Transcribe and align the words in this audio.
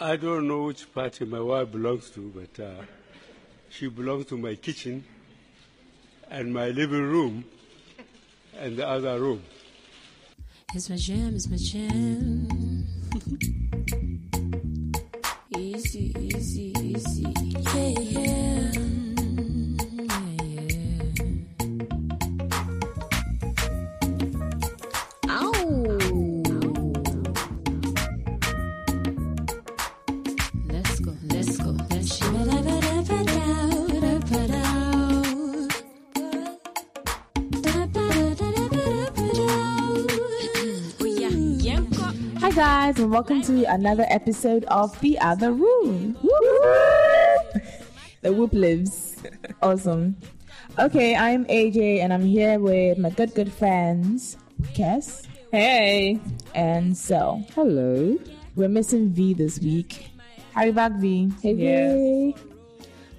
I 0.00 0.14
don't 0.14 0.46
know 0.46 0.62
which 0.62 0.92
party 0.94 1.24
my 1.24 1.40
wife 1.40 1.72
belongs 1.72 2.10
to, 2.10 2.32
but 2.32 2.62
uh, 2.64 2.82
she 3.68 3.88
belongs 3.88 4.26
to 4.26 4.38
my 4.38 4.54
kitchen 4.54 5.04
and 6.30 6.54
my 6.54 6.68
living 6.68 7.02
room 7.02 7.44
and 8.56 8.76
the 8.76 8.86
other 8.86 9.18
room. 9.18 9.42
It's 10.72 10.88
my 10.88 10.94
jam, 10.94 11.34
it's 11.34 11.48
my 11.48 11.56
jam. 11.56 12.86
easy, 15.56 16.14
easy, 16.16 16.72
easy. 16.80 17.37
Welcome 43.18 43.42
to 43.50 43.64
another 43.64 44.06
episode 44.10 44.62
of 44.66 44.94
The 45.00 45.18
Other 45.18 45.50
Room. 45.50 46.16
The 48.22 48.32
whoop 48.32 48.52
lives. 48.52 49.16
Awesome. 49.60 50.14
Okay, 50.78 51.16
I'm 51.16 51.44
AJ 51.46 51.98
and 51.98 52.12
I'm 52.12 52.22
here 52.24 52.60
with 52.60 52.96
my 52.96 53.10
good 53.10 53.34
good 53.34 53.52
friends, 53.52 54.36
Kess 54.70 55.26
Hey. 55.50 56.20
and 56.54 56.96
So. 56.96 57.42
Hello. 57.56 58.16
We're 58.54 58.68
missing 58.68 59.10
Vee 59.10 59.34
this 59.34 59.58
week. 59.58 60.10
Hurry 60.54 60.70
back, 60.70 60.92
Vee. 60.92 61.32
Hey, 61.42 61.54
Yes. 61.54 61.94
Vee. 61.94 62.36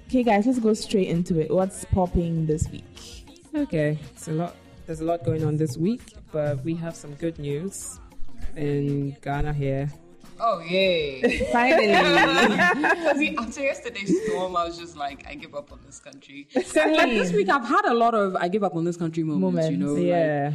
Okay, 0.08 0.22
guys, 0.22 0.46
let's 0.46 0.60
go 0.60 0.72
straight 0.72 1.08
into 1.08 1.38
it. 1.38 1.50
What's 1.52 1.84
popping 1.84 2.46
this 2.46 2.66
week? 2.70 3.44
Okay. 3.54 3.98
It's 4.16 4.28
a 4.28 4.32
lot. 4.32 4.56
There's 4.86 5.00
a 5.02 5.04
lot 5.04 5.24
going 5.26 5.44
on 5.44 5.58
this 5.58 5.76
week, 5.76 6.14
but 6.32 6.64
we 6.64 6.74
have 6.76 6.96
some 6.96 7.12
good 7.20 7.38
news 7.38 7.99
in 8.56 9.16
Ghana 9.22 9.52
here. 9.52 9.90
Oh 10.42 10.60
yay! 10.60 11.46
Finally. 11.52 11.88
See, 13.18 13.36
after 13.36 13.60
yesterday's 13.60 14.24
storm, 14.26 14.56
I 14.56 14.64
was 14.64 14.78
just 14.78 14.96
like, 14.96 15.26
I 15.28 15.34
give 15.34 15.54
up 15.54 15.70
on 15.70 15.80
this 15.84 16.00
country. 16.00 16.48
Same. 16.64 16.94
Like 16.96 17.10
this 17.10 17.30
week, 17.32 17.48
I've 17.50 17.66
had 17.66 17.84
a 17.84 17.92
lot 17.94 18.14
of 18.14 18.36
I 18.36 18.48
give 18.48 18.64
up 18.64 18.74
on 18.74 18.84
this 18.84 18.96
country 18.96 19.22
moments. 19.22 19.68
You 19.70 19.76
know, 19.76 19.86
Moments, 19.88 20.00
like- 20.00 20.08
Yeah. 20.08 20.52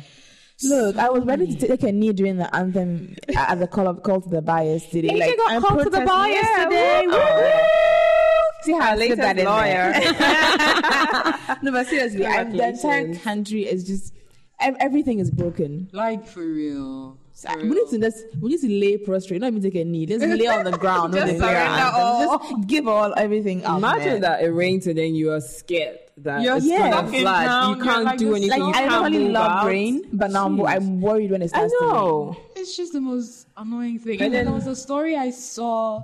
Look, 0.63 0.95
I 0.97 1.09
was 1.09 1.25
ready 1.25 1.53
to 1.53 1.67
take 1.67 1.83
a 1.83 1.91
knee 1.91 2.13
during 2.13 2.37
the 2.37 2.53
anthem 2.55 3.13
uh, 3.27 3.33
at 3.49 3.59
the 3.59 3.67
call 3.67 3.87
of 3.89 4.01
call 4.03 4.21
to 4.21 4.29
the 4.29 4.41
bias 4.41 4.85
today. 4.87 5.09
AJ 5.09 5.19
like, 5.19 5.37
got 5.37 5.51
I'm 5.51 5.61
called 5.61 5.79
to 5.83 5.89
the 5.89 5.97
protesting- 5.99 6.31
yesterday. 6.31 7.05
Oh. 7.09 8.51
See 8.61 8.71
how 8.71 8.79
I 8.79 8.95
latest 8.95 9.19
that 9.21 9.37
in 9.37 9.45
no, 11.61 11.71
but 11.71 11.85
seriously, 11.87 12.19
the 12.23 12.67
entire 12.69 13.13
country 13.15 13.67
is 13.67 13.83
just 13.83 14.13
everything 14.59 15.19
is 15.19 15.29
broken. 15.29 15.89
like 15.91 16.25
for 16.25 16.39
real. 16.39 17.17
So, 17.37 17.49
we 17.57 17.63
need 17.69 17.89
to 17.89 17.99
just 17.99 18.23
we 18.39 18.49
need 18.51 18.61
to 18.61 18.69
lay 18.69 18.97
prostrate, 18.97 19.41
not 19.41 19.47
even 19.47 19.61
take 19.61 19.75
a 19.75 19.83
knee. 19.83 20.05
Just 20.05 20.25
lay 20.25 20.47
on 20.47 20.63
the 20.63 20.71
ground. 20.77 21.13
Just 21.13 21.27
they 21.27 21.37
play 21.37 21.53
our 21.53 21.65
surrender 21.67 21.91
all. 21.97 22.39
Just 22.39 22.67
give 22.67 22.87
all 22.87 23.13
everything 23.17 23.65
up. 23.65 23.77
Imagine 23.77 24.13
man. 24.13 24.21
that 24.21 24.41
it 24.41 24.51
rains 24.51 24.87
and 24.87 24.97
then 24.97 25.15
you 25.15 25.31
are 25.33 25.41
scared 25.41 25.99
that 26.19 26.41
You're 26.43 26.55
it's 26.55 26.65
stuck 26.65 26.91
gonna 26.91 27.07
in 27.17 27.21
flood. 27.23 27.45
town, 27.45 27.77
You 27.77 27.83
can't 27.83 28.03
like 28.05 28.17
do 28.19 28.35
anything. 28.35 28.49
Like 28.51 28.59
you 28.59 28.69
I 28.69 28.71
can't 28.87 28.89
normally 28.91 29.27
love 29.27 29.51
out. 29.51 29.65
rain, 29.67 30.03
but 30.13 30.31
now 30.31 30.45
I'm, 30.45 30.55
Jeez. 30.57 30.69
I'm 30.75 31.01
worried 31.01 31.31
when 31.31 31.41
it 31.41 31.45
I 31.45 31.47
starts 31.47 31.73
to 31.77 31.85
rain. 31.85 31.93
know. 31.93 32.37
It's 32.55 32.77
just 32.77 32.93
the 32.93 33.01
most 33.01 33.47
annoying 33.57 33.99
thing. 33.99 34.13
And 34.13 34.21
And 34.21 34.33
then 34.33 34.45
then- 34.45 34.45
there 34.45 34.53
was 34.53 34.67
a 34.67 34.75
story 34.81 35.17
I 35.17 35.31
saw. 35.31 36.03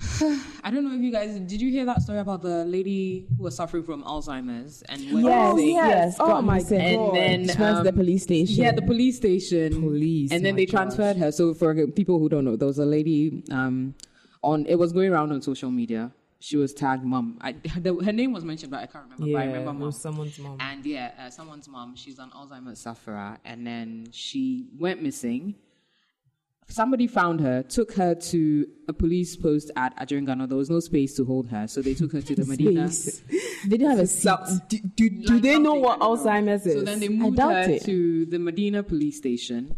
I 0.64 0.70
don't 0.70 0.84
know 0.84 0.94
if 0.94 1.00
you 1.00 1.12
guys 1.12 1.38
did. 1.40 1.60
You 1.60 1.70
hear 1.70 1.84
that 1.86 2.02
story 2.02 2.18
about 2.18 2.42
the 2.42 2.64
lady 2.64 3.26
who 3.36 3.44
was 3.44 3.54
suffering 3.56 3.82
from 3.84 4.02
Alzheimer's 4.02 4.82
and 4.88 5.00
went 5.12 5.26
Yes, 5.26 5.54
missing? 5.54 5.68
yes. 5.74 6.16
Oh 6.18 6.42
my. 6.42 6.60
God. 6.60 6.72
And 6.72 7.16
then, 7.16 7.48
She 7.48 7.60
went 7.60 7.76
to 7.78 7.82
the 7.84 7.88
um, 7.90 7.94
police 7.94 8.22
station. 8.24 8.56
Yeah, 8.56 8.72
the 8.72 8.82
police 8.82 9.16
station. 9.16 9.80
Police, 9.80 10.32
And 10.32 10.44
then 10.44 10.56
they 10.56 10.66
gosh. 10.66 10.72
transferred 10.72 11.16
her. 11.18 11.30
So 11.32 11.54
for 11.54 11.86
people 11.88 12.18
who 12.18 12.28
don't 12.28 12.44
know, 12.44 12.56
there 12.56 12.66
was 12.68 12.78
a 12.78 12.84
lady 12.86 13.42
um, 13.50 13.94
on. 14.42 14.66
It 14.66 14.76
was 14.76 14.92
going 14.92 15.12
around 15.12 15.32
on 15.32 15.40
social 15.42 15.70
media. 15.70 16.12
She 16.40 16.58
was 16.58 16.74
tagged 16.74 17.04
mom. 17.04 17.38
I, 17.40 17.52
the, 17.52 17.94
her 18.04 18.12
name 18.12 18.32
was 18.32 18.44
mentioned, 18.44 18.70
but 18.70 18.80
I 18.80 18.86
can't 18.86 19.04
remember. 19.04 19.26
Yeah, 19.26 19.38
but 19.38 19.42
I 19.42 19.46
remember 19.46 19.72
mom. 19.72 19.80
was 19.80 20.00
someone's 20.00 20.38
mom. 20.38 20.58
And 20.60 20.84
yeah, 20.84 21.12
uh, 21.18 21.30
someone's 21.30 21.68
mom. 21.68 21.96
She's 21.96 22.18
an 22.18 22.30
Alzheimer's 22.36 22.80
sufferer, 22.80 23.38
and 23.46 23.66
then 23.66 24.08
she 24.10 24.66
went 24.78 25.02
missing. 25.02 25.54
Somebody 26.66 27.06
found 27.06 27.40
her, 27.40 27.62
took 27.62 27.92
her 27.94 28.14
to 28.14 28.66
a 28.88 28.92
police 28.92 29.36
post 29.36 29.70
at 29.76 29.96
Ajerengano. 29.98 30.48
There 30.48 30.56
was 30.56 30.70
no 30.70 30.80
space 30.80 31.14
to 31.16 31.24
hold 31.24 31.48
her, 31.48 31.68
so 31.68 31.82
they 31.82 31.94
took 31.94 32.12
her 32.12 32.22
to 32.22 32.34
the 32.34 32.42
Madina. 32.50 32.88
They 33.64 33.78
didn't 33.78 33.90
have 33.90 33.98
a 34.00 34.06
seat. 34.06 34.22
So, 34.22 34.58
do, 34.68 34.78
do, 34.78 35.08
do 35.08 35.32
Like 35.34 35.42
they 35.42 35.58
know 35.58 35.74
what 35.74 35.98
know. 36.00 36.16
Alzheimer's 36.16 36.66
is? 36.66 36.74
So 36.74 36.82
then 36.82 37.00
they 37.00 37.08
moved 37.08 37.38
her 37.38 37.60
it. 37.60 37.82
to 37.84 38.26
the 38.26 38.36
Madina 38.38 38.86
police 38.86 39.16
station, 39.16 39.74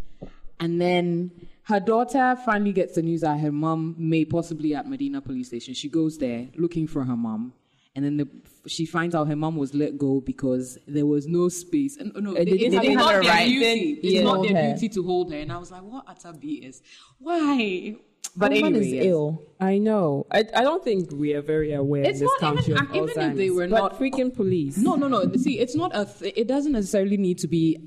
and 0.59 0.81
then 0.81 1.31
her 1.65 1.81
daughter 1.81 2.37
finally 2.45 2.73
gets 2.73 2.95
the 2.95 3.03
news 3.03 3.21
that 3.21 3.39
her 3.41 3.53
mom 3.53 3.95
may 3.99 4.25
possibly 4.25 4.75
at 4.75 4.87
Madina 4.87 5.23
police 5.23 5.49
station. 5.49 5.75
She 5.75 5.89
goes 5.89 6.19
there 6.19 6.49
looking 6.57 6.87
for 6.87 7.05
her 7.05 7.17
mom, 7.17 7.53
and 7.97 8.05
then 8.05 8.17
the, 8.19 8.29
she 8.69 8.87
finds 8.87 9.15
out 9.17 9.27
her 9.27 9.35
mom 9.37 9.57
was 9.57 9.75
let 9.75 9.97
go 9.99 10.21
because 10.21 10.79
there 10.87 11.07
was 11.07 11.27
no 11.27 11.49
space. 11.49 11.97
And, 11.97 12.13
no, 12.15 12.35
they 12.35 12.43
it- 12.43 12.45
didn't 12.45 12.75
it's 12.75 12.87
have 12.87 12.95
not 12.95 13.13
their 13.13 13.21
right. 13.23 13.49
duty. 13.49 13.91
It's 14.03 14.13
yeah. 14.15 14.23
not 14.23 14.43
their 14.43 14.55
her. 14.63 14.75
duty 14.75 14.89
to 14.91 15.03
hold 15.03 15.33
her. 15.33 15.39
And 15.39 15.51
I 15.53 15.57
was 15.59 15.71
like, 15.73 15.83
what 15.83 16.05
utter 16.07 16.33
BS? 16.33 16.81
Why? 17.19 17.97
But 18.39 18.53
anyway, 18.53 18.81
is 18.81 18.89
yes. 18.93 19.05
ill. 19.07 19.43
I 19.61 19.79
know. 19.79 20.27
I, 20.31 20.41
I 20.55 20.63
don't 20.63 20.85
think 20.85 21.11
we 21.13 21.33
are 21.35 21.41
very 21.41 21.73
aware 21.73 22.03
It's 22.05 22.21
in 22.21 22.27
this 22.27 22.33
not 22.43 22.57
country 22.57 22.75
even- 22.75 22.87
of 22.87 22.95
even 22.95 23.09
if 23.09 23.15
they 23.37 23.47
Alzheimer's. 23.49 23.55
were 23.57 23.69
but 23.69 23.79
not- 23.79 23.99
freaking 23.99 24.35
police. 24.35 24.77
No, 24.77 24.95
no, 24.97 25.09
no. 25.09 25.33
See, 25.37 25.59
it's 25.59 25.75
not 25.75 25.93
a. 25.95 26.05
Th- 26.05 26.35
it 26.37 26.47
doesn't 26.47 26.73
necessarily 26.73 27.17
need 27.17 27.39
to 27.39 27.49
be 27.49 27.79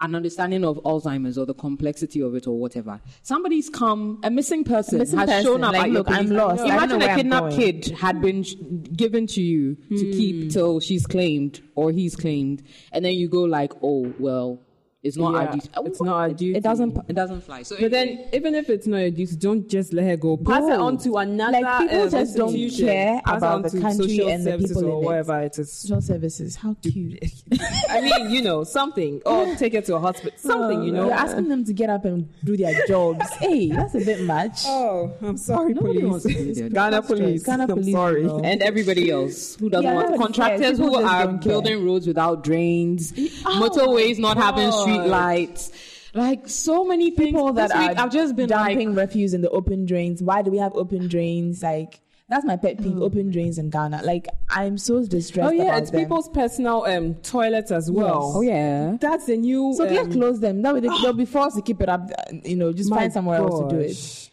an 0.00 0.14
understanding 0.14 0.64
of 0.64 0.76
Alzheimer's 0.84 1.36
or 1.36 1.44
the 1.46 1.54
complexity 1.54 2.20
of 2.20 2.34
it 2.36 2.46
or 2.46 2.56
whatever. 2.58 3.00
Somebody's 3.22 3.68
come, 3.68 4.20
a 4.22 4.30
missing 4.30 4.62
person 4.64 4.98
missing 5.00 5.18
has 5.18 5.28
person, 5.28 5.44
shown 5.44 5.64
up 5.64 5.72
like, 5.72 5.90
look, 5.90 6.08
I'm 6.08 6.28
lost. 6.30 6.62
I 6.62 6.86
don't 6.86 6.98
know 7.00 7.04
Imagine 7.06 7.10
a 7.10 7.16
kidnapped 7.16 7.52
kid 7.56 7.86
had 7.98 8.20
been 8.20 8.42
sh- 8.44 8.54
given 8.94 9.26
to 9.28 9.42
you 9.42 9.74
to 9.74 10.04
Hmm. 10.04 10.10
keep 10.12 10.50
till 10.52 10.78
she's 10.80 11.04
claimed 11.06 11.60
or 11.74 11.90
he's 11.90 12.14
claimed, 12.14 12.62
and 12.92 13.04
then 13.04 13.14
you 13.14 13.28
go 13.28 13.42
like, 13.42 13.72
oh 13.82 14.12
well, 14.20 14.60
it's 15.02 15.16
not 15.16 15.32
Yeah, 15.32 15.38
our 15.38 15.52
duty. 15.52 15.68
it's 15.84 16.00
not 16.02 16.16
our 16.16 16.28
duty. 16.30 16.56
It 16.58 16.62
doesn't. 16.64 16.98
It 17.08 17.12
doesn't 17.12 17.42
fly. 17.42 17.62
So 17.62 17.76
But 17.80 17.92
then, 17.92 18.24
even 18.32 18.54
if 18.56 18.68
it's 18.68 18.86
not 18.88 18.96
your 18.98 19.10
duty, 19.10 19.36
don't 19.36 19.68
just 19.68 19.92
let 19.92 20.04
her 20.06 20.16
go. 20.16 20.36
Pass 20.36 20.64
it 20.64 20.66
Bro, 20.66 20.82
on 20.82 20.98
to 20.98 21.16
another. 21.18 21.60
like, 21.60 21.78
people 21.88 22.02
um, 22.02 22.10
just 22.10 22.36
don't 22.36 22.70
care 22.76 23.20
Pass 23.24 23.38
about 23.38 23.62
the 23.62 23.80
country 23.80 24.08
social 24.16 24.28
and 24.28 24.44
the 24.44 24.58
people 24.58 24.84
or 24.84 24.98
in 24.98 25.02
it. 25.02 25.06
whatever 25.06 25.40
it 25.42 25.58
is. 25.58 25.72
Social 25.72 26.00
services. 26.00 26.56
How 26.56 26.74
cute. 26.82 27.22
I 27.88 28.00
mean, 28.00 28.30
you 28.30 28.42
know, 28.42 28.64
something. 28.64 29.22
Or 29.24 29.54
take 29.56 29.74
her 29.74 29.82
to 29.82 29.94
a 29.96 30.00
hospital. 30.00 30.32
Something, 30.36 30.82
you 30.82 30.90
know. 30.92 31.04
You're 31.04 31.14
asking 31.14 31.48
them 31.48 31.64
to 31.66 31.72
get 31.72 31.90
up 31.90 32.04
and 32.04 32.28
do 32.44 32.56
their 32.56 32.84
jobs. 32.88 33.24
hey, 33.38 33.68
that's 33.68 33.94
a 33.94 34.00
bit 34.04 34.22
much. 34.22 34.62
Oh, 34.66 35.14
I'm 35.22 35.36
sorry, 35.36 35.74
Nobody 35.74 36.00
police. 36.00 36.10
wants 36.10 36.24
to 36.26 36.32
do 36.32 36.54
that. 36.54 36.72
Ghana 36.74 37.02
police. 37.02 37.42
Ghana 37.44 37.62
I'm 37.62 37.68
police, 37.68 37.92
sorry. 37.94 38.22
you 38.22 38.26
know. 38.26 38.40
and 38.40 38.62
everybody 38.62 39.10
else 39.10 39.54
who 39.54 39.70
doesn't 39.70 39.84
Yeah, 39.84 39.94
want 39.94 40.10
nobody 40.10 40.22
contractors 40.24 40.78
who 40.78 40.94
are 40.96 41.28
building 41.34 41.86
roads 41.86 42.06
without 42.08 42.42
drains, 42.42 43.12
Oh 43.46 43.68
motorways 43.68 44.18
not 44.18 44.36
having 44.36 44.70
God. 44.88 44.96
street 44.96 45.10
lights, 45.10 45.72
like 46.14 46.48
so 46.48 46.84
many 46.84 47.10
things. 47.10 47.28
People 47.30 47.52
that 47.54 47.68
This 47.68 47.98
are 47.98 48.04
I've 48.04 48.12
just 48.12 48.36
been 48.36 48.48
dumping 48.48 48.94
like, 48.94 49.06
refuse 49.06 49.34
in 49.34 49.40
the 49.40 49.50
open 49.50 49.86
drains. 49.86 50.22
Why 50.22 50.42
do 50.42 50.50
we 50.50 50.58
have 50.58 50.74
open 50.74 51.08
drains? 51.08 51.62
Like 51.62 52.00
that's 52.28 52.44
my 52.44 52.56
pet 52.56 52.76
peeve. 52.82 53.00
Open 53.00 53.30
drains 53.30 53.56
in 53.58 53.70
Ghana. 53.70 54.02
Like 54.04 54.26
I'm 54.50 54.76
so 54.76 55.04
distressed. 55.04 55.48
Oh 55.48 55.52
yeah, 55.52 55.78
it's 55.78 55.90
them. 55.90 56.00
people's 56.00 56.28
personal 56.28 56.84
um 56.84 57.14
toilets 57.16 57.70
as 57.70 57.90
well. 57.90 58.32
oh 58.36 58.42
yeah, 58.42 58.96
That's 59.00 59.26
the 59.26 59.36
new. 59.36 59.72
So 59.74 59.88
um, 59.88 59.94
let's 59.94 60.14
close 60.14 60.40
them. 60.40 60.60
That 60.62 60.74
way 60.74 60.80
they, 60.80 60.88
they'll 61.02 61.14
be 61.14 61.24
forced 61.24 61.56
to 61.56 61.62
keep 61.62 61.80
it 61.80 61.88
up. 61.88 62.10
You 62.44 62.56
know, 62.56 62.72
just 62.72 62.90
find 62.90 63.12
somewhere 63.12 63.38
else 63.38 63.60
to 63.60 63.68
do 63.68 63.80
it. 63.80 63.88
gosh. 63.88 64.30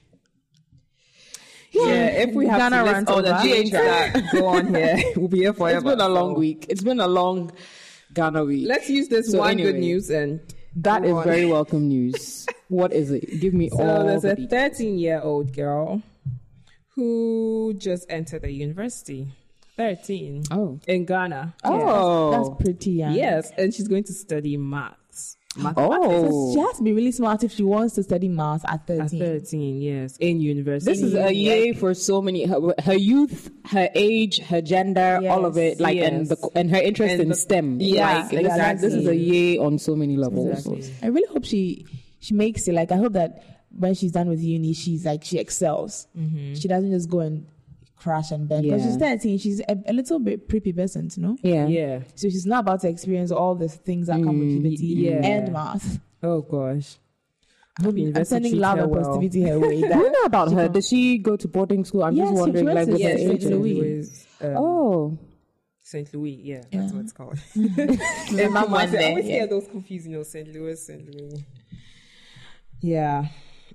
Yeah, 1.75 2.05
if 2.07 2.33
we 2.33 2.47
have 2.47 2.59
Ghana 2.59 2.83
to 2.83 2.91
list 2.91 3.09
all 3.09 3.21
the. 3.21 3.33
GH 3.33 3.71
that 3.71 4.29
go 4.31 4.47
on 4.47 4.73
here, 4.73 4.97
we'll 5.15 5.27
be 5.27 5.39
here 5.39 5.53
forever. 5.53 5.77
it's 5.77 5.83
been 5.85 6.01
a 6.01 6.09
long 6.09 6.33
So 6.33 6.39
week. 6.39 6.65
It's 6.69 6.83
been 6.83 6.99
a 6.99 7.07
long 7.07 7.51
Ghana 8.15 8.43
week. 8.45 8.67
Let's 8.67 8.89
use 8.89 9.07
this 9.09 9.31
So 9.31 9.39
one 9.39 9.57
good 9.57 9.75
news 9.75 10.09
and 10.09 10.39
that 10.77 11.05
is 11.05 11.11
on. 11.11 11.23
very 11.23 11.45
welcome 11.45 11.87
news. 11.87 12.45
what 12.69 12.91
is 12.93 13.11
it? 13.11 13.39
Give 13.39 13.53
me 13.53 13.69
So 13.69 13.77
all 13.83 14.05
there's 14.05 14.23
the 14.23 14.31
a 14.31 14.47
13 14.47 14.97
year 14.97 15.21
old 15.21 15.53
girl 15.53 16.01
who 16.95 17.75
just 17.77 18.05
entered 18.09 18.41
the 18.43 18.51
university. 18.51 19.27
13. 19.77 20.43
Oh. 20.51 20.79
In 20.87 21.05
Ghana. 21.05 21.53
Oh. 21.65 22.31
That's 22.31 22.63
pretty 22.63 22.91
young. 22.91 23.13
Yes, 23.13 23.51
and 23.57 23.73
she's 23.73 23.87
going 23.89 24.05
to 24.05 24.13
study 24.13 24.55
maths. 25.57 25.75
Oh. 25.77 26.53
She 26.53 26.59
has 26.59 26.77
to 26.77 26.83
be 26.83 26.93
really 26.93 27.11
smart 27.11 27.43
if 27.43 27.51
she 27.53 27.63
wants 27.63 27.95
to 27.95 28.03
study 28.03 28.27
maths 28.27 28.63
at 28.67 28.89
At 28.89 29.09
13. 29.09 29.19
13, 29.19 29.81
yes, 29.81 30.17
in 30.17 30.39
university. 30.41 30.91
This 30.91 31.01
is 31.01 31.13
a 31.13 31.33
yay 31.33 31.73
for 31.73 31.93
so 31.93 32.21
many 32.21 32.45
her, 32.45 32.59
her 32.83 32.93
youth, 32.95 33.49
her 33.65 33.89
age, 33.95 34.39
her 34.39 34.61
gender, 34.61 35.19
all 35.29 35.45
of 35.45 35.57
it, 35.57 35.79
like 35.79 35.97
and 35.97 36.27
the 36.27 36.49
and 36.55 36.69
her 36.71 36.77
interest 36.81 37.13
And 37.13 37.21
in 37.21 37.29
the- 37.29 37.35
STEM. 37.35 37.79
Yeah, 37.81 38.17
like, 38.17 38.29
this- 38.31 38.81
this 38.81 38.93
is 38.93 39.07
a 39.07 39.11
exactly. 39.11 39.17
yay 39.17 39.57
on 39.57 39.79
so 39.79 39.95
many 39.95 40.15
levels. 40.17 40.65
Exactly. 40.67 40.93
I 41.01 41.07
really 41.07 41.27
hope 41.31 41.45
she 41.45 41.85
she 42.19 42.33
makes 42.33 42.67
it. 42.67 42.73
Like 42.73 42.91
I 42.91 42.97
hope 42.97 43.13
that 43.13 43.43
when 43.77 43.93
she's 43.93 44.11
done 44.11 44.29
with 44.29 44.41
uni, 44.41 44.73
she's 44.73 45.05
like 45.05 45.23
she 45.23 45.37
excels. 45.37 46.07
Mm-hmm. 46.17 46.53
She 46.55 46.67
doesn't 46.67 46.91
just 46.91 47.09
go 47.09 47.19
and 47.19 47.45
crash 48.05 48.29
and 48.31 48.47
bend 48.47 48.63
because 48.63 48.81
Yeah. 48.83 48.87
she's 48.87 48.97
13. 48.97 49.37
She's 49.39 49.59
a, 49.61 49.75
a 49.87 49.93
little 49.93 50.19
bit 50.19 50.47
prepubescent, 50.47 51.17
no? 51.17 51.35
Yeah. 51.41 51.67
Yeah. 51.67 51.99
So 52.15 52.29
she's 52.29 52.45
not 52.45 52.59
about 52.61 52.81
to 52.81 52.89
experience 52.89 53.31
all 53.31 53.55
the 53.55 53.67
things 53.67 54.07
that 54.07 54.21
come 54.23 54.39
with 54.39 54.47
Mm, 54.49 54.61
puberty 54.61 54.85
yeah. 54.87 55.25
and 55.33 55.51
math. 55.51 55.99
Oh 56.23 56.41
gosh. 56.41 56.97
Hope 57.81 57.95
I'm 58.15 58.23
sending 58.25 58.57
love 58.57 58.77
her 58.77 58.83
and 58.83 58.91
well. 58.91 59.03
positivity 59.03 59.41
her 59.49 59.59
way. 59.65 59.77
I 59.83 59.89
don't 59.89 60.11
know 60.17 60.23
about 60.25 60.51
her. 60.53 60.63
can- 60.65 60.71
Did 60.73 60.85
she 60.85 61.17
go 61.17 61.35
to 61.35 61.47
boarding 61.47 61.83
school? 61.83 62.03
I'm 62.05 62.15
Yes, 62.15 62.27
just 62.29 62.35
she 62.37 62.39
wondering, 62.41 62.65
went 62.65 62.75
like, 62.77 62.85
to- 62.87 62.91
with 62.93 63.01
yes, 63.01 63.21
her 63.23 63.27
St. 63.39 63.43
Louis. 63.51 63.73
Louis. 63.81 64.27
Um, 64.41 64.55
Oh, 64.57 65.17
St. 65.81 66.13
Louis, 66.13 66.31
yeah, 66.43 66.61
Yeah. 66.71 66.79
that's 66.81 66.93
what 66.93 67.03
it's 67.03 67.11
called. 67.11 67.39
my 67.55 68.65
mom 68.65 68.73
I 68.75 68.85
always 69.09 69.25
yeah. 69.27 69.39
get 69.41 69.49
those 69.49 69.67
confused, 69.67 70.05
you 70.07 70.13
know, 70.13 70.23
St. 70.23 70.47
Louis, 70.53 70.77
St. 70.87 71.03
Louis. 71.13 71.43
Yeah, 72.81 73.25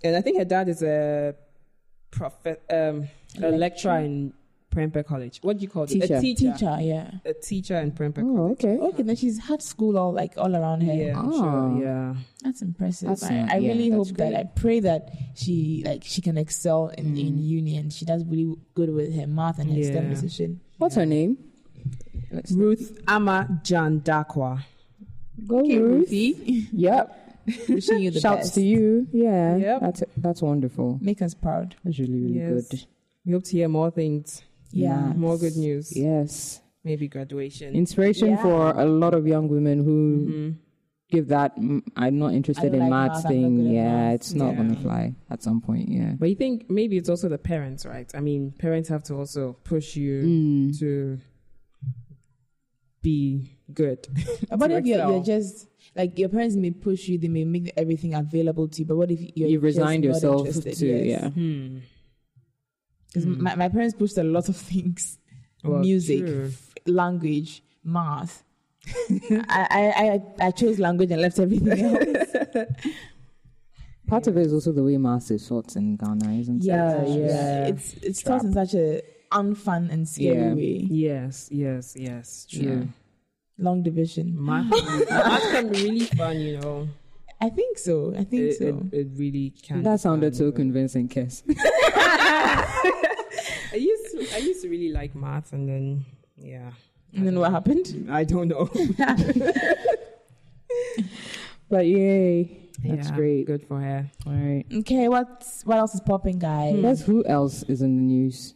and 0.02 0.16
I 0.16 0.20
think 0.20 0.38
her 0.38 0.44
dad 0.44 0.68
is 0.68 0.82
a 0.82 1.34
prophet, 2.10 2.62
um, 2.70 3.08
a 3.42 3.48
lecturer 3.50 3.98
in 3.98 4.32
Prempeh 4.74 5.04
College. 5.04 5.40
What 5.42 5.56
do 5.58 5.62
you 5.62 5.68
call 5.68 5.82
it? 5.84 5.88
Teacher. 5.88 6.16
A 6.16 6.20
teacher. 6.20 6.52
Teacher, 6.52 6.76
yeah. 6.80 7.10
A 7.24 7.34
teacher 7.34 7.76
in 7.78 7.90
Prempeh 7.92 8.18
oh, 8.22 8.36
College. 8.36 8.64
okay. 8.64 8.78
Okay, 8.78 9.02
then 9.02 9.16
she's 9.16 9.38
had 9.38 9.60
school 9.62 9.98
all 9.98 10.12
like 10.12 10.34
all 10.36 10.54
around 10.54 10.82
her. 10.82 10.92
Yeah, 10.94 11.14
Oh. 11.16 11.32
sure. 11.32 11.44
Ah. 11.48 11.78
Yeah. 11.78 12.14
That's 12.44 12.62
impressive. 12.62 13.08
That's 13.08 13.24
I, 13.24 13.48
I 13.50 13.56
yeah, 13.56 13.68
really 13.72 13.90
that's 13.90 14.08
hope 14.10 14.16
that 14.18 14.34
I 14.36 14.44
pray 14.44 14.78
that 14.80 15.10
she 15.34 15.82
like 15.84 16.04
she 16.04 16.20
can 16.22 16.38
excel 16.38 16.88
in, 16.96 17.14
mm. 17.14 17.20
in 17.20 17.38
uni 17.38 17.76
and 17.76 17.92
she 17.92 18.04
does 18.04 18.24
really 18.24 18.54
good 18.74 18.90
with 18.94 19.12
her 19.18 19.26
math 19.26 19.58
and 19.58 19.70
her 19.76 19.82
STEM 19.82 20.04
Yeah. 20.04 20.10
decision. 20.10 20.60
What's 20.78 20.94
her 20.94 21.06
name? 21.06 21.36
Let's 22.30 22.52
Ruth 22.52 22.96
Ama 23.08 23.60
Gyan-Darkwa. 23.64 24.62
go, 25.48 25.58
Okay, 25.60 25.78
Ruth. 25.78 26.00
Ruthie, 26.10 26.68
Yep. 26.72 27.16
wishing 27.68 27.98
you 28.00 28.10
the 28.12 28.20
Shouts 28.20 28.42
best. 28.50 28.54
to 28.54 28.60
you. 28.62 29.08
Yeah. 29.12 29.56
Yep. 29.56 29.80
That's 29.80 30.02
that's 30.16 30.42
wonderful. 30.42 30.98
Make 31.02 31.22
us 31.22 31.34
proud. 31.34 31.74
That's 31.84 31.98
really 31.98 32.20
really 32.20 32.38
Yes. 32.38 32.68
good. 32.68 32.86
We 33.24 33.32
hope 33.32 33.44
to 33.44 33.52
hear 33.52 33.68
more 33.68 33.90
things, 33.90 34.42
Yeah. 34.72 35.08
Nice. 35.08 35.16
more 35.16 35.38
good 35.38 35.56
news. 35.56 35.94
Yes. 35.96 36.60
Maybe 36.84 37.08
graduation. 37.08 37.74
Inspiration 37.74 38.28
Yeah. 38.30 38.42
for 38.42 38.70
a 38.70 38.86
lot 38.86 39.14
of 39.14 39.26
young 39.26 39.48
women 39.48 39.84
who 39.84 40.26
Mhm. 40.26 40.54
give 41.10 41.28
that. 41.28 41.56
mm, 41.58 41.82
I'm 41.96 42.18
not 42.18 42.32
interested 42.34 42.72
in 42.72 42.80
like 42.80 42.88
maths 42.90 43.24
math, 43.24 43.32
thing. 43.32 43.66
Yeah, 43.66 43.92
math. 44.10 44.14
it's 44.14 44.32
not 44.34 44.52
Yeah. 44.52 44.56
gonna 44.56 44.76
fly 44.76 45.14
at 45.28 45.42
some 45.42 45.60
point. 45.60 45.88
Yeah. 45.90 46.14
But 46.18 46.30
you 46.30 46.36
think 46.36 46.70
maybe 46.70 46.96
it's 46.96 47.08
also 47.10 47.28
the 47.28 47.36
parents, 47.38 47.84
right? 47.84 48.10
I 48.14 48.20
mean, 48.20 48.52
parents 48.58 48.88
have 48.88 49.02
to 49.04 49.14
also 49.16 49.56
push 49.64 49.96
you 49.96 50.22
Mm. 50.22 50.78
to 50.78 51.18
be 53.02 53.50
good. 53.72 54.06
But 54.56 54.70
if 54.70 54.86
you're, 54.86 54.98
you're 55.08 55.22
just 55.22 55.66
like 55.96 56.18
your 56.18 56.28
parents 56.28 56.54
may 56.56 56.70
push 56.70 57.08
you, 57.08 57.18
they 57.18 57.28
may 57.28 57.44
make 57.44 57.72
everything 57.76 58.14
available 58.14 58.68
to 58.68 58.78
you. 58.80 58.84
But 58.86 58.96
what 58.96 59.10
if 59.10 59.20
you're 59.36 59.48
You've 59.48 59.62
resigned 59.62 60.04
not 60.04 60.08
yourself 60.14 60.46
interested? 60.46 60.74
to 60.76 60.86
Yes. 60.86 61.06
yeah. 61.06 61.28
Hmm. 61.30 61.78
'Cause 63.12 63.26
mm. 63.26 63.38
my, 63.38 63.54
my 63.56 63.68
parents 63.68 63.94
pushed 63.94 64.18
a 64.18 64.22
lot 64.24 64.48
of 64.48 64.56
things: 64.56 65.18
Well, 65.64 65.80
music, 65.80 66.24
f- 66.26 66.74
language, 66.86 67.62
math. 67.84 68.44
I, 69.48 69.66
I, 69.70 70.20
I 70.44 70.46
I 70.46 70.50
chose 70.52 70.78
language 70.78 71.10
and 71.10 71.20
left 71.20 71.38
everything 71.38 71.80
else. 71.84 72.66
Part 74.06 74.26
of 74.26 74.36
it 74.36 74.46
is 74.46 74.52
also 74.52 74.72
the 74.72 74.82
way 74.82 74.96
maths 74.96 75.30
is 75.30 75.46
taught 75.46 75.76
in 75.76 75.96
Ghana, 75.96 76.32
isn't 76.40 76.64
Yeah, 76.64 77.02
it? 77.02 77.08
yeah. 77.08 77.26
yeah. 77.26 77.66
It's 77.68 77.94
it's 78.02 78.22
taught 78.22 78.42
in 78.42 78.52
such 78.52 78.74
a 78.74 79.02
unfun 79.30 79.90
and 79.92 80.08
scary 80.08 80.36
Yeah. 80.48 80.54
way. 80.54 80.86
Yes, 80.90 81.48
yes, 81.52 81.94
yes. 81.96 82.46
True. 82.50 82.88
Long 83.58 83.82
division. 83.82 84.34
Math, 84.42 84.70
math 85.10 85.42
can 85.52 85.68
be 85.70 85.82
really 85.82 86.00
fun, 86.06 86.40
you 86.40 86.58
know. 86.58 86.88
I 87.40 87.48
think 87.48 87.78
so. 87.78 88.12
I 88.16 88.24
think 88.24 88.42
It, 88.42 88.58
so. 88.58 88.66
it, 88.92 88.94
it 89.00 89.08
really 89.16 89.50
can. 89.62 89.82
That 89.82 90.00
sounded 90.00 90.36
so 90.36 90.52
convincing, 90.52 91.08
Kess. 91.08 91.42
I 93.72 93.76
used 93.76 94.10
to, 94.12 94.34
I 94.34 94.38
used 94.38 94.62
to 94.62 94.68
really 94.68 94.90
like 94.92 95.14
math, 95.14 95.52
and 95.52 95.68
then 95.68 96.04
yeah, 96.36 96.70
and 97.14 97.26
then 97.26 97.38
what 97.38 97.50
happened? 97.50 98.08
I 98.10 98.24
don't 98.24 98.48
know. 98.48 98.68
But 101.68 101.86
yay, 101.86 102.68
that's 102.84 103.10
Yeah, 103.10 103.14
great. 103.16 103.46
Good 103.46 103.64
for 103.68 103.80
her. 103.80 104.10
All 104.26 104.32
right. 104.32 104.64
Okay, 104.72 105.08
what's 105.08 105.62
what 105.64 105.78
else 105.78 105.94
is 105.94 106.00
popping, 106.00 106.40
guys? 106.40 106.74
Guess 106.80 107.02
who 107.02 107.24
else 107.24 107.62
is 107.64 107.80
in 107.80 107.94
the 107.96 108.02
news? 108.02 108.54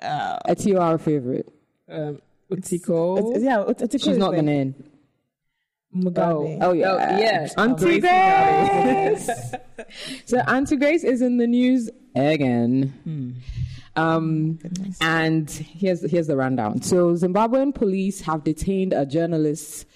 Uh, 0.00 0.38
A 0.44 0.54
TOR 0.54 0.98
favorite. 0.98 1.48
Um, 1.88 2.20
Utiko. 2.50 3.18
it's- 3.18 3.42
yeah, 3.42 3.64
it's, 3.68 3.82
it's 3.82 4.04
She's 4.04 4.16
not 4.16 4.34
gonna 4.36 4.52
in. 4.52 4.74
Mugabe. 5.94 6.58
Oh 6.60 6.72
yeah. 6.72 6.90
Oh, 6.92 6.98
yes. 7.18 7.54
Auntie 7.56 8.00
Grace 8.00 9.26
Grace. 9.26 9.54
so 10.24 10.38
Auntie 10.38 10.76
Grace 10.76 11.02
is 11.04 11.20
in 11.20 11.38
the 11.38 11.46
news 11.46 11.90
again. 12.14 13.40
Um, 13.96 14.54
Goodness. 14.54 14.98
and 15.00 15.50
here's 15.50 16.08
here's 16.08 16.28
the 16.28 16.36
rundown. 16.36 16.82
So 16.82 17.14
Zimbabwean 17.14 17.74
police 17.74 18.20
have 18.20 18.44
detained 18.44 18.92
a 18.92 19.04
journalist 19.04 19.86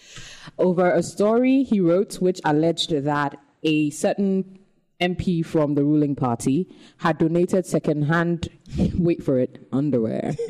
over 0.58 0.91
a 0.91 1.02
story 1.02 1.62
he 1.62 1.81
wrote, 1.81 2.14
which 2.17 2.41
alleged 2.44 2.91
that 2.91 3.38
a 3.62 3.91
certain 3.91 4.58
MP 5.00 5.44
from 5.44 5.75
the 5.75 5.85
ruling 5.85 6.14
party 6.17 6.69
had 6.99 7.19
donated 7.19 7.67
secondhand, 7.67 8.49
wait 8.94 9.23
for 9.23 9.38
it, 9.38 9.67
underwear 9.73 10.35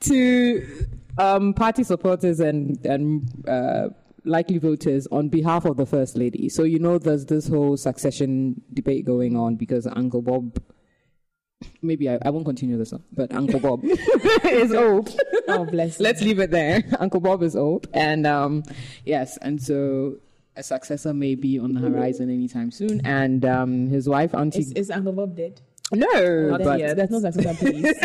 to 0.00 0.86
um, 1.18 1.52
party 1.52 1.82
supporters 1.82 2.40
and 2.40 2.84
and 2.86 3.48
uh, 3.48 3.88
likely 4.24 4.58
voters 4.58 5.06
on 5.10 5.28
behalf 5.28 5.64
of 5.64 5.76
the 5.76 5.86
first 5.86 6.16
lady. 6.16 6.48
So 6.48 6.62
you 6.62 6.78
know, 6.78 6.98
there's 6.98 7.26
this 7.26 7.48
whole 7.48 7.76
succession 7.76 8.62
debate 8.72 9.04
going 9.04 9.36
on 9.36 9.56
because 9.56 9.86
Uncle 9.86 10.22
Bob. 10.22 10.62
Maybe 11.82 12.08
I, 12.08 12.18
I 12.24 12.30
won't 12.30 12.44
continue 12.44 12.78
this 12.78 12.92
one, 12.92 13.02
but 13.12 13.34
Uncle 13.34 13.58
Bob 13.58 13.80
is 14.44 14.72
old. 14.72 15.18
Oh, 15.48 15.64
bless. 15.64 15.98
Let's 15.98 16.22
leave 16.22 16.38
it 16.38 16.52
there. 16.52 16.84
Uncle 17.00 17.18
Bob 17.18 17.42
is 17.42 17.56
old, 17.56 17.88
and 17.92 18.28
um, 18.28 18.62
yes, 19.04 19.38
and 19.38 19.60
so 19.60 20.18
a 20.54 20.62
successor 20.62 21.14
may 21.14 21.34
be 21.34 21.58
on 21.58 21.72
the 21.72 21.80
horizon 21.80 22.30
anytime 22.30 22.70
soon. 22.70 23.00
And 23.04 23.44
um, 23.44 23.86
his 23.86 24.08
wife, 24.08 24.34
Auntie, 24.34 24.60
Is, 24.60 24.72
is 24.72 24.90
Uncle 24.90 25.12
Bob 25.12 25.36
dead? 25.36 25.60
No, 25.90 26.06
Then 26.58 26.64
but 26.64 26.78
yes, 26.78 26.94
that's 26.94 27.10
not 27.10 27.22
successor, 27.32 27.54
please. 27.72 27.98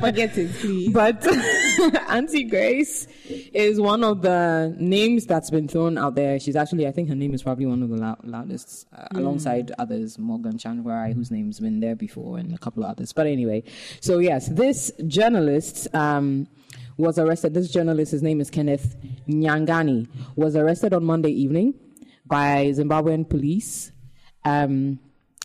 Forget 0.00 0.38
it, 0.38 0.50
please. 0.54 0.92
But 0.92 1.26
Auntie 2.08 2.44
Grace 2.44 3.06
is 3.52 3.78
one 3.78 4.02
of 4.02 4.22
the 4.22 4.74
names 4.78 5.26
that's 5.26 5.50
been 5.50 5.68
thrown 5.68 5.98
out 5.98 6.14
there. 6.14 6.40
She's 6.40 6.56
actually, 6.56 6.86
I 6.86 6.90
think 6.92 7.10
her 7.10 7.14
name 7.14 7.34
is 7.34 7.42
probably 7.42 7.66
one 7.66 7.82
of 7.82 7.90
the 7.90 7.96
lou- 7.96 8.30
loudest, 8.30 8.86
uh, 8.96 9.06
alongside 9.14 9.72
others, 9.78 10.18
Morgan 10.18 10.54
Tsvangirai, 10.56 11.12
whose 11.12 11.30
name's 11.30 11.60
been 11.60 11.80
there 11.80 11.94
before, 11.96 12.38
and 12.38 12.54
a 12.54 12.58
couple 12.58 12.82
of 12.82 12.90
others. 12.90 13.12
But 13.12 13.26
anyway, 13.26 13.62
so 14.00 14.18
yes, 14.18 14.48
this 14.48 14.90
journalist 15.06 15.94
um, 15.94 16.48
was 16.96 17.18
arrested. 17.18 17.52
This 17.52 17.70
journalist, 17.70 18.10
his 18.12 18.22
name 18.22 18.40
is 18.40 18.48
Kenneth 18.50 18.96
Nyangani, 19.28 20.08
was 20.34 20.56
arrested 20.56 20.94
on 20.94 21.04
Monday 21.04 21.30
evening 21.30 21.74
by 22.24 22.68
Zimbabwean 22.74 23.28
police. 23.28 23.92
Um, 24.46 24.98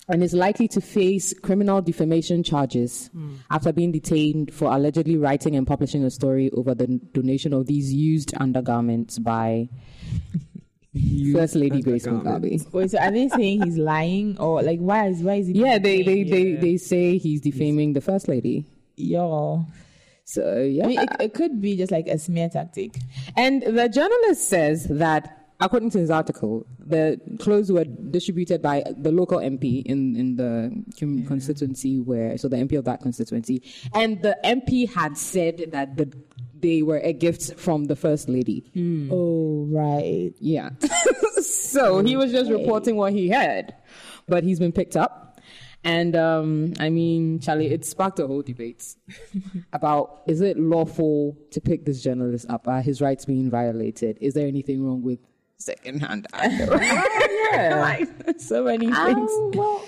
and 0.09 0.23
is 0.23 0.33
likely 0.33 0.67
to 0.67 0.81
face 0.81 1.33
criminal 1.41 1.81
defamation 1.81 2.43
charges 2.43 3.09
hmm. 3.13 3.35
after 3.51 3.71
being 3.71 3.91
detained 3.91 4.53
for 4.53 4.71
allegedly 4.71 5.15
writing 5.17 5.55
and 5.55 5.65
publishing 5.65 6.03
a 6.03 6.09
story 6.09 6.49
over 6.51 6.73
the 6.75 6.87
donation 7.13 7.53
of 7.53 7.67
these 7.67 7.93
used 7.93 8.33
undergarments 8.37 9.19
by 9.19 9.69
First 11.33 11.55
Lady 11.55 11.81
Grace 11.81 12.07
Mugabe. 12.07 12.71
Wait, 12.73 12.91
so 12.91 12.97
are 12.97 13.11
they 13.11 13.29
saying 13.29 13.63
he's 13.63 13.77
lying 13.77 14.37
or 14.39 14.63
like 14.63 14.79
why 14.79 15.07
is 15.07 15.21
why 15.21 15.35
is 15.35 15.47
he? 15.47 15.53
Yeah, 15.53 15.77
they 15.77 16.01
they, 16.01 16.25
saying- 16.25 16.29
they, 16.29 16.53
they 16.55 16.77
say 16.77 17.17
he's 17.17 17.41
defaming 17.41 17.93
the 17.93 18.01
First 18.01 18.27
Lady. 18.27 18.65
Yo, 18.95 19.65
So 20.25 20.61
yeah, 20.61 20.83
I 20.83 20.87
mean, 20.87 20.99
it, 20.99 21.09
it 21.19 21.33
could 21.33 21.59
be 21.59 21.75
just 21.77 21.91
like 21.91 22.07
a 22.07 22.19
smear 22.19 22.49
tactic. 22.49 22.95
And 23.35 23.63
the 23.63 23.89
journalist 23.89 24.47
says 24.47 24.85
that, 24.85 25.38
according 25.59 25.89
to 25.91 25.99
his 25.99 26.09
article, 26.09 26.65
the 26.79 27.19
clothes 27.39 27.71
were 27.71 27.83
distributed 27.83 28.61
by 28.61 28.83
the 28.97 29.11
local 29.11 29.39
MP 29.39 29.83
in, 29.85 30.15
in 30.15 30.35
the 30.35 30.83
com- 30.99 31.25
constituency 31.25 31.99
where, 31.99 32.37
so 32.37 32.47
the 32.47 32.55
MP 32.55 32.77
of 32.77 32.85
that 32.85 33.01
constituency. 33.01 33.61
And 33.93 34.21
the 34.21 34.37
MP 34.43 34.91
had 34.91 35.17
said 35.17 35.71
that 35.71 35.97
the, 35.97 36.11
they 36.59 36.81
were 36.81 36.99
a 36.99 37.13
gift 37.13 37.55
from 37.59 37.85
the 37.85 37.95
First 37.95 38.29
Lady. 38.29 38.71
Oh 39.11 39.65
right. 39.69 40.31
Yeah. 40.39 40.71
so 41.41 42.03
he 42.03 42.15
was 42.15 42.31
just 42.31 42.49
reporting 42.51 42.95
what 42.95 43.13
he 43.13 43.29
heard. 43.29 43.73
But 44.27 44.43
he's 44.43 44.59
been 44.59 44.71
picked 44.71 44.95
up. 44.95 45.41
And 45.83 46.15
um, 46.15 46.73
I 46.79 46.89
mean, 46.89 47.39
Charlie, 47.39 47.67
it 47.67 47.85
sparked 47.85 48.19
a 48.19 48.27
whole 48.27 48.41
debate 48.41 48.95
about 49.73 50.21
is 50.27 50.41
it 50.41 50.59
lawful 50.59 51.37
to 51.51 51.61
pick 51.61 51.85
this 51.85 52.03
journalist 52.03 52.45
up? 52.49 52.67
Are 52.67 52.81
his 52.81 53.01
rights 53.01 53.25
being 53.25 53.49
violated? 53.49 54.17
Is 54.19 54.33
there 54.33 54.45
anything 54.45 54.85
wrong 54.85 55.01
with 55.01 55.19
secondhand 55.59 56.27
underwear? 56.33 56.81
yeah. 57.53 58.03
so 58.37 58.63
many 58.63 58.87
things. 58.87 59.31
Um, 59.31 59.51
well, 59.53 59.83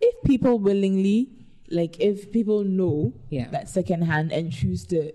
if 0.00 0.14
people 0.24 0.58
willingly, 0.58 1.28
like 1.70 1.98
if 2.00 2.30
people 2.32 2.62
know 2.64 3.12
Yeah. 3.30 3.48
that 3.50 3.68
secondhand 3.68 4.30
and 4.32 4.52
choose 4.52 4.84
to 4.86 5.12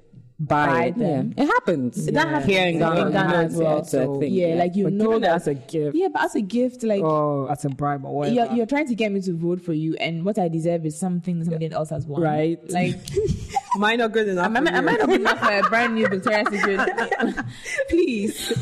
buy, 0.48 0.86
it. 0.86 0.98
them. 0.98 1.34
It 1.38 1.46
happens. 1.46 2.06
That 2.06 2.28
happens 2.28 2.46
Here 2.46 2.68
in 2.68 2.80
Ghana, 2.80 3.06
in 3.08 3.12
Ghana 3.12 3.36
as 3.46 3.56
well. 3.56 3.84
So, 3.84 4.20
thing, 4.20 4.34
yeah, 4.34 4.56
like 4.56 4.76
you 4.76 4.86
But 4.86 4.94
know 4.94 5.20
that 5.20 5.36
as 5.36 5.48
a 5.48 5.54
gift. 5.54 5.96
Yeah, 5.96 6.08
but 6.12 6.24
as 6.24 6.36
a 6.36 6.42
gift, 6.42 6.84
like 6.84 7.02
Oh, 7.04 7.46
as 7.48 7.64
a 7.66 7.70
bribe 7.70 8.04
or 8.06 8.16
whatever. 8.16 8.36
you're, 8.36 8.52
you're 8.54 8.66
trying 8.66 8.88
to 8.88 8.96
get 8.96 9.12
me 9.12 9.22
to 9.22 9.34
vote 9.34 9.62
for 9.62 9.74
you, 9.74 9.96
and 9.96 10.26
what 10.26 10.38
I 10.40 10.48
deserve 10.48 10.86
is 10.86 10.98
something 11.00 11.40
that 11.40 11.46
somebody 11.46 11.72
else 11.72 11.90
has 11.92 12.06
won. 12.06 12.22
right. 12.22 12.60
Like, 12.70 12.98
mine 13.78 14.00
not 14.00 14.12
good 14.12 14.28
enough. 14.28 14.46
am 14.48 14.58
am 14.58 14.66
you. 14.68 14.90
I 14.90 14.98
not 14.98 15.08
good 15.08 15.22
enough 15.22 15.40
for 15.40 15.52
a 15.58 15.62
brand 15.70 15.96
new 15.96 16.08
Victoria's 16.08 16.48
Secret? 16.50 16.80
Please. 17.90 18.54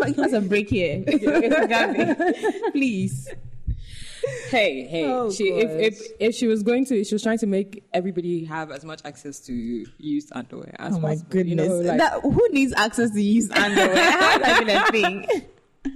Like, 0.00 0.16
That's 0.16 0.32
a 0.32 0.40
break 0.40 0.68
here. 0.70 1.04
Please. 2.72 3.28
Hey, 4.48 4.86
hey. 4.86 5.04
Oh, 5.06 5.30
she, 5.32 5.48
if, 5.50 5.70
if 5.70 6.06
if 6.20 6.34
she 6.34 6.46
was 6.46 6.62
going 6.62 6.84
to, 6.86 7.02
she 7.04 7.14
was 7.14 7.22
trying 7.22 7.38
to 7.38 7.46
make 7.46 7.82
everybody 7.92 8.44
have 8.44 8.70
as 8.70 8.84
much 8.84 9.00
access 9.04 9.40
to 9.40 9.52
used 9.98 10.28
underwear 10.32 10.74
as 10.78 10.94
Oh 10.94 11.00
my 11.00 11.10
possible. 11.10 11.28
goodness. 11.30 11.66
You 11.68 11.68
know, 11.68 11.76
like, 11.80 11.98
that, 11.98 12.20
who 12.20 12.48
needs 12.50 12.72
access 12.76 13.10
to 13.12 13.20
use 13.22 13.50
underwear? 13.54 14.10
How 14.12 14.30
has 14.30 14.40
that 14.42 14.66
been 14.66 14.76
a 14.76 15.24
thing? 15.26 15.42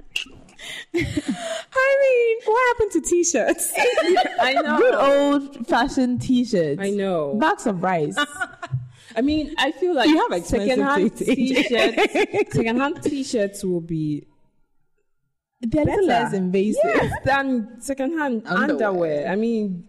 I 0.95 1.99
mean, 2.03 2.39
what 2.47 2.69
happened 2.69 2.93
to 2.93 3.01
t-shirts? 3.09 3.73
I 4.41 4.53
know. 4.55 4.79
Good 4.79 4.95
old 4.95 5.67
fashioned 5.69 6.23
t 6.23 6.45
shirts. 6.45 6.81
I 6.81 6.91
know. 6.91 7.35
Bags 7.35 7.67
of 7.67 7.83
rice. 7.83 8.17
I 9.15 9.21
mean, 9.21 9.55
I 9.59 9.73
feel 9.73 9.95
like 9.95 10.09
You 10.09 10.19
have 10.19 10.33
expensive 10.33 10.69
secondhand 10.69 11.17
t-shirts. 11.17 12.53
secondhand 12.55 13.03
t-shirts 13.03 13.65
will 13.65 13.81
be 13.81 14.27
They're 15.61 15.85
better 15.85 16.03
less 16.03 16.33
invasive. 16.33 16.81
yes, 16.85 17.13
than 17.25 17.81
secondhand 17.81 18.43
Underwear. 18.47 18.71
underwear. 18.71 19.29
I 19.29 19.37
mean, 19.37 19.89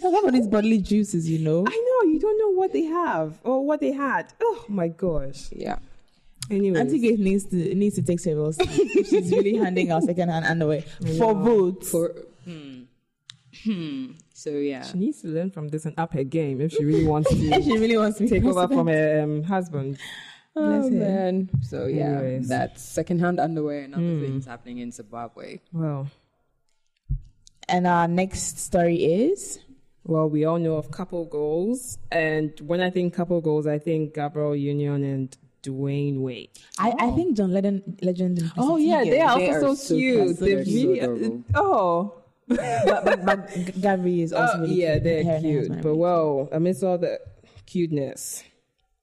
Some 0.00 0.24
of 0.24 0.32
these 0.32 0.46
bodily 0.46 0.78
juices, 0.78 1.28
you 1.28 1.40
know. 1.40 1.64
I 1.66 1.70
know 1.70 2.10
you 2.10 2.20
don't 2.20 2.38
know 2.38 2.50
what 2.50 2.72
they 2.72 2.84
have 2.84 3.38
or 3.42 3.64
what 3.66 3.80
they 3.80 3.92
had. 3.92 4.32
Oh 4.40 4.64
my 4.68 4.88
gosh. 4.88 5.48
yeah. 5.50 5.78
Anyway, 6.50 6.80
Auntie 6.80 6.98
Grace 6.98 7.18
needs 7.18 7.44
to 7.46 7.74
needs 7.74 7.96
to 7.96 8.02
take 8.02 8.20
several 8.20 8.52
She's 8.52 9.30
really 9.32 9.56
handing 9.56 9.90
out 9.90 10.02
second-hand 10.04 10.46
underwear 10.46 10.82
for 11.18 11.34
votes. 11.34 11.90
For 11.90 12.14
hmm. 12.44 12.84
Hmm. 13.64 14.12
So 14.32 14.50
yeah. 14.50 14.82
she 14.82 14.98
needs 14.98 15.20
to 15.22 15.28
learn 15.28 15.50
from 15.50 15.68
this 15.68 15.84
and 15.84 15.98
up 15.98 16.14
her 16.14 16.24
game 16.24 16.60
if 16.60 16.72
she 16.72 16.84
really 16.84 17.04
wants 17.06 17.30
if 17.32 17.38
to 17.38 17.62
she 17.62 17.76
really 17.76 17.98
wants 17.98 18.18
to 18.18 18.28
take 18.28 18.44
over 18.44 18.68
from 18.68 18.86
her 18.86 19.20
um, 19.22 19.42
husband. 19.42 19.98
Bless 20.58 20.84
Oh 20.84 20.90
her. 20.90 20.96
man. 20.96 21.50
So 21.62 21.86
yeah, 21.86 22.18
Anyways. 22.18 22.48
that's 22.48 22.82
secondhand 22.82 23.38
underwear 23.40 23.82
and 23.82 23.94
other 23.94 24.02
hmm. 24.02 24.20
things 24.20 24.46
happening 24.46 24.78
in 24.78 24.92
Zimbabwe. 24.92 25.60
Well, 25.72 26.08
And 27.68 27.86
our 27.86 28.08
next 28.08 28.58
story 28.58 28.96
is 29.04 29.60
well, 30.04 30.28
we 30.30 30.44
all 30.46 30.58
know 30.58 30.76
of 30.76 30.90
couple 30.90 31.26
goals, 31.26 31.98
and 32.10 32.58
when 32.60 32.80
I 32.80 32.88
think 32.88 33.12
couple 33.12 33.40
goals, 33.42 33.66
I 33.66 33.78
think 33.78 34.14
Gabrielle 34.14 34.56
Union 34.56 35.04
and 35.04 35.36
Dwyane 35.62 36.20
Wade. 36.20 36.48
I, 36.78 36.94
I 36.98 37.10
think 37.10 37.36
John 37.36 37.52
Legend 37.52 37.98
Legend. 38.02 38.38
and 38.38 38.52
Oh 38.56 38.78
yeah, 38.78 39.04
they 39.04 39.20
are 39.20 39.38
They 39.38 39.50
also 39.50 39.66
are 39.72 39.74
so, 39.74 39.74
so 39.74 39.94
cute. 39.96 40.24
cute. 40.24 40.38
They 40.38 40.54
They're 40.54 40.64
so 40.64 40.70
really, 40.70 40.98
adorable. 41.00 41.44
Uh, 41.54 41.60
oh, 41.60 42.14
but, 42.48 43.04
but, 43.04 43.24
but 43.26 43.54
G- 43.54 43.72
Gabby 43.80 44.22
is 44.22 44.32
oh, 44.32 44.40
also 44.40 44.58
Oh, 44.58 44.60
really 44.62 44.74
yeah, 44.80 44.98
cute. 44.98 45.04
Her 45.04 45.22
they're 45.32 45.40
cute. 45.40 45.68
But 45.68 45.84
really 45.84 45.98
well, 45.98 46.48
amidst 46.52 46.82
all 46.82 46.96
the 46.96 47.20
cuteness, 47.66 48.44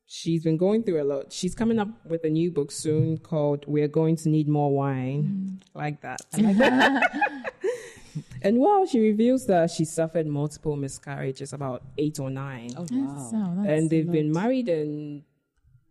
she's 0.06 0.44
been 0.44 0.58
going 0.58 0.84
through 0.84 1.02
a 1.02 1.04
lot. 1.04 1.34
She's 1.34 1.56
coming 1.56 1.80
up 1.80 1.90
with 2.06 2.24
a 2.24 2.30
new 2.30 2.52
book 2.52 2.72
soon 2.72 3.18
called 3.18 3.66
"We're 3.68 3.88
Going 3.88 4.16
to 4.18 4.30
Need 4.30 4.48
More 4.48 4.74
Wine." 4.74 5.60
Mm. 5.62 5.62
Like 5.74 6.02
that. 6.02 6.22
Like 6.38 6.58
that. 6.58 7.52
and 8.42 8.60
well, 8.60 8.86
she 8.86 9.00
reveals 9.00 9.46
that 9.48 9.72
she 9.72 9.86
suffered 9.86 10.28
multiple 10.28 10.76
miscarriages, 10.76 11.54
about 11.54 11.84
eight 11.98 12.20
or 12.20 12.30
nine, 12.30 12.72
oh, 12.78 12.86
that's 12.86 13.34
and 13.34 13.90
they've 13.90 14.10
been 14.10 14.32
married 14.32 14.70
and. 14.70 15.24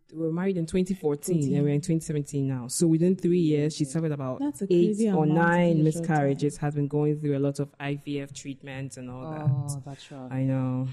They 0.07 0.17
were 0.17 0.31
married 0.31 0.55
in 0.55 0.67
2014 0.67 1.55
and 1.55 1.63
we're 1.63 1.73
in 1.73 1.81
2017 1.81 2.47
now. 2.47 2.67
So 2.67 2.85
within 2.85 3.15
three 3.15 3.39
years, 3.39 3.75
she 3.75 3.85
suffered 3.85 4.11
about 4.11 4.39
eight 4.69 5.11
or 5.11 5.25
nine 5.25 5.33
a 5.33 5.33
short 5.33 5.33
time. 5.33 5.83
miscarriages. 5.83 6.57
Has 6.57 6.75
been 6.75 6.87
going 6.87 7.19
through 7.19 7.35
a 7.35 7.39
lot 7.39 7.59
of 7.59 7.75
IVF 7.79 8.31
treatments 8.31 8.97
and 8.97 9.09
all 9.09 9.31
that. 9.31 9.41
Oh, 9.49 9.83
that's 9.83 10.11
right. 10.11 10.31
I 10.31 10.43
know. 10.43 10.87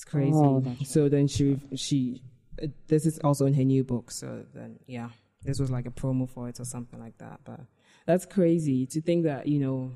It's 0.00 0.04
crazy. 0.10 0.32
Oh, 0.34 0.64
so 0.82 1.10
then 1.10 1.28
she 1.28 1.60
she 1.76 2.22
uh, 2.62 2.68
this 2.88 3.04
is 3.04 3.18
also 3.18 3.44
in 3.44 3.52
her 3.52 3.64
new 3.64 3.84
book. 3.84 4.10
So 4.10 4.46
then 4.54 4.78
yeah, 4.86 5.10
this 5.44 5.60
was 5.60 5.70
like 5.70 5.84
a 5.84 5.90
promo 5.90 6.26
for 6.26 6.48
it 6.48 6.58
or 6.58 6.64
something 6.64 6.98
like 6.98 7.18
that. 7.18 7.40
But 7.44 7.60
that's 8.06 8.24
crazy 8.24 8.86
to 8.86 9.02
think 9.02 9.24
that 9.24 9.46
you 9.46 9.60
know 9.60 9.92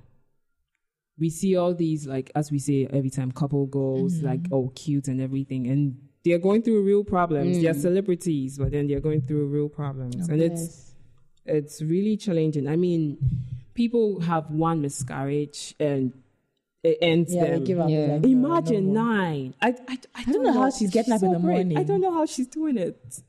we 1.19 1.31
see 1.31 1.57
all 1.57 1.73
these 1.75 2.07
like 2.07 2.31
as 2.35 2.53
we 2.53 2.59
say 2.59 2.87
every 2.93 3.09
time 3.09 3.33
couple 3.33 3.65
goals 3.65 4.17
Mm-hmm. 4.17 4.27
like 4.27 4.41
oh 4.53 4.71
cute 4.75 5.09
and 5.09 5.23
everything 5.23 5.69
and 5.69 5.97
they're 6.23 6.39
going 6.39 6.61
through 6.61 6.83
real 6.83 7.05
problems. 7.05 7.57
Mm. 7.57 7.63
They're 7.63 7.75
celebrities, 7.75 8.59
but 8.59 8.73
then 8.73 8.87
they're 8.87 9.01
going 9.01 9.23
through 9.23 9.47
real 9.47 9.71
problems, 9.71 10.29
and 10.29 10.43
it's 10.43 10.95
it's 11.47 11.81
really 11.81 12.17
challenging. 12.19 12.69
I 12.69 12.77
mean, 12.77 13.19
people 13.75 14.21
have 14.21 14.51
one 14.51 14.81
miscarriage 14.83 15.75
and 15.81 16.13
it 16.85 16.99
ends 17.01 17.35
yeah, 17.35 17.45
them. 17.45 17.61
they 17.61 17.67
give 17.67 17.81
up. 17.81 17.89
Yeah. 17.91 18.19
Like, 18.21 18.25
Imagine 18.25 18.93
no 18.93 19.03
more. 19.03 19.13
nine. 19.15 19.55
I, 19.63 19.69
I, 19.89 19.99
I, 20.15 20.25
don't 20.25 20.43
know 20.45 20.53
how 20.53 20.71
she's 20.71 20.91
getting 20.91 21.13
up 21.15 21.23
in 21.23 21.33
the 21.33 21.39
brave. 21.39 21.57
morning. 21.57 21.79
I 21.79 21.83
don't 21.83 22.01
know 22.01 22.13
how 22.13 22.27
she's 22.27 22.47
doing 22.47 22.77
it. 22.79 23.21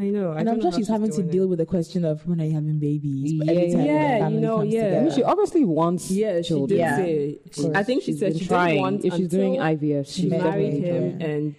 I 0.00 0.04
know. 0.10 0.30
I 0.30 0.36
And 0.36 0.46
don't 0.46 0.48
I'm 0.48 0.58
know 0.58 0.62
sure 0.62 0.70
how 0.70 0.76
she's 0.78 0.86
having 0.88 1.10
to 1.10 1.16
doing 1.16 1.28
it. 1.28 1.32
deal 1.32 1.48
with 1.48 1.58
the 1.58 1.66
question 1.66 2.04
of 2.04 2.24
when 2.24 2.40
are 2.40 2.44
you 2.44 2.52
having 2.54 2.78
babies? 2.78 3.32
Yeah, 3.32 3.50
every 3.50 3.72
time 3.72 3.84
yeah, 3.84 4.28
you 4.28 4.38
know, 4.38 4.58
comes 4.58 4.72
yeah. 4.72 4.84
together. 5.00 5.10
She 5.16 5.22
obviously 5.24 5.64
wants 5.64 6.08
Yeah, 6.12 6.36
she 6.40 6.48
children. 6.48 6.68
did 6.68 6.78
Yeah. 6.78 6.96
say. 6.98 7.38
course. 7.62 7.74
I 7.76 7.82
think 7.82 8.04
she 8.04 8.12
said 8.12 8.38
she 8.38 8.46
trying. 8.46 8.68
didn't 8.76 8.80
want 8.82 9.04
if 9.04 9.14
she's 9.14 9.26
doing 9.28 9.54
IVF, 9.54 10.06
She 10.06 10.22
she's 10.22 10.30
married 10.30 10.82
definitely 10.84 10.88
him, 10.88 11.20
and 11.20 11.54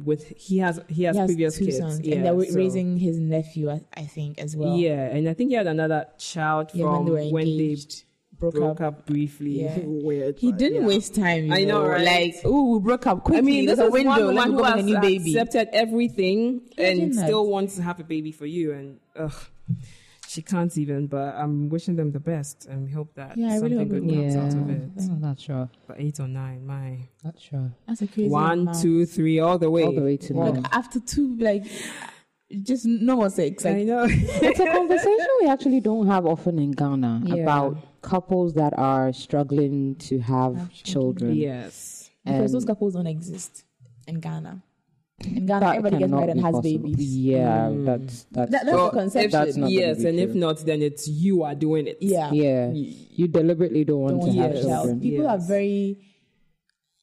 um, 0.00 0.04
with 0.06 0.26
he 0.28 0.56
has 0.58 0.80
he 0.88 1.02
has 1.02 1.14
He 1.16 1.20
has 1.20 1.28
previous 1.28 1.58
two 1.58 1.66
kids, 1.66 1.76
sons, 1.76 2.00
yeah, 2.00 2.14
and 2.14 2.24
they're 2.24 2.44
so- 2.50 2.56
raising 2.56 2.96
his 2.96 3.18
nephew, 3.18 3.70
I, 3.70 3.82
I 3.94 4.04
think, 4.06 4.38
as 4.38 4.56
well. 4.56 4.76
Yeah, 4.78 5.04
and 5.14 5.28
I 5.28 5.34
think 5.34 5.50
he 5.50 5.56
had 5.56 5.66
another 5.66 6.06
child 6.16 6.70
Yeah, 6.72 6.86
from 6.86 7.04
when 7.04 7.04
they 7.04 7.10
were 7.26 7.30
when 7.32 7.44
they 7.44 7.50
engaged, 7.52 8.04
broke, 8.50 8.78
broke 8.78 8.80
up. 8.80 8.98
up 9.00 9.06
briefly. 9.06 9.62
Yeah. 9.62 9.78
Weird. 9.84 10.38
He 10.38 10.50
but 10.50 10.58
didn't 10.58 10.82
yeah. 10.82 10.86
waste 10.88 11.14
time. 11.14 11.46
You 11.46 11.54
I 11.54 11.64
know, 11.64 11.86
right? 11.86 12.04
Like, 12.04 12.36
oh, 12.44 12.74
we 12.74 12.80
broke 12.80 13.06
up 13.06 13.24
quickly. 13.24 13.38
I 13.38 13.42
mean, 13.42 13.66
this 13.66 13.76
There's 13.78 13.88
is 13.88 13.92
a 13.94 14.04
window. 14.04 14.26
one 14.26 14.34
Let 14.34 14.48
woman 14.50 14.58
who 14.58 14.62
has 14.64 14.80
a 14.80 14.82
new 14.82 15.00
baby. 15.00 15.36
accepted 15.36 15.68
everything 15.72 16.62
Imagine 16.78 17.02
and 17.02 17.14
that. 17.14 17.24
still 17.26 17.46
wants 17.46 17.76
to 17.76 17.82
have 17.82 18.00
a 18.00 18.04
baby 18.04 18.32
for 18.32 18.46
you, 18.46 18.72
and 18.72 18.98
ugh, 19.16 19.34
she 20.26 20.42
can't 20.42 20.76
even. 20.78 21.06
But 21.06 21.34
I'm 21.36 21.68
wishing 21.68 21.96
them 21.96 22.10
the 22.12 22.20
best, 22.20 22.66
and 22.66 22.90
hope 22.92 23.14
that 23.14 23.36
Yeah, 23.36 23.52
I 23.52 23.56
really 23.58 23.76
something 23.76 23.88
good 23.88 24.14
comes 24.14 24.34
yeah, 24.34 24.42
out 24.44 24.54
of 24.54 24.70
it. 24.70 24.90
I'm 25.10 25.20
not 25.20 25.38
sure. 25.40 25.68
But 25.86 25.96
eight 26.00 26.18
or 26.20 26.28
nine, 26.28 26.66
my 26.66 26.98
Not 27.22 27.38
sure. 27.38 27.70
That's 27.86 28.02
a 28.02 28.06
crazy 28.06 28.28
one, 28.28 28.60
amount. 28.60 28.80
two, 28.82 29.06
three, 29.06 29.38
all 29.38 29.58
the 29.58 29.70
way, 29.70 29.84
All 29.84 29.92
the 29.92 30.02
way 30.02 30.16
to 30.16 30.34
Look, 30.34 30.54
nine. 30.54 30.66
after 30.72 30.98
two, 31.00 31.36
like, 31.38 31.64
just 32.62 32.84
no 32.86 33.16
more 33.16 33.30
sex. 33.30 33.64
I 33.66 33.82
know. 33.84 34.06
it's 34.08 34.60
a 34.60 34.66
conversation 34.72 35.26
we 35.40 35.48
actually 35.48 35.80
don't 35.80 36.06
have 36.06 36.26
often 36.26 36.58
in 36.58 36.72
Ghana 36.72 37.22
Yeah. 37.24 37.34
about 37.42 37.76
couples 38.12 38.54
that 38.54 38.72
are 38.78 39.12
struggling 39.12 39.96
to 40.08 40.18
have, 40.20 40.56
Have 40.56 40.72
children. 40.72 41.34
yes. 41.34 42.10
because 42.24 42.52
those 42.52 42.64
couples 42.64 42.94
don't 42.94 43.06
exist 43.06 43.64
in 44.06 44.20
Ghana. 44.20 44.62
In 45.24 45.46
Ghana, 45.46 45.60
that 45.60 45.76
everybody 45.76 45.98
gets 45.98 46.10
married 46.10 46.30
and 46.30 46.40
has 46.40 46.54
possible. 46.54 46.62
babies. 46.88 47.16
Yeah, 47.16 47.68
Mm. 47.70 47.84
that's 47.86 48.24
that's 48.32 48.50
That- 48.50 48.64
that's 48.66 48.74
Well, 48.76 48.90
the 48.90 48.98
conception. 49.00 49.26
if- 49.26 49.32
That's 49.32 49.56
not 49.56 49.70
yes, 49.70 49.98
be 50.02 50.08
and 50.08 50.18
if 50.26 50.34
not, 50.34 50.56
then 50.68 50.80
it's 50.82 51.06
you 51.08 51.42
are 51.44 51.54
doing 51.54 51.86
it. 51.86 51.98
Yeah. 52.00 52.32
yeah. 52.32 52.72
You 52.72 53.26
deliberately 53.28 53.84
don't 53.84 54.00
want 54.06 54.20
Don't 54.20 54.32
to 54.32 54.36
want 54.36 54.38
have 54.40 54.50
to 54.52 54.56
Yes. 54.56 54.66
child. 54.66 54.82
children. 54.88 55.00
People 55.00 55.26
are 55.28 55.38
very 55.38 55.98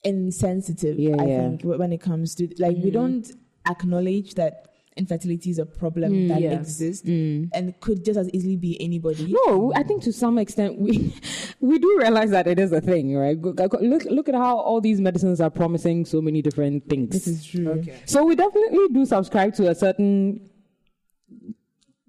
insensitive. 0.04 1.00
Yeah, 1.00 1.16
I 1.20 1.26
yeah. 1.26 1.38
think 1.50 1.64
when 1.64 1.92
it 1.94 2.02
comes 2.02 2.36
to 2.36 2.48
like 2.60 2.78
we 2.78 2.92
don't 2.92 3.32
acknowledge 3.70 4.34
that 4.36 4.68
infertility 4.98 5.50
is 5.50 5.58
a 5.58 5.66
problem 5.66 6.12
mm, 6.12 6.28
that 6.28 6.42
yes. 6.42 6.60
exists 6.62 7.08
mm. 7.08 7.50
and 7.54 7.80
could 7.80 8.04
just 8.04 8.20
as 8.20 8.30
easily 8.32 8.58
be 8.58 8.80
anybody. 8.82 9.34
No, 9.46 9.72
I 9.74 9.84
think 9.84 10.04
to 10.04 10.12
some 10.12 10.38
extent 10.38 10.78
we 10.78 11.14
we 11.62 11.80
do 11.80 11.98
realize 12.00 12.30
that 12.32 12.46
it 12.48 12.60
is 12.60 12.72
a 12.74 12.82
thing, 12.82 13.16
right? 13.16 13.40
Go- 13.42 13.54
go- 13.54 13.78
Look 13.82 14.04
look 14.06 14.28
at 14.30 14.36
how 14.36 14.58
all 14.58 14.82
these 14.82 15.00
medicines 15.00 15.40
are 15.40 15.50
promising 15.50 16.06
so 16.06 16.22
many 16.22 16.42
different 16.42 16.90
things. 16.90 17.10
This 17.10 17.28
is 17.28 17.46
true. 17.46 17.70
Okay. 17.70 18.02
So 18.06 18.26
we 18.26 18.36
definitely 18.36 18.88
do 18.92 19.06
subscribe 19.06 19.54
to 19.56 19.70
a 19.70 19.76
certain 19.76 20.50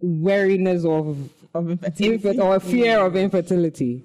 wariness 0.01 0.85
of 0.85 1.31
Of 1.55 1.71
infertility. 1.71 2.15
infant 2.15 2.41
or 2.41 2.57
a 2.57 2.61
fear 2.61 2.99
of 3.05 3.15
infertility 3.17 4.05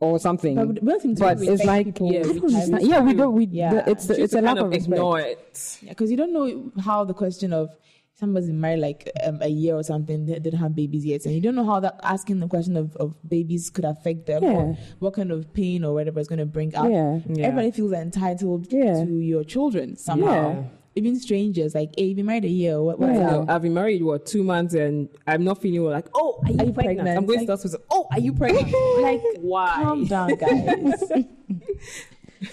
or 0.00 0.18
something. 0.18 0.54
But 0.54 0.68
we 0.68 0.74
don't 0.74 1.00
seem 1.02 1.14
to 1.16 1.20
But 1.20 1.42
it's 1.42 1.64
like 1.64 1.86
people 1.86 2.12
Yeah, 2.12 2.20
I 2.20 2.22
don't 2.24 2.44
understand. 2.44 2.86
Yeah, 2.86 3.00
we 3.00 3.14
don't. 3.14 3.32
We 3.34 3.46
Yeah. 3.46 3.74
the- 3.74 3.90
it's 3.90 4.06
Choose 4.06 4.18
it's 4.18 4.32
a 4.34 4.40
lack 4.40 4.56
kind 4.56 4.58
of 4.58 4.66
of 4.66 4.70
respect. 4.72 4.92
ignore 4.92 5.20
it. 5.20 5.78
because 5.88 6.10
you 6.10 6.16
don't 6.16 6.32
know 6.32 6.70
how 6.80 7.04
the 7.04 7.14
question 7.14 7.52
of 7.52 7.70
somebody's 8.18 8.48
been 8.48 8.60
married 8.60 8.80
like 8.80 9.10
um, 9.24 9.38
a 9.42 9.48
year 9.48 9.74
or 9.76 9.82
something 9.84 10.26
they 10.26 10.38
didn't 10.40 10.58
have 10.58 10.74
babies 10.74 11.04
yet 11.04 11.24
and 11.24 11.34
you 11.34 11.40
don't 11.40 11.54
know 11.54 11.64
how 11.64 11.78
that 11.78 11.98
asking 12.02 12.40
the 12.40 12.48
question 12.48 12.76
of, 12.76 12.96
of 12.96 13.14
babies 13.28 13.70
could 13.70 13.84
affect 13.84 14.26
them 14.26 14.42
Yeah. 14.42 14.50
or 14.50 14.78
what 14.98 15.14
kind 15.14 15.30
of 15.30 15.52
pain 15.54 15.84
or 15.84 15.94
whatever 15.94 16.18
is 16.18 16.26
going 16.26 16.40
to 16.40 16.46
bring 16.46 16.74
up 16.74 16.88
Yeah. 16.90 17.20
Yeah. 17.28 17.46
everybody 17.46 17.70
feels 17.70 17.92
entitled 17.92 18.66
Yeah. 18.72 19.04
to 19.04 19.10
your 19.20 19.44
children 19.44 19.94
somehow 19.96 20.50
Yeah. 20.50 20.62
even 20.96 21.18
strangers 21.20 21.76
like 21.76 21.90
hey 21.96 22.06
you've 22.06 22.16
been 22.16 22.26
married 22.26 22.44
a 22.44 22.48
year 22.48 22.82
what, 22.82 22.98
what's 22.98 23.18
Yeah. 23.20 23.36
up 23.36 23.50
I've 23.50 23.62
been 23.62 23.74
married 23.74 24.02
what 24.02 24.26
two 24.26 24.42
months 24.42 24.74
and 24.74 25.08
I'm 25.26 25.44
not 25.44 25.60
feeling 25.62 25.84
well. 25.84 25.92
Like, 25.92 26.08
oh, 26.14 26.40
are 26.44 26.50
you, 26.50 26.58
Are 26.58 26.64
you 26.64 26.72
pregnant? 26.72 26.96
pregnant? 26.96 27.18
I'm 27.18 27.26
going 27.26 27.38
Like- 27.38 27.46
to 27.46 27.52
hospital. 27.52 27.80
Oh, 27.88 28.08
are 28.10 28.18
you 28.18 28.32
pregnant? 28.32 28.66
like 29.00 29.22
Why? 29.40 29.74
calm 29.84 30.06
down 30.06 30.34
guys 30.34 31.02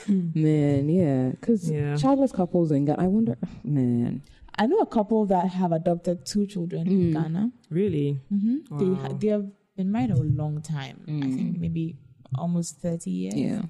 Man, 0.07 0.89
yeah, 0.89 1.29
because 1.29 1.69
Yeah. 1.69 1.95
childless 1.95 2.31
couples 2.31 2.71
in 2.71 2.85
Ghana. 2.85 3.01
I 3.03 3.07
wonder, 3.07 3.37
man. 3.63 4.21
I 4.57 4.67
know 4.67 4.77
a 4.79 4.85
couple 4.85 5.25
that 5.27 5.47
have 5.49 5.71
adopted 5.71 6.25
two 6.25 6.45
children 6.47 6.87
in 6.87 7.11
Ghana. 7.13 7.51
Really? 7.69 8.19
hmm 8.29 8.57
They 8.77 8.85
Wow. 8.85 8.95
ha- 8.95 9.13
they 9.19 9.27
have 9.27 9.45
been 9.75 9.91
married 9.91 10.11
a 10.11 10.15
long 10.21 10.61
time. 10.61 11.01
I 11.07 11.27
think 11.35 11.59
maybe 11.59 11.95
almost 12.37 12.77
thirty 12.81 13.11
years. 13.11 13.35
Yeah. 13.35 13.61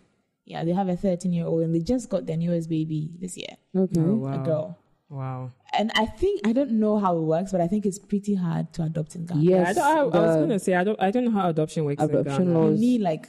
yeah. 0.46 0.64
They 0.64 0.72
have 0.74 0.88
a 0.90 0.96
thirteen 0.96 1.34
year 1.34 1.46
old, 1.48 1.64
and 1.64 1.74
they 1.74 1.80
just 1.80 2.10
got 2.10 2.26
their 2.28 2.38
newest 2.38 2.70
baby 2.70 3.12
this 3.20 3.36
year, 3.38 3.56
Okay. 3.76 4.00
Oh, 4.00 4.16
wow. 4.16 4.42
a 4.42 4.46
girl. 4.46 4.78
Wow. 5.10 5.52
And 5.78 5.92
I 5.96 6.06
think 6.06 6.42
I 6.48 6.54
don't 6.54 6.72
know 6.74 6.98
how 7.00 7.16
it 7.18 7.22
works, 7.22 7.52
but 7.52 7.62
I 7.62 7.68
think 7.68 7.86
it's 7.86 8.00
pretty 8.00 8.36
hard 8.36 8.72
to 8.74 8.84
adopt 8.84 9.16
in 9.16 9.26
Ghana. 9.26 9.42
Yes. 9.42 9.70
I, 9.70 9.74
don't, 9.74 10.16
I, 10.16 10.18
I 10.18 10.26
was 10.28 10.36
gonna 10.38 10.60
say 10.60 10.74
I 10.76 10.84
don't 10.84 11.00
I 11.02 11.12
don't 11.12 11.26
know 11.26 11.32
how 11.32 11.50
adoption 11.50 11.86
works 11.86 12.02
in 12.04 12.10
Adoption 12.10 12.46
Ghana. 12.46 12.60
law- 12.60 12.70
you 12.70 12.78
need 12.78 13.02
like 13.02 13.28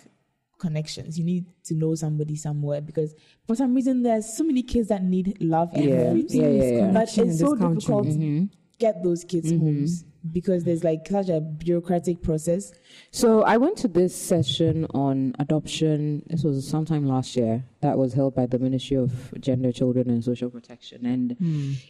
connections. 0.58 1.18
You 1.18 1.24
need 1.24 1.46
to 1.64 1.74
know 1.74 1.94
somebody 1.94 2.36
somewhere 2.36 2.80
because 2.80 3.14
for 3.46 3.54
some 3.56 3.74
reason 3.74 4.02
there's 4.02 4.36
so 4.36 4.44
many 4.44 4.62
kids 4.62 4.88
that 4.88 5.02
need 5.02 5.36
love 5.40 5.70
and 5.74 5.84
Yeah. 5.84 6.04
homes. 6.08 6.34
Yeah, 6.34 6.48
yeah, 6.48 6.64
yeah. 6.78 6.90
But 6.92 7.02
it's 7.16 7.38
so 7.38 7.56
country. 7.56 7.74
difficult 7.74 8.04
to 8.06 8.12
Mm-hmm. 8.12 8.44
get 8.78 9.02
those 9.02 9.24
kids 9.24 9.50
homes 9.50 10.04
because 10.32 10.64
there's 10.64 10.82
like 10.84 11.06
such 11.08 11.28
a 11.28 11.40
bureaucratic 11.40 12.20
process. 12.20 12.72
So 13.12 13.42
I 13.42 13.56
went 13.58 13.76
to 13.78 13.88
this 13.88 14.14
session 14.14 14.84
on 14.92 15.34
adoption. 15.38 16.24
This 16.28 16.42
was 16.42 16.66
sometime 16.68 17.06
last 17.06 17.36
year. 17.36 17.64
That 17.80 17.96
was 17.96 18.12
held 18.12 18.34
by 18.34 18.46
the 18.46 18.58
Ministry 18.58 18.96
of 18.96 19.32
Gender, 19.40 19.70
Children 19.72 20.10
and 20.10 20.24
Social 20.24 20.50
Protection. 20.50 21.06
And 21.06 21.36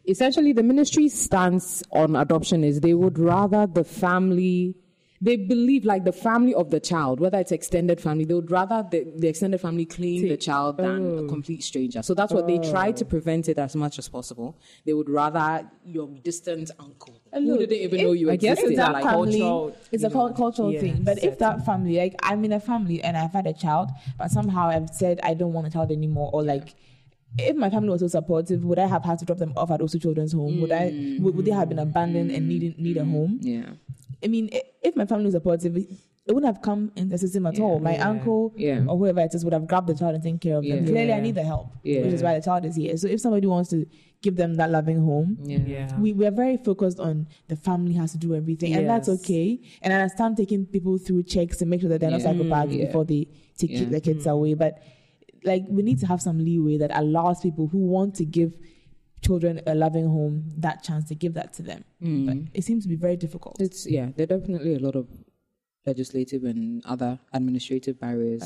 essentially, 0.06 0.52
the 0.52 0.62
ministry's 0.62 1.18
stance 1.18 1.82
on 1.92 2.14
adoption 2.14 2.62
is 2.62 2.80
they 2.80 2.94
would 2.94 3.18
rather 3.18 3.66
the 3.66 3.84
family. 3.84 4.74
They 5.20 5.36
believe 5.36 5.84
like 5.84 6.04
the 6.04 6.12
family 6.12 6.54
of 6.54 6.70
the 6.70 6.80
child, 6.80 7.20
whether 7.20 7.38
it's 7.38 7.52
extended 7.52 8.00
family, 8.00 8.24
they 8.24 8.34
would 8.34 8.50
rather 8.50 8.86
the, 8.90 9.10
the 9.16 9.28
extended 9.28 9.60
family 9.60 9.86
claim 9.86 10.28
the 10.28 10.36
child 10.36 10.76
than 10.76 11.18
a 11.18 11.22
oh. 11.22 11.28
complete 11.28 11.62
stranger. 11.62 12.02
So 12.02 12.14
that's 12.14 12.32
what 12.32 12.46
they 12.46 12.58
try 12.58 12.92
to 12.92 13.04
oh. 13.04 13.08
prevent 13.08 13.48
it 13.48 13.58
as 13.58 13.74
much 13.74 13.98
as 13.98 14.08
possible. 14.08 14.58
They 14.84 14.92
would 14.92 15.08
rather 15.08 15.68
your 15.84 16.08
distant 16.22 16.70
uncle 16.78 17.20
who 17.32 17.40
look, 17.40 17.60
didn't 17.60 17.78
even 17.78 18.00
if- 18.00 18.06
know 18.06 18.12
you 18.12 18.30
I 18.30 18.36
guess 18.36 18.58
existed. 18.58 18.72
it's 18.72 18.78
that 18.78 18.92
like, 18.92 19.04
family, 19.04 19.38
cultural, 19.40 19.76
it's 19.92 20.04
a 20.04 20.08
know, 20.08 20.32
cultural 20.32 20.72
yeah, 20.72 20.80
thing. 20.80 21.02
But 21.02 21.22
if 21.22 21.38
that 21.38 21.64
family, 21.64 21.96
like 21.98 22.14
I'm 22.22 22.44
in 22.44 22.52
a 22.52 22.60
family 22.60 23.02
and 23.02 23.16
I've 23.16 23.32
had 23.32 23.46
a 23.46 23.54
child, 23.54 23.90
but 24.18 24.30
somehow 24.30 24.68
I've 24.68 24.90
said 24.90 25.20
I 25.22 25.34
don't 25.34 25.52
want 25.52 25.66
a 25.66 25.70
child 25.70 25.90
anymore, 25.92 26.30
or 26.32 26.42
like 26.42 26.74
if 27.38 27.56
my 27.56 27.70
family 27.70 27.90
was 27.90 28.00
so 28.00 28.08
supportive, 28.08 28.64
would 28.64 28.78
I 28.78 28.86
have 28.86 29.04
had 29.04 29.18
to 29.18 29.24
drop 29.24 29.38
them 29.38 29.52
off 29.56 29.70
at 29.70 29.80
also 29.80 29.98
children's 29.98 30.32
home? 30.32 30.60
Would 30.60 30.72
I? 30.72 31.18
Would, 31.20 31.34
would 31.34 31.44
they 31.44 31.50
have 31.50 31.68
been 31.68 31.78
abandoned 31.78 32.30
and 32.30 32.48
need 32.48 32.78
need 32.78 32.96
a 32.96 33.00
mm, 33.00 33.10
home? 33.10 33.38
yeah. 33.42 33.70
I 34.24 34.28
mean, 34.28 34.50
if 34.82 34.96
my 34.96 35.06
family 35.06 35.26
was 35.26 35.34
supportive, 35.34 35.76
it 35.76 35.88
it 36.28 36.34
wouldn't 36.34 36.52
have 36.52 36.60
come 36.60 36.90
in 36.96 37.08
the 37.08 37.16
system 37.16 37.46
at 37.46 37.60
all. 37.60 37.78
My 37.78 37.94
Yeah. 37.94 38.08
uncle 38.10 38.52
Yeah. 38.56 38.84
or 38.88 38.98
whoever 38.98 39.20
it 39.20 39.32
is 39.32 39.44
would 39.44 39.52
have 39.52 39.68
grabbed 39.68 39.86
the 39.86 39.94
child 39.94 40.14
and 40.16 40.24
taken 40.24 40.40
care 40.40 40.56
of 40.56 40.64
them. 40.64 40.84
Yeah. 40.84 40.90
Clearly, 40.90 41.12
I 41.12 41.20
need 41.20 41.36
the 41.36 41.44
help, 41.44 41.68
Yeah. 41.84 42.02
which 42.02 42.14
is 42.14 42.22
why 42.24 42.34
the 42.34 42.44
child 42.44 42.64
is 42.64 42.74
here. 42.74 42.96
So 42.96 43.06
if 43.06 43.20
somebody 43.20 43.46
wants 43.46 43.70
to 43.70 43.86
give 44.22 44.34
them 44.34 44.54
that 44.54 44.72
loving 44.72 44.98
home, 44.98 45.38
Yeah. 45.44 45.58
Yeah. 45.64 46.00
we, 46.00 46.12
we 46.14 46.26
are 46.26 46.32
very 46.32 46.56
focused 46.56 46.98
on 46.98 47.28
the 47.46 47.54
family 47.54 47.92
has 47.92 48.10
to 48.10 48.18
do 48.18 48.34
everything, 48.34 48.74
and 48.74 48.88
that's 48.88 49.08
okay. 49.08 49.60
And 49.82 49.92
I 49.92 50.00
understand 50.02 50.36
taking 50.36 50.66
people 50.66 50.98
through 50.98 51.22
checks 51.24 51.58
to 51.58 51.64
make 51.64 51.80
sure 51.80 51.90
that 51.90 52.00
they're 52.00 52.10
not 52.10 52.22
Yeah. 52.22 52.32
psychopaths 52.32 52.72
Yeah. 52.76 52.86
before 52.86 53.04
they 53.04 53.28
take 53.56 53.70
Yeah. 53.70 53.84
their 53.84 54.00
kids 54.00 54.24
mm. 54.26 54.32
away. 54.32 54.54
But 54.54 54.80
like, 55.44 55.64
we 55.68 55.84
need 55.84 56.00
to 56.00 56.06
have 56.06 56.20
some 56.20 56.40
leeway 56.44 56.76
that 56.78 56.90
allows 56.92 57.40
people 57.40 57.68
who 57.68 57.78
want 57.78 58.16
to 58.16 58.24
give 58.24 58.56
children 59.22 59.60
a 59.66 59.74
loving 59.74 60.06
home 60.06 60.44
that 60.58 60.82
chance 60.82 61.08
to 61.08 61.14
give 61.14 61.34
that 61.34 61.52
to 61.54 61.62
them. 61.62 61.84
Hmm. 62.00 62.26
But 62.26 62.36
it 62.54 62.64
seems 62.64 62.84
to 62.84 62.88
be 62.88 62.96
very 62.96 63.16
difficult. 63.16 63.60
It's 63.60 63.86
yeah, 63.86 64.10
there 64.16 64.24
are 64.24 64.38
definitely 64.38 64.74
a 64.74 64.78
lot 64.78 64.96
of 64.96 65.08
legislative 65.86 66.44
and 66.44 66.84
other 66.84 67.18
administrative 67.32 68.00
barriers 68.00 68.42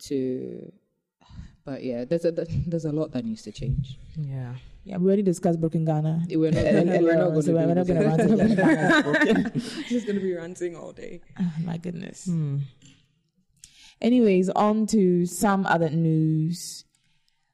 to. 0.00 0.72
But 1.64 1.84
yeah, 1.84 2.04
there's 2.04 2.24
a 2.24 2.32
there's 2.32 2.84
a 2.84 2.92
lot 2.92 3.12
that 3.12 3.24
needs 3.24 3.42
to 3.42 3.52
change. 3.52 3.98
Yeah. 4.18 4.54
Yeah, 4.84 4.96
we 4.96 5.06
already 5.06 5.22
discussed 5.22 5.60
broken 5.60 5.84
Ghana. 5.84 6.24
We're 6.30 6.50
not, 6.50 6.64
earlier 6.64 7.02
we're 7.02 7.16
not 7.16 7.30
going 7.30 7.42
so 7.42 7.52
to. 7.52 7.66
we're 7.66 7.74
not 7.74 7.86
going 7.86 8.00
to 8.00 8.06
rant 8.08 8.20
again. 8.20 8.56
Ghana's. 8.56 9.84
Just 9.88 10.06
going 10.06 10.18
to 10.18 10.22
be 10.22 10.34
ranting 10.34 10.74
all 10.74 10.90
day. 10.90 11.20
Oh, 11.38 11.52
my 11.64 11.76
goodness. 11.76 12.24
Hmm. 12.24 12.58
Anyways, 14.00 14.48
on 14.50 14.86
to 14.88 15.24
some 15.24 15.64
other 15.66 15.88
news. 15.88 16.84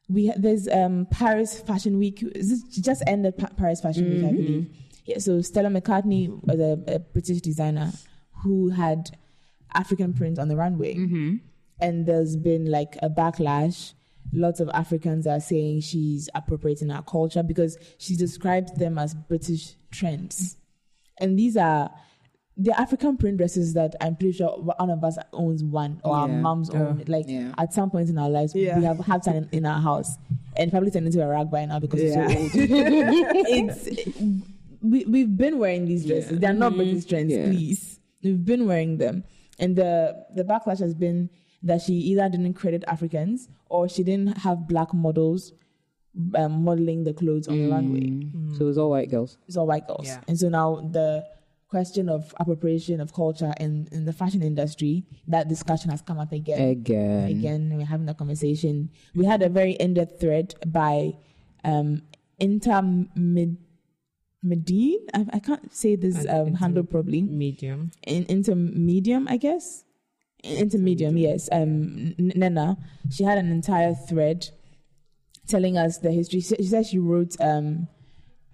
We 0.09 0.33
there's 0.37 0.68
um 0.68 1.07
Paris 1.11 1.61
Fashion 1.61 1.99
Week. 1.99 2.21
This 2.35 2.62
just 2.62 3.03
ended 3.07 3.37
Pa- 3.37 3.51
Paris 3.57 3.81
Fashion 3.81 4.09
Week, 4.11 4.25
I 4.25 4.33
believe. 4.33 4.71
Yeah. 5.05 5.18
So 5.18 5.40
Stella 5.42 5.68
McCartney 5.68 6.29
was 6.47 6.59
a, 6.61 6.79
a 6.94 6.99
British 6.99 7.40
designer 7.40 7.92
who 8.42 8.71
had 8.71 9.11
African 9.75 10.14
print 10.14 10.38
on 10.38 10.49
the 10.49 10.57
runway, 10.57 10.94
and 11.81 12.07
there's 12.07 12.37
been 12.37 12.71
like 12.71 12.97
a 13.03 13.11
backlash. 13.11 13.92
Lots 14.33 14.61
of 14.61 14.68
Africans 14.75 15.27
are 15.27 15.40
saying 15.40 15.81
she's 15.81 16.29
appropriating 16.35 16.90
our 16.90 17.03
culture 17.03 17.42
because 17.42 17.79
she 17.99 18.14
describes 18.16 18.73
them 18.73 18.99
as 18.99 19.14
British 19.14 19.75
trends, 19.90 20.57
and 21.18 21.38
these 21.38 21.57
are 21.57 21.90
the 22.61 22.79
African 22.79 23.16
print 23.16 23.38
dresses 23.38 23.75
that 23.75 23.94
I'm 24.01 24.16
pretty 24.16 24.33
sure 24.33 24.51
one 24.59 24.90
of 24.90 25.05
us 25.05 25.16
owns 25.33 25.62
one 25.62 26.01
or 26.05 26.16
our 26.16 26.29
Yeah. 26.29 26.40
moms 26.40 26.71
own. 26.71 27.01
Oh, 27.01 27.05
like 27.07 27.27
Yeah. 27.29 27.55
at 27.57 27.73
some 27.73 27.88
point 27.88 28.11
in 28.11 28.18
our 28.18 28.29
lives, 28.29 28.53
Yeah. 28.55 28.79
we 28.79 28.85
have 28.85 28.99
had 28.99 29.23
some 29.23 29.49
in 29.53 29.64
our 29.64 29.81
house, 29.81 30.18
and 30.57 30.71
probably 30.71 30.90
turned 30.90 31.07
into 31.07 31.23
a 31.23 31.29
rag 31.29 31.51
by 31.51 31.64
now 31.66 31.79
because 31.79 32.03
Yeah. 32.03 32.27
it's 32.29 32.53
so 32.53 32.61
old. 32.61 32.68
it's 33.49 34.18
we 34.83 35.05
we've 35.07 35.37
been 35.37 35.59
wearing 35.59 35.87
these 35.87 36.05
dresses. 36.05 36.40
They're 36.40 36.53
not 36.53 36.75
British 36.75 37.05
mm-hmm. 37.05 37.09
trends, 37.09 37.33
Yeah. 37.33 37.44
please. 37.44 38.01
We've 38.25 38.44
been 38.44 38.66
wearing 38.66 38.99
them, 38.99 39.23
and 39.61 39.77
the 39.77 40.27
the 40.35 40.42
backlash 40.42 40.81
has 40.81 40.94
been 40.94 41.31
that 41.62 41.81
she 41.83 41.94
either 41.94 42.29
didn't 42.29 42.55
credit 42.55 42.83
Africans 42.88 43.49
or 43.68 43.88
she 43.88 44.03
didn't 44.03 44.38
have 44.38 44.66
black 44.66 44.92
models 44.92 45.53
um, 46.35 46.64
modeling 46.64 47.05
the 47.05 47.12
clothes 47.12 47.47
on 47.49 47.62
the 47.62 47.68
runway. 47.71 48.01
Mm. 48.01 48.33
Mm. 48.33 48.57
So 48.57 48.64
it 48.64 48.66
was 48.66 48.79
all 48.79 48.90
white 48.90 49.11
girls. 49.11 49.38
It's 49.47 49.57
all 49.57 49.66
white 49.66 49.87
girls. 49.87 50.07
Yeah. 50.07 50.21
And 50.27 50.38
so 50.38 50.49
now 50.49 50.88
the 50.90 51.25
question 51.68 52.09
of 52.09 52.35
appropriation 52.40 53.00
of 53.00 53.12
culture 53.12 53.52
in, 53.61 53.88
in 53.92 54.04
the 54.04 54.12
fashion 54.12 54.42
industry, 54.42 55.04
that 55.26 55.48
discussion 55.48 55.90
has 55.90 56.00
come 56.00 56.18
up 56.18 56.33
again. 56.33 56.68
Again. 56.70 57.24
Again, 57.28 57.72
we're 57.76 57.87
having 57.87 58.09
a 58.09 58.14
conversation. 58.14 58.90
We 59.14 59.26
had 59.26 59.42
a 59.42 59.48
very 59.48 59.72
in-depth 59.72 60.20
thread 60.20 60.54
by 60.66 61.12
um, 61.64 62.02
Intermid 62.40 63.59
Medine. 64.42 65.07
I, 65.12 65.26
I 65.35 65.38
can't 65.40 65.74
say 65.74 65.96
this 65.96 66.26
um, 66.28 66.54
handle 66.54 66.85
probably. 66.85 67.22
Medium. 67.22 67.90
In, 68.07 68.24
intermedium, 68.26 69.28
I 69.28 69.37
guess. 69.37 69.85
Intermedium, 70.44 71.20
yes. 71.20 71.48
Um, 71.50 72.14
Nena, 72.16 72.76
she 73.11 73.24
had 73.24 73.38
an 73.38 73.50
entire 73.50 73.94
thread 73.94 74.48
telling 75.48 75.76
us 75.76 75.98
the 75.98 76.12
history. 76.12 76.40
She 76.40 76.54
she 76.57 76.64
said 76.64 76.87
she 76.87 76.98
wrote 76.98 77.35
um, 77.40 77.88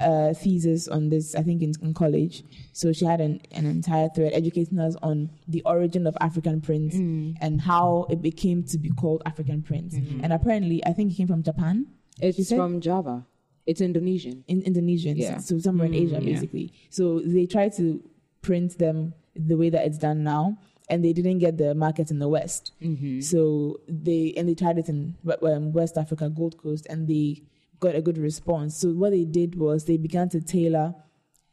a 0.00 0.34
thesis 0.34 0.88
on 0.88 1.08
this, 1.08 1.34
I 1.34 1.42
think, 1.42 1.62
in, 1.62 1.72
in 1.80 1.94
college. 1.94 2.42
So 2.72 2.92
she 2.92 3.04
had 3.04 3.20
an, 3.20 3.40
an 3.52 3.66
entire 3.66 4.08
thread 4.08 4.32
educating 4.32 4.78
us 4.78 4.96
on 5.02 5.30
the 5.46 5.62
origin 5.64 6.06
of 6.06 6.16
African 6.20 6.60
prints 6.60 6.96
mm. 6.96 7.36
and 7.40 7.60
how 7.60 8.06
it 8.10 8.20
became 8.20 8.64
to 8.64 8.78
be 8.78 8.90
called 8.90 9.22
African 9.24 9.62
prints. 9.62 9.94
Mm-hmm. 9.94 10.24
And 10.24 10.32
apparently, 10.32 10.84
I 10.84 10.92
think 10.92 11.12
it 11.12 11.16
came 11.16 11.28
from 11.28 11.42
Japan, 11.42 11.86
It's 12.20 12.50
from 12.50 12.80
Java. 12.80 13.26
It's 13.66 13.80
Indonesian. 13.80 14.44
in 14.46 14.62
Indonesians, 14.62 15.18
Yeah. 15.18 15.38
so 15.38 15.58
somewhere 15.58 15.86
in 15.86 15.94
mm, 15.94 16.04
Asia, 16.04 16.20
yeah. 16.20 16.32
basically. 16.34 16.72
So 16.90 17.20
they 17.20 17.46
try 17.46 17.70
to 17.70 18.02
print 18.42 18.78
them 18.78 19.14
the 19.34 19.56
way 19.56 19.70
that 19.70 19.86
it's 19.86 19.98
done 19.98 20.22
now. 20.22 20.58
And 20.90 21.02
they 21.02 21.14
didn't 21.14 21.38
get 21.38 21.56
the 21.56 21.74
market 21.74 22.10
in 22.10 22.18
the 22.18 22.28
West, 22.28 22.72
mm-hmm. 22.82 23.20
so 23.20 23.80
they 23.88 24.34
and 24.36 24.46
they 24.46 24.54
tried 24.54 24.76
it 24.76 24.90
in 24.90 25.14
um, 25.42 25.72
West 25.72 25.96
Africa, 25.96 26.28
Gold 26.28 26.58
Coast, 26.58 26.86
and 26.90 27.08
they 27.08 27.40
got 27.80 27.94
a 27.94 28.02
good 28.02 28.18
response. 28.18 28.76
So 28.76 28.90
what 28.90 29.10
they 29.10 29.24
did 29.24 29.56
was 29.56 29.84
they 29.84 29.96
began 29.96 30.28
to 30.30 30.40
tailor 30.40 30.94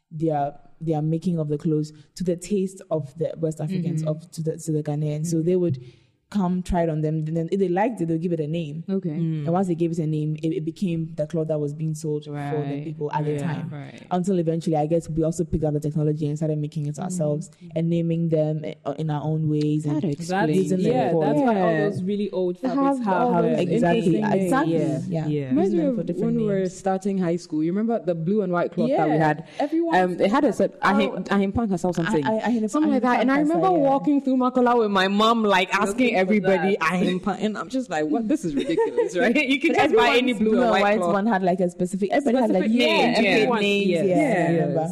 their 0.09 0.53
their 0.79 1.01
making 1.01 1.37
of 1.37 1.47
the 1.47 1.57
clothes 1.57 1.93
to 2.15 2.23
the 2.23 2.35
taste 2.35 2.81
of 2.89 3.15
the 3.17 3.33
West 3.37 3.61
Africans, 3.61 4.01
mm-hmm. 4.01 4.09
of 4.09 4.31
to 4.31 4.41
the 4.41 4.57
to 4.57 4.71
the 4.71 4.83
Ghanaians. 4.83 5.27
So 5.27 5.41
they 5.41 5.55
would 5.55 5.83
come 6.31 6.63
try 6.63 6.83
it 6.83 6.89
on 6.89 7.01
them, 7.01 7.15
and 7.27 7.35
then 7.37 7.49
if 7.51 7.59
they 7.59 7.67
liked 7.67 8.01
it, 8.01 8.07
they'll 8.07 8.17
give 8.17 8.31
it 8.31 8.39
a 8.39 8.47
name. 8.47 8.83
Okay. 8.89 9.09
Mm. 9.09 9.43
And 9.45 9.47
once 9.47 9.67
they 9.67 9.75
gave 9.75 9.91
it 9.91 9.99
a 9.99 10.07
name, 10.07 10.37
it, 10.41 10.47
it 10.49 10.65
became 10.65 11.13
the 11.15 11.27
cloth 11.27 11.49
that 11.49 11.59
was 11.59 11.73
being 11.73 11.93
sold 11.93 12.25
for 12.25 12.31
the 12.31 12.81
people 12.83 13.11
at 13.11 13.25
the 13.25 13.37
time. 13.37 13.69
Right. 13.71 14.01
Until 14.09 14.39
eventually, 14.39 14.77
I 14.77 14.87
guess 14.87 15.09
we 15.09 15.23
also 15.23 15.43
picked 15.43 15.63
up 15.65 15.73
the 15.73 15.79
technology 15.79 16.27
and 16.27 16.37
started 16.37 16.57
making 16.57 16.87
it 16.87 16.95
mm-hmm. 16.95 17.03
ourselves 17.03 17.51
and 17.75 17.89
naming 17.89 18.29
them 18.29 18.63
eh, 18.63 18.73
in 18.97 19.09
our 19.09 19.21
own 19.23 19.49
ways. 19.49 19.83
That 19.83 20.01
That's, 20.01 20.15
explains 20.19 20.57
Using 20.57 20.83
them 20.83 20.93
yeah, 20.93 21.11
for- 21.11 21.25
that's 21.25 21.39
why 21.39 21.61
all 21.61 21.71
Yeah. 21.71 21.89
those 21.89 22.03
really 22.03 22.29
old 22.31 22.55
They 22.61 22.69
fabrics 22.69 22.97
have 22.99 23.05
have, 23.05 23.21
all 23.21 23.41
the 23.41 23.49
those 23.49 23.57
uh, 23.57 23.61
exactly, 23.61 24.23
exactly, 24.23 24.77
Yeah. 24.77 24.99
yeah. 25.07 25.27
Yeah. 25.27 25.45
Reminds 25.49 25.73
me 25.73 25.83
of 25.85 25.95
for 25.97 26.03
different 26.03 26.35
when 26.37 26.37
we 26.37 26.45
were 26.45 26.69
starting 26.69 27.17
high 27.17 27.35
school. 27.35 27.61
You 27.63 27.71
remember 27.71 27.99
the 28.03 28.15
blue 28.15 28.41
and 28.41 28.53
white 28.53 28.71
cloth 28.71 28.89
that 28.89 29.07
we 29.09 29.15
Yeah. 29.15 29.27
had? 29.27 29.47
Everyone- 29.59 29.95
Um, 29.95 30.19
it 30.19 30.31
had 30.31 30.45
a 30.45 30.53
set. 30.53 30.75
Oh. 30.81 30.87
Ahim, 30.87 31.27
Ahim 31.27 31.53
Punk 31.53 31.71
herself 31.71 31.95
something. 31.97 32.25
I- 32.25 32.37
I- 32.37 32.49
Ahim- 32.49 32.69
something 32.69 32.91
like 32.91 33.01
that. 33.01 33.19
And 33.19 33.31
I 33.31 33.39
remember 33.39 33.69
walking 33.71 34.21
through 34.21 34.37
Makola 34.37 34.77
with 34.79 34.91
my 34.91 35.07
mom, 35.09 35.43
like 35.43 35.73
asking 35.73 36.13
Looking 36.13 36.15
for 36.15 36.20
everybody. 36.21 36.77
Ahim 36.77 37.21
and 37.39 37.57
I'm 37.57 37.69
just 37.69 37.89
like, 37.89 38.05
what? 38.05 38.27
This 38.27 38.45
is 38.45 38.55
ridiculous, 38.55 39.17
right? 39.23 39.35
You 39.35 39.59
can 39.59 39.73
just 39.73 39.95
buy 39.95 40.17
any 40.17 40.33
blue, 40.33 40.61
and 40.61 40.69
white, 40.71 40.81
white 40.81 40.99
one 40.99 41.27
had 41.27 41.43
like 41.43 41.59
a 41.59 41.69
specific. 41.69 42.09
Everybody 42.11 42.37
had 42.41 42.51
like 42.51 42.63
Specific 42.65 42.87
name, 42.87 43.13
yeah, 43.23 43.37
yeah. 43.37 43.59
names. 43.59 43.87
Yes. 43.89 44.05
Yeah, 44.07 44.45
I 44.47 44.51
remember. 44.59 44.87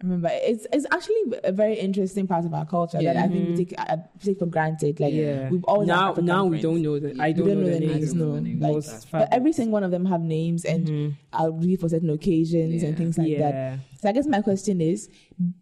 I 0.00 0.04
remember 0.06 0.28
it's 0.32 0.64
it's 0.72 0.86
actually 0.92 1.22
a 1.42 1.50
very 1.50 1.74
interesting 1.74 2.28
part 2.28 2.44
of 2.44 2.54
our 2.54 2.64
culture 2.64 3.02
that 3.02 3.16
I 3.16 3.26
think 3.26 3.48
we 3.48 3.64
take 3.64 3.74
uh, 3.80 3.96
take 4.22 4.38
for 4.38 4.46
granted. 4.46 5.00
Like 5.00 5.12
Yeah. 5.12 5.50
we've 5.50 5.64
always 5.64 5.88
now 5.88 6.14
now 6.22 6.44
we 6.44 6.50
friends. 6.50 6.62
don't 6.62 6.82
know 6.82 7.00
that. 7.00 7.18
I 7.18 7.28
We 7.28 7.32
don't, 7.34 7.48
know, 7.64 7.68
the 7.68 7.80
names. 7.80 8.14
no. 8.14 8.26
Like, 8.64 8.84
but 9.10 9.28
every 9.32 9.52
single 9.52 9.72
one 9.72 9.82
of 9.82 9.90
them 9.90 10.04
have 10.06 10.20
names 10.20 10.64
and 10.64 11.16
are 11.32 11.50
really 11.50 11.74
for 11.74 11.88
certain 11.88 12.10
occasions 12.10 12.84
and 12.84 12.96
things 12.96 13.18
like 13.18 13.38
that. 13.38 13.80
So 14.00 14.08
I 14.08 14.12
guess 14.12 14.26
my 14.28 14.40
question 14.40 14.80
is, 14.80 15.08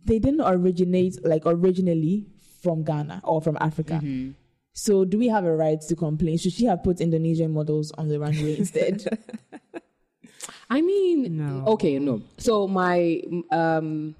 they 0.05 0.19
didn't 0.19 0.43
originate 0.43 1.25
like 1.25 1.45
originally 1.47 2.27
from 2.63 2.85
Ghana 2.85 3.23
or 3.25 3.41
from 3.41 3.57
Africa. 3.59 3.95
Mm-hmm. 4.05 4.33
So 4.77 5.07
do 5.09 5.17
we 5.17 5.29
have 5.33 5.45
a 5.49 5.57
right 5.57 5.81
to 5.89 5.97
complain? 5.97 6.37
Should 6.37 6.53
she 6.53 6.67
have 6.67 6.85
put 6.85 7.01
Indonesian 7.01 7.51
models 7.53 7.93
on 7.97 8.09
the 8.09 8.21
runway 8.21 8.59
instead? 8.61 9.01
I 10.69 10.83
mean, 10.83 11.37
No. 11.41 11.65
okay, 11.75 11.99
no. 11.99 12.21
So 12.37 12.69
my 12.69 13.23
um 13.51 14.15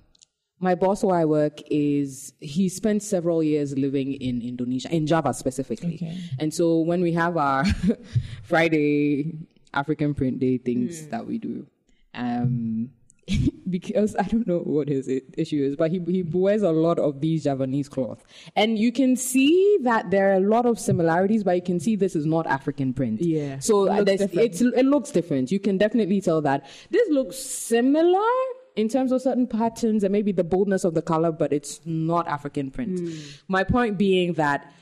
my 0.59 0.75
boss 0.75 1.05
where 1.05 1.21
I 1.21 1.27
work 1.27 1.61
is 1.71 2.33
he 2.41 2.71
spent 2.71 3.03
several 3.03 3.43
years 3.45 3.77
living 3.77 4.15
in 4.15 4.41
Indonesia, 4.41 4.89
in 4.89 5.07
Java 5.07 5.35
specifically. 5.35 5.97
Okay. 6.01 6.17
And 6.41 6.55
so 6.55 6.81
when 6.81 7.03
we 7.05 7.13
have 7.13 7.37
our 7.37 7.65
Friday 8.43 9.37
African 9.75 10.15
Print 10.15 10.41
Day 10.41 10.57
things 10.57 11.05
Hmm. 11.05 11.11
that 11.11 11.27
we 11.27 11.37
do, 11.37 11.67
um 12.15 12.91
because 13.71 14.15
I 14.17 14.23
don't 14.23 14.47
know 14.47 14.59
what 14.61 14.89
his 14.89 15.09
issue 15.09 15.65
is, 15.65 15.77
but 15.77 15.91
he 15.91 16.01
he 16.07 16.23
wears 16.23 16.63
a 16.63 16.71
lot 16.71 16.99
of 16.99 17.21
these 17.21 17.45
Javanese 17.45 17.89
cloth, 17.89 18.25
and 18.55 18.79
you 18.79 18.93
can 18.93 19.17
see 19.17 19.79
that 19.83 20.11
there 20.11 20.31
are 20.31 20.35
a 20.35 20.41
lot 20.41 20.67
of 20.67 20.79
similarities, 20.79 21.43
but 21.43 21.57
you 21.57 21.63
can 21.63 21.81
see 21.81 21.97
this 21.97 22.15
is 22.15 22.27
not 22.27 22.47
African 22.47 22.93
print. 22.93 23.21
Yeah. 23.21 23.59
So 23.59 23.87
It 23.87 23.91
uh, 23.91 24.01
looks 24.03 24.19
different. 24.19 24.47
it's 24.47 24.61
it 24.61 24.87
looks 24.87 25.11
different. 25.11 25.51
You 25.51 25.59
can 25.59 25.79
definitely 25.79 26.21
tell 26.21 26.41
that 26.43 26.67
this 26.91 27.09
looks 27.11 27.37
similar 27.39 28.31
in 28.77 28.89
terms 28.89 29.11
of 29.11 29.23
certain 29.23 29.47
patterns 29.47 30.05
and 30.05 30.13
maybe 30.13 30.33
the 30.33 30.45
boldness 30.45 30.85
of 30.85 30.95
the 30.95 31.03
color, 31.03 31.33
but 31.33 31.53
it's 31.53 31.81
not 31.85 32.29
African 32.29 32.71
print. 32.71 33.01
Hmm. 33.01 33.19
My 33.49 33.65
point 33.65 33.99
being 33.99 34.35
that 34.35 34.73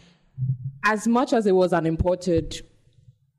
as 0.84 1.06
much 1.06 1.32
as 1.32 1.46
it 1.46 1.52
was 1.54 1.72
an 1.72 1.86
imported 1.86 2.60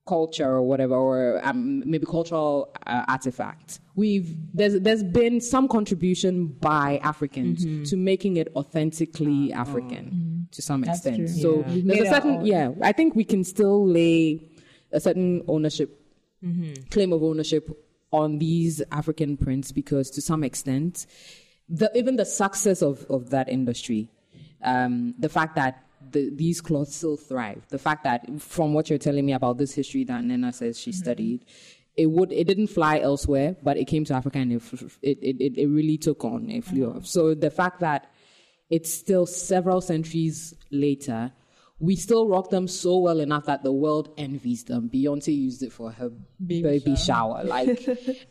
culture 0.06 0.48
or 0.50 0.62
whatever, 0.62 0.96
or 0.96 1.40
um, 1.44 1.82
maybe 1.90 2.06
cultural 2.06 2.72
uh, 2.86 3.04
artifact, 3.08 3.80
we've 3.96 4.36
there's 4.54 4.80
there's 4.82 5.04
been 5.04 5.42
some 5.42 5.68
contribution 5.68 6.48
by 6.48 7.00
Africans 7.04 7.66
Mm-hmm. 7.66 7.84
to 7.86 7.98
making 7.98 8.38
it 8.38 8.48
authentically 8.56 9.52
African 9.54 10.48
to 10.52 10.62
some 10.62 10.84
Ah, 10.84 10.88
That's 10.88 11.00
extent. 11.06 11.18
true. 11.18 11.28
So 11.28 11.66
Yeah. 11.68 11.82
There's 11.86 12.08
a 12.08 12.12
certain 12.14 12.46
yeah. 12.46 12.72
I 12.82 12.92
think 12.92 13.16
we 13.16 13.24
can 13.24 13.44
still 13.44 13.86
lay 13.86 14.42
a 14.92 15.00
certain 15.00 15.44
ownership 15.48 16.02
Mm-hmm. 16.44 16.74
claim 16.92 17.12
of 17.12 17.24
ownership 17.24 17.66
on 18.12 18.38
these 18.38 18.84
African 18.92 19.36
prints 19.36 19.72
because 19.72 20.12
to 20.12 20.22
some 20.22 20.44
extent, 20.44 21.08
the, 21.68 21.90
even 21.96 22.18
the 22.18 22.26
success 22.26 22.84
of, 22.84 23.04
of 23.10 23.32
that 23.32 23.50
industry, 23.50 24.10
um, 24.62 25.16
the 25.18 25.28
fact 25.30 25.56
that 25.56 25.84
the, 26.16 26.32
these 26.34 26.62
cloths 26.62 26.96
still 26.96 27.18
thrive, 27.18 27.62
the 27.70 27.78
fact 27.78 28.04
that 28.06 28.42
from 28.42 28.74
what 28.74 28.90
you're 28.90 28.98
telling 28.98 29.26
me 29.26 29.34
about 29.34 29.58
this 29.58 29.74
history 29.74 30.04
that 30.06 30.24
Nena 30.24 30.52
says 30.52 30.80
she 30.80 30.90
mm-hmm. 30.90 31.04
studied, 31.04 31.46
it 31.96 32.08
would 32.08 32.32
it 32.32 32.48
didn't 32.48 32.68
fly 32.68 33.00
elsewhere, 33.00 33.56
but 33.62 33.78
it 33.78 33.86
came 33.86 34.04
to 34.06 34.14
Africa 34.14 34.40
and 34.40 34.52
it 34.52 34.64
it, 35.02 35.18
it, 35.22 35.36
it, 35.40 35.58
it 35.58 35.68
really 35.68 35.98
took 35.98 36.24
on, 36.26 36.50
it 36.50 36.64
flew 36.64 36.88
mm-hmm. 36.88 36.98
off. 36.98 37.06
So 37.06 37.36
the 37.36 37.52
fact 37.52 37.82
that 37.82 38.12
it's 38.70 38.92
still 38.92 39.26
several 39.26 39.82
centuries 39.82 40.56
later, 40.72 41.32
we 41.80 41.96
still 41.98 42.28
rock 42.28 42.50
them 42.52 42.68
so 42.70 42.98
well 43.00 43.20
enough 43.20 43.46
that 43.46 43.64
the 43.64 43.72
world 43.72 44.14
envies 44.18 44.64
them. 44.64 44.90
Beyonce 44.90 45.36
used 45.36 45.62
it 45.62 45.74
for 45.74 45.92
her 45.92 46.10
baby, 46.46 46.96
shower. 46.96 47.44
Like, 47.56 47.86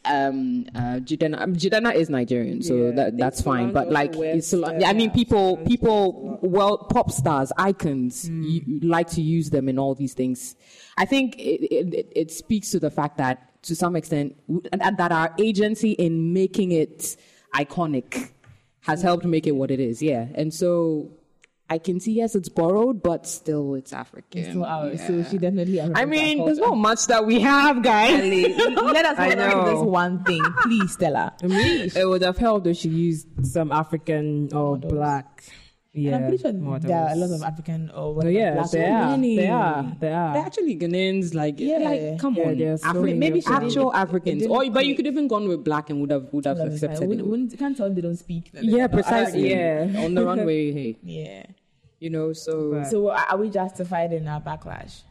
um, 0.06 0.66
uh, 0.74 1.00
um, 1.34 1.54
is 1.54 2.08
Nigerian, 2.08 2.62
so 2.62 2.74
Yeah, 2.74 2.90
that, 2.92 3.18
that's 3.18 3.42
fine. 3.42 3.72
But 3.72 3.90
like, 3.90 4.14
it's, 4.16 4.54
I 4.54 4.94
mean, 4.94 5.10
people, 5.10 5.58
people, 5.58 6.38
well, 6.40 6.78
pop 6.78 7.10
stars, 7.10 7.52
icons, 7.58 8.26
Hmm. 8.28 8.42
you, 8.44 8.62
you 8.66 8.80
like 8.80 9.10
to 9.10 9.20
use 9.20 9.50
them 9.50 9.68
in 9.68 9.78
all 9.78 9.94
these 9.94 10.14
things. 10.14 10.56
I 10.96 11.04
think 11.04 11.36
it, 11.38 11.62
it, 11.74 11.94
it, 11.94 12.12
it 12.16 12.30
speaks 12.30 12.70
to 12.70 12.80
the 12.80 12.90
fact 12.90 13.18
that, 13.18 13.62
to 13.64 13.76
some 13.76 13.94
extent, 13.94 14.36
that 14.72 15.12
our 15.12 15.34
agency 15.38 15.92
in 15.92 16.32
making 16.32 16.72
it 16.72 17.16
iconic 17.54 18.30
has 18.80 19.02
helped 19.02 19.24
make 19.24 19.46
it 19.46 19.52
what 19.52 19.70
it 19.70 19.80
is. 19.80 20.02
Yeah, 20.02 20.28
and 20.34 20.52
so 20.52 21.10
I 21.70 21.78
can 21.78 21.98
see 21.98 22.12
yes, 22.12 22.34
it's 22.34 22.50
borrowed, 22.50 23.02
but 23.02 23.26
still 23.26 23.74
it's 23.74 23.92
African. 23.92 24.52
so, 24.52 24.64
ours. 24.64 25.00
so 25.06 25.24
she 25.24 25.38
definitely. 25.38 25.80
I 25.80 26.04
mean, 26.04 26.44
there's 26.44 26.58
not 26.58 26.76
much 26.76 27.06
that 27.06 27.24
we 27.24 27.40
have, 27.40 27.82
guys. 27.82 28.20
Let 28.58 29.06
us 29.06 29.18
I 29.18 29.26
hold 29.28 29.38
know. 29.38 29.70
this 29.70 29.82
one 29.82 30.22
thing, 30.24 30.44
please, 30.62 30.92
Stella. 30.92 31.32
I 31.42 31.46
mean, 31.46 31.90
it 31.96 32.06
would 32.06 32.20
have 32.22 32.36
helped 32.36 32.66
if 32.66 32.76
she 32.76 32.90
used 32.90 33.26
some 33.46 33.72
African 33.72 34.50
or 34.52 34.76
black. 34.76 35.42
Yeah, 35.96 36.16
and 36.16 36.24
I'm 36.24 36.28
pretty 36.30 36.42
sure 36.42 36.52
models. 36.52 36.88
there 36.90 36.98
are 36.98 37.12
a 37.12 37.14
lot 37.16 37.30
of 37.30 37.42
African 37.44 37.88
or 37.90 37.94
Oh, 37.96 38.10
whatever. 38.10 38.32
yeah, 38.32 38.54
black 38.54 38.70
there 38.72 38.92
are. 38.96 39.10
many. 39.12 39.36
There 39.36 39.54
are. 39.54 39.82
There 39.84 39.94
They're 40.00 40.14
are. 40.18 40.36
actually 40.38 40.76
Ghanaians, 40.76 41.34
like, 41.34 41.60
Yeah. 41.60 41.78
like 41.78 42.18
come 42.18 42.34
Yeah, 42.34 42.48
on, 42.48 42.58
there 42.58 42.72
are 42.72 42.78
so 42.78 42.88
Afri- 42.94 43.16
maybe 43.16 43.38
of 43.38 43.46
actual 43.46 43.90
It 43.92 43.96
Africans, 43.96 44.42
didn't 44.42 44.50
or 44.50 44.58
but 44.58 44.66
you 44.66 44.72
create- 44.72 44.96
could 44.96 45.06
even 45.06 45.28
gone 45.28 45.46
with 45.46 45.62
black 45.62 45.90
and 45.90 46.00
would 46.00 46.10
have 46.10 46.32
would 46.32 46.46
have 46.46 46.58
accepted 46.58 47.08
we, 47.08 47.18
it. 47.18 47.24
we 47.24 47.46
can't 47.48 47.76
tell 47.76 47.86
them 47.86 47.94
they 47.94 48.00
don't 48.00 48.16
speak. 48.16 48.50
Yeah, 48.60 48.88
But, 48.88 48.94
precisely. 49.04 49.50
yeah. 49.50 49.88
on 50.04 50.14
the 50.14 50.24
runway, 50.30 50.72
hey, 50.72 50.98
Yeah. 51.04 51.46
you 52.00 52.10
know, 52.10 52.32
so 52.32 52.82
So 52.90 53.10
are 53.10 53.26
are 53.30 53.38
we 53.38 53.48
justified 53.50 54.12
in 54.12 54.26
our 54.26 54.40
backlash? 54.40 55.02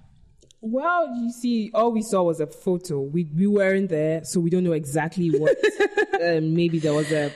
Well, 0.59 1.15
you 1.15 1.31
see, 1.31 1.71
all 1.73 1.91
we 1.93 2.01
saw 2.01 2.23
was 2.23 2.39
a 2.41 2.47
photo. 2.47 2.99
We 3.01 3.25
we 3.37 3.47
weren't 3.47 3.89
there, 3.89 4.23
so 4.25 4.41
we 4.41 4.49
don't 4.49 4.63
know 4.65 4.73
exactly 4.73 5.29
what. 5.29 5.55
um, 6.21 6.53
maybe 6.53 6.79
there 6.79 6.93
was 6.93 7.09
a 7.11 7.31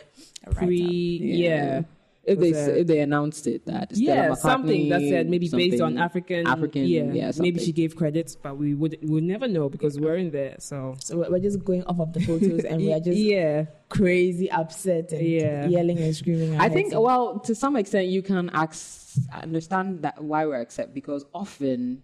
pre. 0.51 1.19
yeah. 1.23 1.83
If 2.27 2.39
they 2.39 2.51
a- 2.51 2.75
if 2.81 2.87
they 2.87 2.99
announced 2.99 3.47
it 3.47 3.65
that 3.65 3.95
Stella 3.95 4.15
Yeah, 4.15 4.29
McCartney, 4.29 4.37
something 4.37 4.89
that 4.89 5.01
said 5.01 5.29
maybe 5.29 5.47
based 5.49 5.81
on 5.81 5.97
African, 5.97 6.45
African, 6.45 6.85
yeah, 6.85 7.11
yeah, 7.13 7.31
maybe 7.39 7.59
she 7.59 7.71
gave 7.71 7.95
credits, 7.95 8.35
but 8.35 8.57
we 8.57 8.73
would 8.75 8.97
we'll 9.03 9.23
never 9.23 9.47
know 9.47 9.69
because 9.69 9.99
we're 9.99 10.17
in 10.17 10.31
there. 10.31 10.55
So 10.59 10.95
So 10.99 11.17
we're- 11.17 11.29
we're 11.31 11.39
just 11.39 11.63
going 11.63 11.83
off 11.85 11.99
of 11.99 12.13
the 12.13 12.19
photos 12.19 12.63
and 12.65 12.77
we 12.81 12.91
are 12.93 12.99
just 13.09 13.17
yeah, 13.17 13.65
crazy 13.89 14.51
upset 14.51 15.11
and 15.13 15.25
Yeah. 15.25 15.67
yelling 15.67 15.97
and 15.99 16.13
screaming. 16.15 16.59
I 16.59 16.69
think, 16.69 16.93
well, 16.93 17.39
to 17.47 17.55
some 17.55 17.75
extent, 17.77 18.07
you 18.07 18.21
can 18.21 18.49
ax- 18.53 19.19
understand 19.33 20.01
that 20.03 20.23
why 20.23 20.45
we're 20.45 20.61
upset 20.61 20.93
because 20.93 21.25
often 21.33 22.03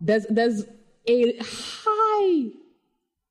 there's 0.00 0.24
there's 0.30 0.64
a 1.06 1.36
high 1.40 2.48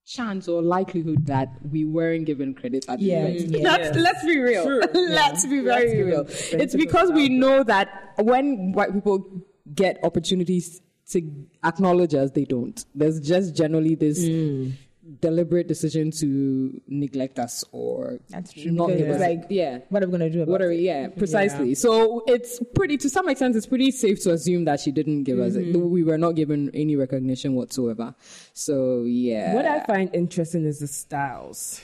chance 0.10 0.48
or 0.48 0.62
likelihood 0.62 1.26
that 1.28 1.50
we 1.72 1.86
weren't 1.86 2.26
given 2.26 2.54
credit 2.56 2.84
at 2.90 2.98
the 3.00 3.06
Yeah, 3.06 3.26
event. 3.26 3.50
yeah. 3.52 3.64
Let's, 3.64 3.98
let's 3.98 4.26
be 4.26 4.40
real. 4.40 4.66
let's 4.94 5.46
be 5.46 5.60
very 5.62 5.64
Let's 5.64 5.94
real. 5.94 6.06
real. 6.54 6.62
It's 6.62 6.76
because 6.76 7.12
we 7.12 7.30
know 7.30 7.64
that 7.64 8.14
when 8.18 8.72
white 8.72 8.92
people 8.94 9.44
get 9.74 10.00
opportunities 10.04 10.82
to 11.12 11.22
acknowledge 11.64 12.16
us, 12.16 12.32
they 12.32 12.46
don't. 12.46 12.84
There's 12.96 13.20
just 13.20 13.56
generally 13.56 13.96
this 13.96 14.20
Mm. 14.20 14.74
Deliberate 15.22 15.68
decision 15.68 16.12
to 16.12 16.80
neglect 16.88 17.40
us 17.40 17.64
or 17.72 18.20
That's 18.30 18.54
true. 18.54 18.72
not 18.72 18.88
give 18.90 19.10
us 19.10 19.20
like, 19.20 19.46
yeah. 19.50 19.80
what 19.90 20.04
are 20.04 20.08
we 20.08 20.12
gonna 20.12 20.30
do 20.30 20.42
about 20.44 20.52
What 20.52 20.62
are 20.62 20.72
it? 20.72 20.78
we, 20.78 20.86
yeah, 20.86 21.08
precisely. 21.10 21.76
So 21.76 22.24
it's 22.28 22.60
pretty, 22.76 22.98
to 22.98 23.10
some 23.10 23.28
extent, 23.30 23.56
it's 23.56 23.66
pretty 23.66 23.92
safe 23.92 24.22
to 24.24 24.32
assume 24.34 24.66
that 24.66 24.80
she 24.80 24.92
didn't 24.92 25.24
give 25.24 25.40
us, 25.40 25.54
Mm-hmm. 25.54 25.90
we 25.90 26.04
were 26.04 26.18
not 26.18 26.36
given 26.36 26.70
any 26.74 26.96
recognition 26.96 27.56
whatsoever. 27.56 28.14
So 28.54 29.04
yeah. 29.04 29.54
what 29.56 29.66
I 29.66 29.84
find 29.86 30.14
interesting 30.14 30.66
is 30.66 30.80
the 30.80 30.88
styles. 30.88 31.82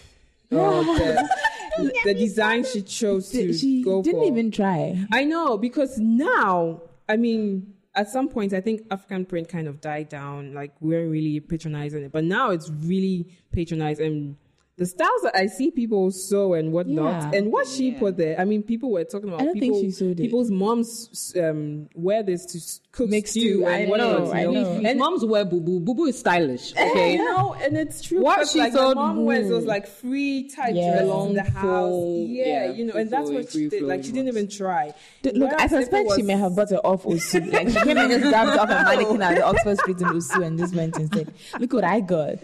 Oh, 0.52 0.84
the, 1.78 1.94
the 2.06 2.14
design 2.14 2.64
she 2.64 2.82
chose 2.84 3.30
to 3.32 3.52
she 3.54 3.84
go 3.84 4.02
didn't 4.04 4.22
for. 4.22 4.28
even 4.28 4.52
try. 4.52 5.04
I 5.12 5.24
know 5.24 5.58
because 5.58 5.98
now, 5.98 6.82
I 7.10 7.18
mean, 7.18 7.74
at 7.96 8.10
some 8.10 8.28
point, 8.28 8.54
I 8.54 8.62
think 8.62 8.82
African 8.92 9.26
print 9.26 9.48
kind 9.48 9.68
of 9.68 9.82
died 9.82 10.10
down. 10.10 10.54
Like 10.54 10.74
we 10.82 10.96
weren't 10.96 11.12
really 11.12 11.40
patronizing 11.40 12.04
it, 12.04 12.12
but 12.12 12.24
now 12.24 12.52
it's 12.52 12.70
really 12.70 13.28
patronized. 13.52 14.02
And 14.02 14.36
the 14.78 14.86
styles 14.86 15.22
that 15.24 15.38
I 15.38 15.48
see 15.48 15.72
people 15.72 16.12
sew 16.12 16.54
and 16.54 16.74
whatnot, 16.74 17.32
Yeah. 17.34 17.40
and 17.40 17.52
what 17.54 17.66
she 17.66 17.94
put 17.94 18.18
there. 18.18 18.38
I 18.38 18.44
mean, 18.44 18.62
people 18.62 18.92
were 18.92 19.06
talking 19.06 19.30
about. 19.30 19.42
I 19.42 19.46
don't 19.46 19.58
think 19.58 19.74
she 19.76 19.90
sewed 19.90 20.20
it. 20.20 20.24
People's 20.24 20.52
moms 20.52 21.34
um, 21.40 21.88
wear 21.96 22.24
this 22.24 22.46
to 22.48 22.58
s- 22.58 22.82
cook 22.92 23.10
Make 23.10 23.26
stew 23.28 23.40
stew. 23.40 23.66
I 23.66 23.78
and 23.80 23.90
whatnot. 23.90 24.20
know, 24.20 24.26
you 24.26 24.32
I 24.34 24.44
know. 24.44 24.72
And 24.90 25.00
moms 25.00 25.24
wear 25.24 25.46
boo 25.46 25.62
boo. 25.62 25.80
Boo 25.80 25.96
boo 25.96 26.06
is 26.08 26.20
stylish. 26.20 26.74
Okay. 26.96 27.16
No, 27.18 27.54
and 27.54 27.78
it's 27.78 28.02
true. 28.02 28.22
What 28.22 28.36
because, 28.40 28.52
she 28.52 28.60
like, 28.60 28.74
told- 28.74 28.96
my 28.98 29.08
mom 29.08 29.24
wears 29.26 29.48
those 29.48 29.64
like 29.66 29.88
free 29.88 30.50
tight 30.50 30.76
Yeah. 30.76 30.92
dresses 30.92 31.10
Long 31.10 31.30
in 31.30 31.36
the 31.36 31.44
house. 31.44 31.62
full- 31.62 32.26
yeah, 32.28 32.46
yeah, 32.66 32.72
you 32.74 32.86
know, 32.86 32.94
and 32.96 33.10
that's 33.10 33.30
what 33.32 33.50
she 33.52 33.70
did. 33.70 33.82
Like 33.84 34.04
she 34.04 34.12
didn't 34.12 34.28
even 34.28 34.50
try. 34.50 34.94
Dude, 35.22 35.38
Look, 35.38 35.52
I 35.54 35.56
Whereas 35.56 35.72
if 35.72 35.80
it 35.80 35.84
suspect 35.86 36.10
she 36.18 36.22
may 36.22 36.34
have 36.38 36.54
bought 36.54 36.72
it 36.74 36.82
off 36.84 37.04
Osu. 37.04 37.50
Like 37.54 37.70
she 37.70 37.80
came 37.80 37.98
and 37.98 38.10
just 38.12 38.24
grabbed 38.30 38.52
it 38.52 38.60
off 38.60 38.70
a 38.70 38.84
mannequin 38.84 39.22
at 39.22 39.36
the 39.36 39.46
Oxford 39.46 39.78
Street 39.80 40.02
in 40.02 40.08
Osu 40.08 40.46
and 40.46 40.60
just 40.60 40.76
went 40.76 40.98
and 40.98 41.14
said, 41.14 41.34
"Look 41.60 41.72
what 41.72 41.86
I 41.86 42.02
got." 42.02 42.40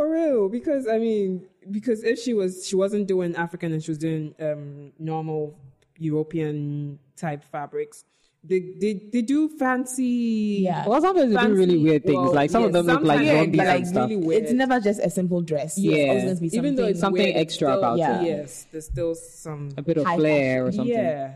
For 0.00 0.10
real, 0.10 0.48
because 0.48 0.88
I 0.88 0.96
mean, 0.96 1.44
because 1.70 2.02
if 2.04 2.18
she 2.18 2.32
was, 2.32 2.66
she 2.66 2.74
wasn't 2.74 3.06
doing 3.06 3.36
African 3.36 3.70
and 3.74 3.84
she 3.84 3.90
was 3.90 3.98
doing 3.98 4.34
um, 4.40 4.92
normal 4.98 5.54
European 5.98 6.98
type 7.16 7.44
fabrics. 7.44 8.06
They, 8.42 8.60
they, 8.80 8.94
they 9.12 9.20
do 9.20 9.50
fancy. 9.50 10.60
Yeah. 10.62 10.86
Well, 10.88 11.02
sometimes 11.02 11.34
they 11.34 11.40
do 11.46 11.54
really 11.54 11.76
weird 11.76 12.04
things. 12.04 12.16
well, 12.16 12.32
like 12.32 12.48
some 12.48 12.64
of 12.64 12.72
them 12.72 12.86
look 12.86 13.02
like 13.02 13.18
sometimes, 13.18 13.38
zombies 13.40 13.56
but, 13.58 13.66
and 13.66 13.78
like, 13.80 13.86
stuff. 13.86 14.08
really 14.08 14.16
weird. 14.24 14.42
It's 14.44 14.52
never 14.52 14.80
just 14.80 15.00
a 15.00 15.10
simple 15.10 15.42
dress. 15.42 15.76
It's 15.76 15.84
Yeah. 15.84 16.04
always 16.06 16.24
going 16.24 16.36
to 16.36 16.40
be 16.40 16.48
something. 16.48 16.58
Even 16.58 16.74
though 16.76 16.86
it's 16.86 17.00
something 17.00 17.22
weird, 17.22 17.36
extra 17.36 17.68
still- 17.68 17.78
about 17.78 17.98
Yeah. 17.98 18.22
it. 18.22 18.26
Yes, 18.26 18.66
there's 18.72 18.86
still 18.86 19.14
some. 19.14 19.68
A 19.76 19.82
bit 19.82 19.98
of 19.98 20.06
High 20.06 20.16
flair 20.16 20.64
or 20.64 20.72
something. 20.72 20.94
Yeah. 20.96 21.34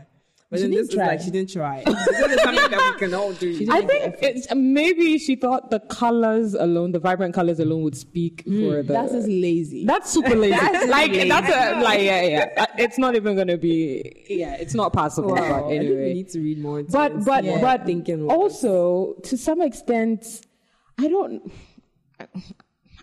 But 0.51 0.57
She 0.59 0.61
then 0.63 0.71
didn't 0.71 0.83
this 0.85 0.89
is 0.89 0.95
try. 0.95 1.07
like 1.07 1.21
she 1.21 1.31
didn't 1.31 1.51
try. 1.51 1.83
this 1.85 1.97
is 1.97 2.41
something 2.41 2.69
that 2.71 2.91
we 2.93 2.99
can 2.99 3.13
all 3.15 3.33
do. 3.33 3.67
I 3.71 3.81
think 3.81 4.15
it's, 4.21 4.47
maybe 4.53 5.17
she 5.17 5.35
thought 5.35 5.71
the 5.71 5.79
colors 5.79 6.53
alone, 6.53 6.91
the 6.91 6.99
vibrant 6.99 7.33
colors 7.33 7.59
alone, 7.59 7.81
would 7.81 7.97
speak 7.97 8.43
for 8.45 8.83
the. 8.83 8.93
That's 8.93 9.11
just 9.11 9.27
lazy. 9.27 9.85
That's 9.85 10.09
super 10.11 10.35
lazy. 10.35 10.55
That's 10.61 10.87
like 10.87 11.11
lazy. 11.11 11.29
that's 11.29 11.49
a 11.49 11.81
like 11.83 12.01
yeah 12.01 12.21
yeah. 12.21 12.49
Uh, 12.57 12.65
It's 12.77 12.99
not 12.99 13.15
even 13.15 13.35
gonna 13.35 13.57
be 13.57 14.23
yeah. 14.29 14.53
It's 14.53 14.75
not 14.75 14.93
possible. 14.93 15.31
Wow, 15.31 15.63
But 15.63 15.73
I 15.73 15.79
we 15.79 16.13
need 16.13 16.29
to 16.29 16.39
read 16.39 16.59
more. 16.61 16.79
Into 16.79 16.91
but 16.91 17.15
this. 17.15 17.25
but 17.25 17.43
Yeah. 17.43 17.59
but 17.61 17.85
thinking 17.85 18.29
also 18.29 19.15
to 19.23 19.37
some 19.37 19.61
extent, 19.61 20.41
I 20.99 21.07
don't. 21.07 21.51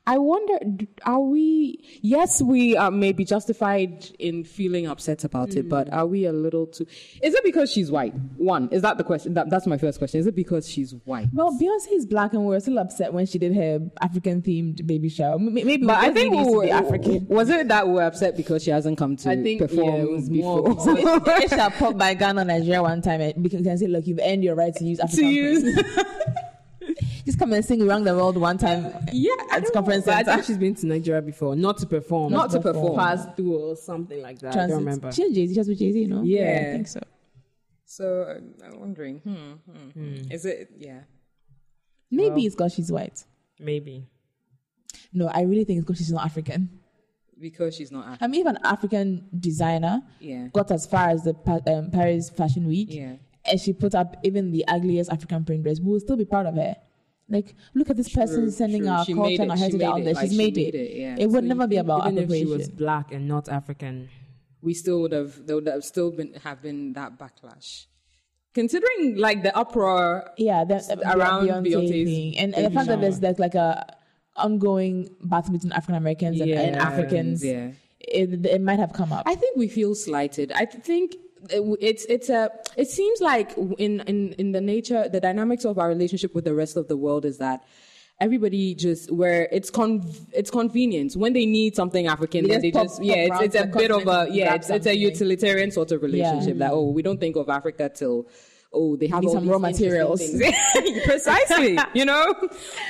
I 0.05 0.19
wonder, 0.19 0.59
are 1.05 1.21
we? 1.21 1.79
Yes, 2.03 2.43
we 2.43 2.77
uh, 2.77 2.85
are 2.87 2.91
maybe 2.91 3.25
justified 3.25 4.05
in 4.19 4.43
feeling 4.43 4.89
upset 4.89 5.23
about 5.23 5.55
it, 5.55 5.69
but 5.69 5.89
hmm. 5.89 5.95
are 5.95 6.07
we 6.07 6.25
a 6.25 6.33
little 6.33 6.67
too? 6.67 6.87
Is 7.23 7.35
it 7.35 7.45
because 7.45 7.71
she's 7.71 7.89
white? 7.89 8.13
One 8.37 8.69
is 8.73 8.83
that 8.83 8.99
the 8.99 9.05
question? 9.05 9.35
That, 9.35 9.49
that's 9.49 9.67
my 9.69 9.79
first 9.79 9.99
question. 9.99 10.19
Is 10.19 10.27
it 10.27 10.35
because 10.35 10.69
she's 10.69 10.93
white? 11.05 11.29
well, 11.33 11.53
Beyonce 11.53 11.93
is 11.93 12.05
black, 12.05 12.33
and 12.33 12.43
we 12.43 12.49
were 12.49 12.59
still 12.59 12.81
upset 12.81 13.13
when 13.13 13.27
she 13.27 13.39
did 13.39 13.55
her 13.55 13.79
African 14.01 14.43
themed 14.43 14.85
baby 14.85 15.09
shower. 15.09 15.39
Maybe, 15.39 15.87
But 15.87 15.99
I 15.99 16.13
think 16.13 16.33
we 16.35 16.39
we 16.39 16.45
need 16.47 16.57
were, 16.57 16.75
African. 16.75 17.27
was 17.29 17.49
it 17.49 17.69
that 17.69 17.87
we 17.87 17.95
were 17.95 18.03
upset 18.03 18.37
because 18.37 18.65
she 18.65 18.73
hasn't 18.73 18.99
come 18.99 19.15
to 19.19 19.31
I 19.31 19.41
think, 19.41 19.61
perform 19.61 19.95
yeah, 19.95 20.03
it 20.03 20.11
was 20.11 20.29
before? 20.29 20.63
more 20.63 20.81
So 20.81 20.97
if, 20.97 21.23
if 21.45 21.51
she 21.51 21.57
had 21.57 21.75
popped 21.79 21.99
by 21.99 22.15
Ghana, 22.15 22.45
Nigeria 22.45 22.83
one 22.83 23.03
time, 23.03 23.21
and 23.21 23.45
we 23.45 23.49
can 23.49 23.63
can 23.63 23.79
say, 23.79 23.87
look, 23.87 24.05
you've 24.09 24.21
earned 24.21 24.43
your 24.43 24.57
right 24.57 24.75
to 24.75 24.85
use 24.85 24.99
African 24.99 25.25
to 25.25 25.33
use. 25.33 25.83
praise. 27.23 27.27
Just 27.27 27.39
come 27.39 27.53
and 27.53 27.65
sing 27.65 27.83
around 27.83 28.05
the 28.05 28.15
world 28.15 28.37
one 28.37 28.59
time. 28.59 28.85
yeah, 29.13 29.33
I 29.51 29.57
at 29.57 29.63
don't 29.63 29.73
conference 29.73 30.05
But 30.05 30.15
I 30.15 30.23
think 30.23 30.45
she's 30.45 30.59
been 30.59 30.75
to 30.77 30.87
Nigeria 30.87 31.23
before, 31.23 31.57
not 31.57 31.79
to 31.79 31.87
perform, 31.87 32.33
Not 32.33 32.51
to 32.51 32.61
perform. 32.61 32.97
pass 32.99 33.27
through 33.37 33.57
or 33.57 33.77
something 33.77 34.21
like 34.23 34.39
that. 34.41 34.57
I 34.57 34.67
don't 34.67 34.79
remember. 34.79 35.13
She 35.13 35.23
had 35.23 35.35
Jay 35.35 35.47
Z. 35.47 35.55
She 35.55 35.61
with 35.61 35.79
Jay 35.79 35.93
Z, 35.93 36.01
you 36.01 36.09
know? 36.09 36.23
Yeah. 36.23 36.59
I 36.61 36.73
think 36.73 36.89
so. 36.89 37.01
So 37.85 38.23
uh, 38.23 38.67
I'm 38.67 38.81
wondering, 38.81 39.19
hmm, 39.19 39.53
hmm. 39.93 40.31
is 40.31 40.47
it? 40.47 40.71
Yeah. 40.79 41.01
Maybe 42.11 42.47
it's 42.47 42.55
because 42.55 42.75
she's 42.75 42.91
white. 42.91 43.25
Maybe. 43.59 44.07
No, 45.13 45.29
I 45.29 45.43
really 45.43 45.65
think 45.65 45.79
it's 45.79 45.87
because 45.87 45.99
she's 45.99 46.13
not 46.13 46.25
African. 46.25 46.71
Because 47.39 47.75
she's 47.75 47.91
not 47.93 48.05
African. 48.07 48.25
I 48.25 48.29
mean, 48.29 48.47
if 48.47 48.47
an 48.47 48.59
African 48.65 49.29
designer 49.39 50.03
Yeah. 50.21 50.49
got 50.53 50.71
as 50.71 50.87
far 50.87 51.11
as 51.11 51.25
the 51.25 51.35
um, 51.67 51.91
Paris 51.91 52.31
Fashion 52.31 52.67
Week, 52.67 52.89
Yeah. 52.91 53.17
and 53.45 53.61
she 53.61 53.73
put 53.73 53.95
up 53.95 54.17
even 54.23 54.53
the 54.53 54.65
ugliest 54.69 55.11
African 55.11 55.45
print 55.45 55.63
dress, 55.63 55.81
we 55.81 55.93
will 55.93 56.01
still 56.01 56.17
be 56.17 56.25
proud 56.25 56.47
of 56.47 56.55
her. 56.55 56.77
Like, 57.29 57.55
look 57.75 57.89
at 57.89 57.97
this 57.97 58.09
person 58.11 58.51
sending 58.51 58.83
true. 58.83 58.91
our 58.91 59.05
She 59.05 59.15
culture 59.15 59.29
made 59.31 59.41
and 59.41 59.51
our 59.51 59.57
it. 59.57 59.61
Heritage 59.61 59.83
out 59.83 60.05
there. 60.05 60.15
Like, 60.15 60.23
She's 60.25 60.31
she 60.33 60.37
made, 60.37 60.57
made 60.57 60.75
it. 60.75 60.79
it, 60.79 60.97
yeah. 60.97 61.17
It 61.19 61.27
would 61.31 61.45
So 61.45 61.49
never 61.49 61.67
be 61.67 61.77
about 61.79 62.07
even 62.13 62.19
if 62.25 62.31
she 62.31 62.45
was 62.45 62.69
black 62.69 63.13
and 63.13 63.27
not 63.29 63.49
African. 63.49 64.09
we 64.61 64.75
still 64.75 65.01
would 65.03 65.13
have 65.13 65.47
there 65.47 65.57
would 65.57 65.67
have 65.67 65.85
still 65.85 66.11
been 66.11 66.35
have 66.45 66.61
been 66.63 66.93
that 66.95 67.19
backlash. 67.19 67.87
Considering 68.55 69.17
like 69.17 69.43
the 69.43 69.57
uproar 69.57 70.31
Yeah, 70.37 70.65
that 70.65 70.83
around 71.07 71.47
Beyonce 71.47 71.67
Beyonce's 71.67 72.09
thing, 72.11 72.39
and, 72.39 72.55
and 72.55 72.67
the 72.67 72.71
fact 72.71 72.89
that 72.89 73.01
there's 73.01 73.19
there's 73.21 73.39
like 73.39 73.55
a 73.55 73.87
ongoing 74.37 75.09
battle 75.23 75.53
between 75.53 75.73
African 75.73 75.95
Americans 75.95 76.41
and, 76.41 76.51
and 76.51 76.77
Africans. 76.77 77.43
yeah. 77.45 77.71
It, 78.01 78.45
it 78.45 78.61
might 78.61 78.81
have 78.81 78.93
come 78.93 79.13
up. 79.13 79.23
I 79.27 79.37
think 79.37 79.57
we 79.57 79.69
feel 79.69 79.95
slighted. 79.95 80.51
I 80.53 80.65
think 80.67 81.15
it's 81.51 82.05
it's 82.07 82.29
a 82.29 82.51
it 82.77 82.89
seems 82.89 83.21
like 83.21 83.57
in 83.79 84.01
in 84.01 84.33
in 84.35 84.53
the 84.53 84.61
nature 84.61 85.09
the 85.09 85.21
dynamics 85.21 85.65
of 85.65 85.79
our 85.79 85.89
relationship 85.89 86.35
with 86.35 86.45
the 86.45 86.55
rest 86.55 86.77
of 86.77 86.89
the 86.89 86.97
world 86.97 87.25
is 87.25 87.39
that 87.39 87.65
everybody 88.21 88.75
just 88.75 89.11
where 89.11 89.49
it's 89.51 89.71
con 89.71 90.03
it's 90.33 90.51
convenient 90.51 91.15
when 91.15 91.33
they 91.33 91.47
need 91.47 91.75
something 91.75 92.07
African 92.07 92.47
They 92.47 92.59
they 92.59 92.71
just 92.71 92.75
pop- 92.75 92.85
just 92.85 93.03
yeah 93.03 93.15
it's, 93.17 93.41
it's 93.41 93.57
a 93.57 93.67
bit 93.67 93.91
of 93.91 94.07
a 94.07 94.29
yeah 94.31 94.55
it's, 94.55 94.71
it's 94.71 94.87
a 94.87 94.97
utilitarian 94.97 95.71
sort 95.71 95.93
of 95.93 96.03
relationship 96.03 96.59
that 96.59 96.73
oh 96.73 96.91
we 96.91 97.03
don't 97.03 97.19
think 97.19 97.37
of 97.37 97.49
Africa 97.49 97.91
till 97.93 98.29
oh 98.73 98.97
they 98.97 99.09
have 99.09 99.25
all 99.25 99.33
some 99.33 99.43
these 99.43 99.51
raw 99.51 99.59
materials. 99.59 100.23
precisely 101.05 101.79
you 101.95 102.05
know? 102.05 102.35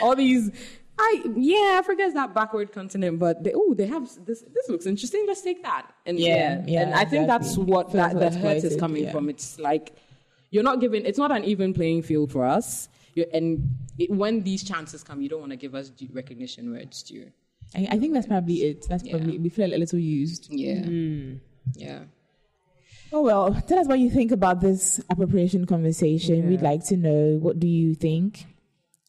All 0.03 0.15
these 0.15 0.51
I 0.99 1.23
yeah 1.37 1.79
Africa 1.79 2.03
is 2.03 2.15
that 2.15 2.35
backward 2.35 2.73
continent 2.73 3.19
but 3.19 3.43
they, 3.43 3.53
oh 3.55 3.75
they 3.75 3.87
have 3.87 4.05
this 4.25 4.43
this 4.43 4.69
looks 4.69 4.87
interesting 4.87 5.25
let's 5.27 5.41
take 5.43 5.63
that 5.63 5.93
and 6.07 6.19
Yeah, 6.19 6.63
yeah, 6.67 6.83
and 6.83 6.95
I 6.95 7.05
think 7.05 7.27
that's 7.27 7.57
what 7.57 7.93
Feels 7.93 8.13
that 8.13 8.19
the 8.19 8.39
hurt 8.39 8.65
is 8.65 8.77
coming 8.77 9.05
yeah. 9.05 9.13
from 9.13 9.29
it's 9.29 9.59
like 9.59 9.97
you're 10.51 10.63
not 10.63 10.81
giving 10.81 11.05
it's 11.07 11.19
not 11.19 11.33
an 11.33 11.45
even 11.45 11.73
playing 11.73 12.03
field 12.03 12.31
for 12.31 12.45
us 12.45 12.89
you 13.15 13.25
and 13.33 13.75
it, 13.99 14.11
when 14.11 14.43
these 14.43 14.63
chances 14.63 15.03
come 15.03 15.21
you 15.23 15.29
don't 15.29 15.41
want 15.41 15.53
to 15.53 15.57
give 15.57 15.75
us 15.75 15.91
recognition 16.13 16.71
where 16.71 16.81
it's 16.81 17.03
due 17.03 17.31
I, 17.75 17.89
I 17.93 17.99
think 17.99 18.13
that's 18.13 18.27
probably 18.27 18.57
it. 18.57 18.87
That's 18.89 19.03
Yeah. 19.03 19.13
probably 19.13 19.39
we 19.39 19.49
feel 19.49 19.73
a 19.73 19.77
little 19.79 19.99
used. 19.99 20.49
yeah 20.51 20.83
mm. 20.83 21.41
yeah 21.75 22.01
Oh 23.15 23.21
well, 23.21 23.55
tell 23.69 23.79
us 23.79 23.87
what 23.87 23.99
you 23.99 24.09
think 24.09 24.33
about 24.33 24.63
this 24.63 24.99
appropriation 25.11 25.67
conversation. 25.67 26.49
We'd 26.49 26.63
like 26.63 26.83
to 26.87 26.97
know. 26.97 27.37
What 27.43 27.61
do 27.61 27.69
you 27.69 27.95
think? 27.95 28.47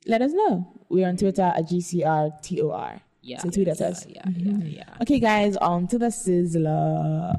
Let 0.06 0.22
us 0.22 0.34
know. 0.34 0.73
We're 0.94 1.08
on 1.08 1.18
Twitter 1.18 1.42
at 1.58 1.64
GCRTOR. 1.68 3.02
yeah 3.22 3.40
So 3.40 3.50
tweet 3.50 3.68
at 3.68 3.82
us. 3.82 4.06
yeah 4.08 4.22
yeah 4.38 4.58
yeah 4.80 4.84
Okay, 5.02 5.20
guys, 5.20 5.58
on 5.58 5.88
to 5.88 5.98
the 5.98 6.08
sizzler. 6.08 7.34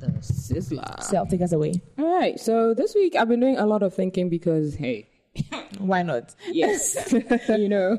the 0.00 0.06
sizzler 0.20 1.02
Cel, 1.02 1.26
take 1.26 1.42
us 1.42 1.52
away. 1.52 1.72
all 1.98 2.18
right 2.18 2.38
so 2.40 2.72
this 2.74 2.94
week 2.94 3.14
I've 3.16 3.28
been 3.28 3.40
doing 3.40 3.58
a 3.58 3.66
lot 3.66 3.82
of 3.82 3.92
thinking 3.94 4.28
because 4.28 4.74
hey 4.74 5.08
Why 5.78 6.02
not? 6.02 6.34
Yes. 6.50 7.10
you 7.48 7.68
know, 7.68 7.98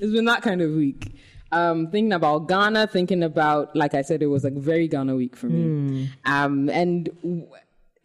it's 0.00 0.12
been 0.12 0.24
that 0.24 0.40
kind 0.42 0.62
of 0.62 0.70
week. 0.72 1.14
Um, 1.52 1.90
thinking 1.90 2.14
about 2.14 2.48
Ghana, 2.48 2.86
thinking 2.86 3.22
about, 3.22 3.76
like 3.76 3.92
I 3.92 4.00
said, 4.00 4.22
it 4.22 4.28
was 4.28 4.46
a 4.46 4.50
very 4.50 4.88
Ghana 4.88 5.14
week 5.14 5.36
for 5.36 5.46
me. 5.46 6.08
Um, 6.24 6.70
and 6.70 7.10
w- 7.22 7.46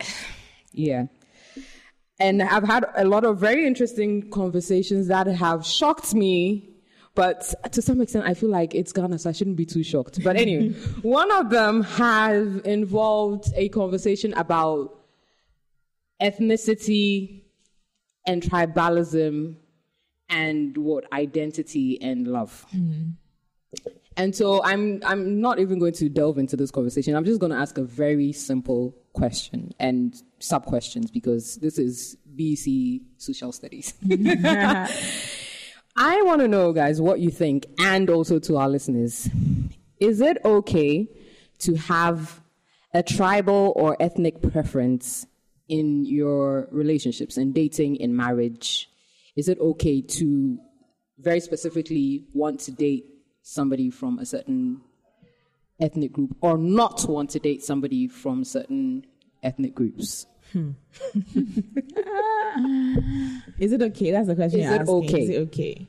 yeah. 0.74 1.06
And 2.20 2.42
I've 2.42 2.64
had 2.64 2.86
a 2.96 3.06
lot 3.06 3.26
of 3.26 3.40
very 3.40 3.68
interesting 3.68 4.30
conversations 4.30 5.08
that 5.08 5.28
have 5.28 5.66
shocked 5.66 6.14
me. 6.14 6.70
But 7.14 7.54
to 7.72 7.82
some 7.82 8.02
extent, 8.02 8.26
I 8.26 8.34
feel 8.34 8.50
like 8.50 8.76
it's 8.76 8.92
Ghana, 8.92 9.20
so 9.20 9.30
I 9.30 9.34
shouldn't 9.34 9.56
be 9.56 9.66
too 9.66 9.84
shocked. 9.84 10.22
But 10.24 10.36
anyway, 10.36 10.70
one 11.02 11.32
of 11.32 11.50
them 11.50 11.84
has 11.84 12.58
involved 12.58 13.52
a 13.56 13.70
conversation 13.70 14.34
about 14.34 15.00
ethnicity 16.22 17.44
and 18.26 18.42
tribalism 18.42 19.56
and 20.30 20.78
what 20.78 21.12
identity 21.14 22.02
and 22.02 22.28
love. 22.28 22.66
Mm-hmm. 22.76 23.12
And 24.18 24.36
so 24.36 24.64
I'm 24.64 25.02
I'm 25.06 25.42
not 25.42 25.60
even 25.60 25.80
going 25.80 25.94
to 25.94 26.10
delve 26.10 26.38
into 26.38 26.56
this 26.56 26.72
conversation. 26.72 27.16
I'm 27.16 27.26
just 27.26 27.40
going 27.40 27.52
to 27.52 27.58
ask 27.58 27.78
a 27.78 27.84
very 27.84 28.32
simple 28.32 28.96
question 29.16 29.74
and 29.80 30.16
sub 30.40 30.66
questions 30.66 31.10
because 31.10 31.56
this 31.58 31.80
is 31.80 32.18
BC 32.36 33.02
social 33.18 33.52
studies. 33.52 33.94
I 35.98 36.22
want 36.24 36.42
to 36.42 36.48
know 36.48 36.74
guys 36.74 37.02
what 37.02 37.20
you 37.20 37.32
think 37.32 37.66
and 37.80 38.10
also 38.10 38.38
to 38.40 38.58
our 38.58 38.70
listeners. 38.70 39.30
Is 40.00 40.20
it 40.22 40.38
okay 40.44 41.08
to 41.60 41.76
have 41.76 42.42
a 42.94 43.02
tribal 43.02 43.74
or 43.76 43.96
ethnic 44.00 44.42
preference 44.42 45.26
in 45.68 46.06
your 46.06 46.68
relationships 46.72 47.38
in 47.38 47.54
dating 47.54 47.96
in 47.96 48.16
marriage? 48.16 48.90
Is 49.36 49.48
it 49.48 49.58
okay 49.60 50.02
to 50.02 50.60
very 51.18 51.40
specifically 51.40 52.26
want 52.34 52.60
to 52.62 52.72
date 52.72 53.06
somebody 53.42 53.90
from 53.90 54.20
a 54.20 54.26
certain 54.26 54.82
ethnic 55.80 56.12
group 56.14 56.36
or 56.42 56.58
not 56.58 57.06
want 57.08 57.30
to 57.32 57.40
date 57.40 57.64
somebody 57.64 58.08
from 58.08 58.44
certain 58.44 59.06
ethnic 59.44 59.76
groups? 59.76 60.26
Hmm. 60.52 60.72
Is 63.60 63.74
it 63.74 63.82
okay? 63.82 64.12
That's 64.12 64.28
the 64.28 64.36
question. 64.36 64.60
Is 64.62 64.66
you're 64.66 64.76
it 64.76 64.82
asking. 64.82 65.04
okay? 65.04 65.22
Is 65.22 65.30
it 65.30 65.38
okay? 65.40 65.88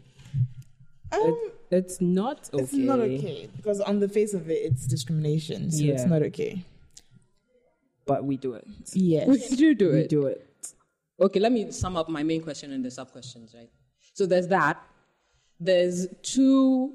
Um, 1.13 1.21
it, 1.21 1.55
it's 1.71 2.01
not 2.01 2.51
okay. 2.53 2.63
It's 2.65 2.73
not 2.73 3.01
okay 3.01 3.51
because 3.57 3.81
on 3.81 4.01
the 4.01 4.09
face 4.09 4.35
of 4.35 4.51
it, 4.51 4.55
it's 4.55 4.87
discrimination. 4.87 5.71
So 5.71 5.85
it's 5.85 6.05
not 6.05 6.23
okay. 6.23 6.63
But 8.07 8.25
we 8.25 8.37
do 8.37 8.55
it. 8.55 8.67
Yes. 8.93 9.29
We 9.29 9.57
do 9.57 9.75
do 9.75 9.91
it. 9.91 9.93
We 9.93 10.01
it. 10.01 10.09
do 10.09 10.27
it. 10.27 10.43
Okay, 11.19 11.41
let 11.41 11.51
me 11.51 11.71
sum 11.71 11.97
up 11.97 12.09
my 12.09 12.23
main 12.23 12.43
question 12.43 12.73
and 12.73 12.85
the 12.85 12.91
sub 12.91 13.11
questions, 13.11 13.55
right? 13.55 13.71
So 14.13 14.27
there's 14.27 14.49
that. 14.49 14.83
There's 15.59 16.07
two. 16.23 16.95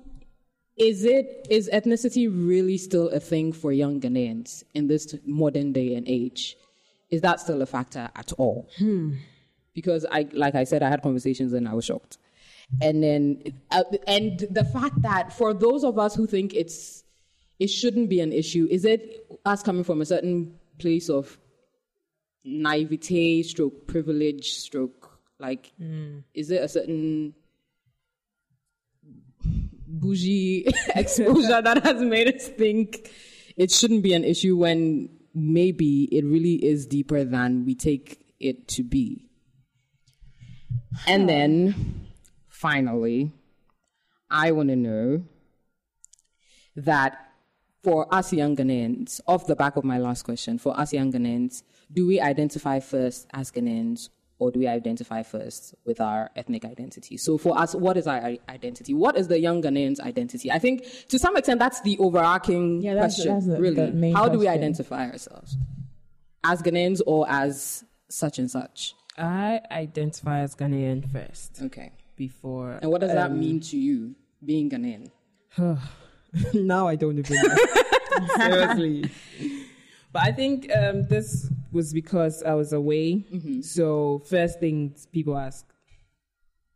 Is 0.81 1.05
it 1.05 1.45
is 1.47 1.69
ethnicity 1.71 2.27
really 2.27 2.75
still 2.77 3.09
a 3.09 3.19
thing 3.19 3.53
for 3.53 3.71
young 3.71 4.01
Ghanaians 4.01 4.63
in 4.73 4.87
this 4.87 5.15
modern 5.25 5.73
day 5.73 5.93
and 5.93 6.07
age? 6.07 6.57
Is 7.11 7.21
that 7.21 7.39
still 7.39 7.61
a 7.61 7.67
factor 7.67 8.09
at 8.15 8.33
all? 8.33 8.67
Because 9.75 10.07
I, 10.11 10.27
like 10.33 10.55
I 10.55 10.63
said, 10.63 10.81
I 10.81 10.89
had 10.89 11.03
conversations 11.03 11.53
and 11.53 11.67
I 11.67 11.75
was 11.75 11.85
shocked. 11.85 12.17
And 12.81 13.03
then, 13.03 13.43
uh, 13.69 13.83
and 14.07 14.39
the 14.49 14.63
fact 14.63 15.01
that 15.03 15.31
for 15.31 15.53
those 15.53 15.83
of 15.83 15.99
us 15.99 16.15
who 16.15 16.25
think 16.25 16.55
it's 16.55 17.03
it 17.59 17.67
shouldn't 17.67 18.09
be 18.09 18.19
an 18.19 18.33
issue, 18.33 18.67
is 18.71 18.83
it 18.83 19.27
us 19.45 19.61
coming 19.61 19.83
from 19.83 20.01
a 20.01 20.05
certain 20.05 20.55
place 20.79 21.09
of 21.11 21.37
naivete, 22.43 23.43
stroke 23.43 23.85
privilege, 23.85 24.53
stroke 24.53 25.19
like, 25.37 25.71
is 26.33 26.49
it 26.49 26.63
a 26.63 26.67
certain 26.67 27.35
bougie 29.99 30.67
exposure 30.95 31.61
that 31.61 31.83
has 31.83 32.01
made 32.01 32.33
us 32.33 32.47
think 32.47 33.09
it 33.57 33.71
shouldn't 33.71 34.03
be 34.03 34.13
an 34.13 34.23
issue 34.23 34.55
when 34.55 35.09
maybe 35.33 36.03
it 36.05 36.25
really 36.25 36.55
is 36.55 36.85
deeper 36.85 37.23
than 37.23 37.65
we 37.65 37.75
take 37.75 38.23
it 38.39 38.67
to 38.69 38.83
be? 38.83 39.27
And 41.07 41.27
then 41.27 42.07
finally, 42.47 43.31
I 44.29 44.51
want 44.51 44.69
to 44.69 44.75
know 44.75 45.23
that 46.75 47.31
for 47.83 48.13
us 48.13 48.31
young 48.31 48.55
Ghanaians, 48.55 49.19
off 49.27 49.47
the 49.47 49.55
back 49.55 49.75
of 49.75 49.83
my 49.83 49.97
last 49.97 50.23
question, 50.23 50.57
for 50.57 50.79
us 50.79 50.93
young 50.93 51.11
Ghanaians, 51.11 51.63
do 51.91 52.07
we 52.07 52.21
identify 52.21 52.79
first 52.79 53.27
as 53.33 53.51
Ghanaians 53.51 54.09
or 54.41 54.49
do 54.49 54.57
we 54.59 54.65
identify 54.67 55.21
first 55.21 55.75
with 55.85 56.01
our 56.01 56.31
ethnic 56.35 56.65
identity? 56.65 57.15
So 57.15 57.37
for 57.37 57.55
us, 57.55 57.75
what 57.75 57.95
is 57.95 58.07
our 58.07 58.19
identity? 58.49 58.91
What 58.91 59.15
is 59.15 59.27
the 59.27 59.39
young 59.39 59.61
Ghanaians' 59.61 59.99
identity? 59.99 60.51
I 60.51 60.57
think 60.57 60.83
to 61.09 61.19
some 61.19 61.37
extent 61.37 61.59
that's 61.59 61.79
the 61.81 61.95
overarching 61.99 62.81
Yeah, 62.81 62.95
that's- 62.95 63.17
question, 63.17 63.33
that's 63.35 63.45
the- 63.45 63.61
really. 63.61 63.75
the 63.75 63.91
main 63.91 64.15
How 64.15 64.27
do 64.27 64.39
we 64.39 64.45
question. 64.45 64.63
identify 64.63 65.11
ourselves? 65.11 65.57
As 66.43 66.63
Ghanaians 66.63 67.01
or 67.05 67.27
as 67.29 67.83
such 68.09 68.39
and 68.39 68.49
such? 68.49 68.95
I 69.15 69.61
identify 69.69 70.39
as 70.39 70.55
Ghanaian 70.55 71.07
first 71.11 71.61
Okay. 71.61 71.91
before. 72.15 72.79
And 72.81 72.89
what 72.89 73.01
does 73.01 73.11
that 73.13 73.29
um, 73.29 73.39
mean 73.39 73.59
to 73.69 73.77
you, 73.77 74.15
being 74.43 74.71
Ghanaian? 74.71 75.11
now 76.55 76.87
I 76.87 76.95
don't 76.95 77.19
even 77.19 77.35
know. 77.43 77.55
Seriously. 78.37 79.11
But 80.13 80.23
I 80.23 80.31
think 80.31 80.69
um, 80.75 81.07
this 81.07 81.49
was 81.71 81.93
because 81.93 82.43
I 82.43 82.53
was 82.53 82.73
away. 82.73 83.23
So 83.61 84.21
first 84.25 84.59
things 84.59 85.07
people 85.11 85.37
ask, 85.37 85.65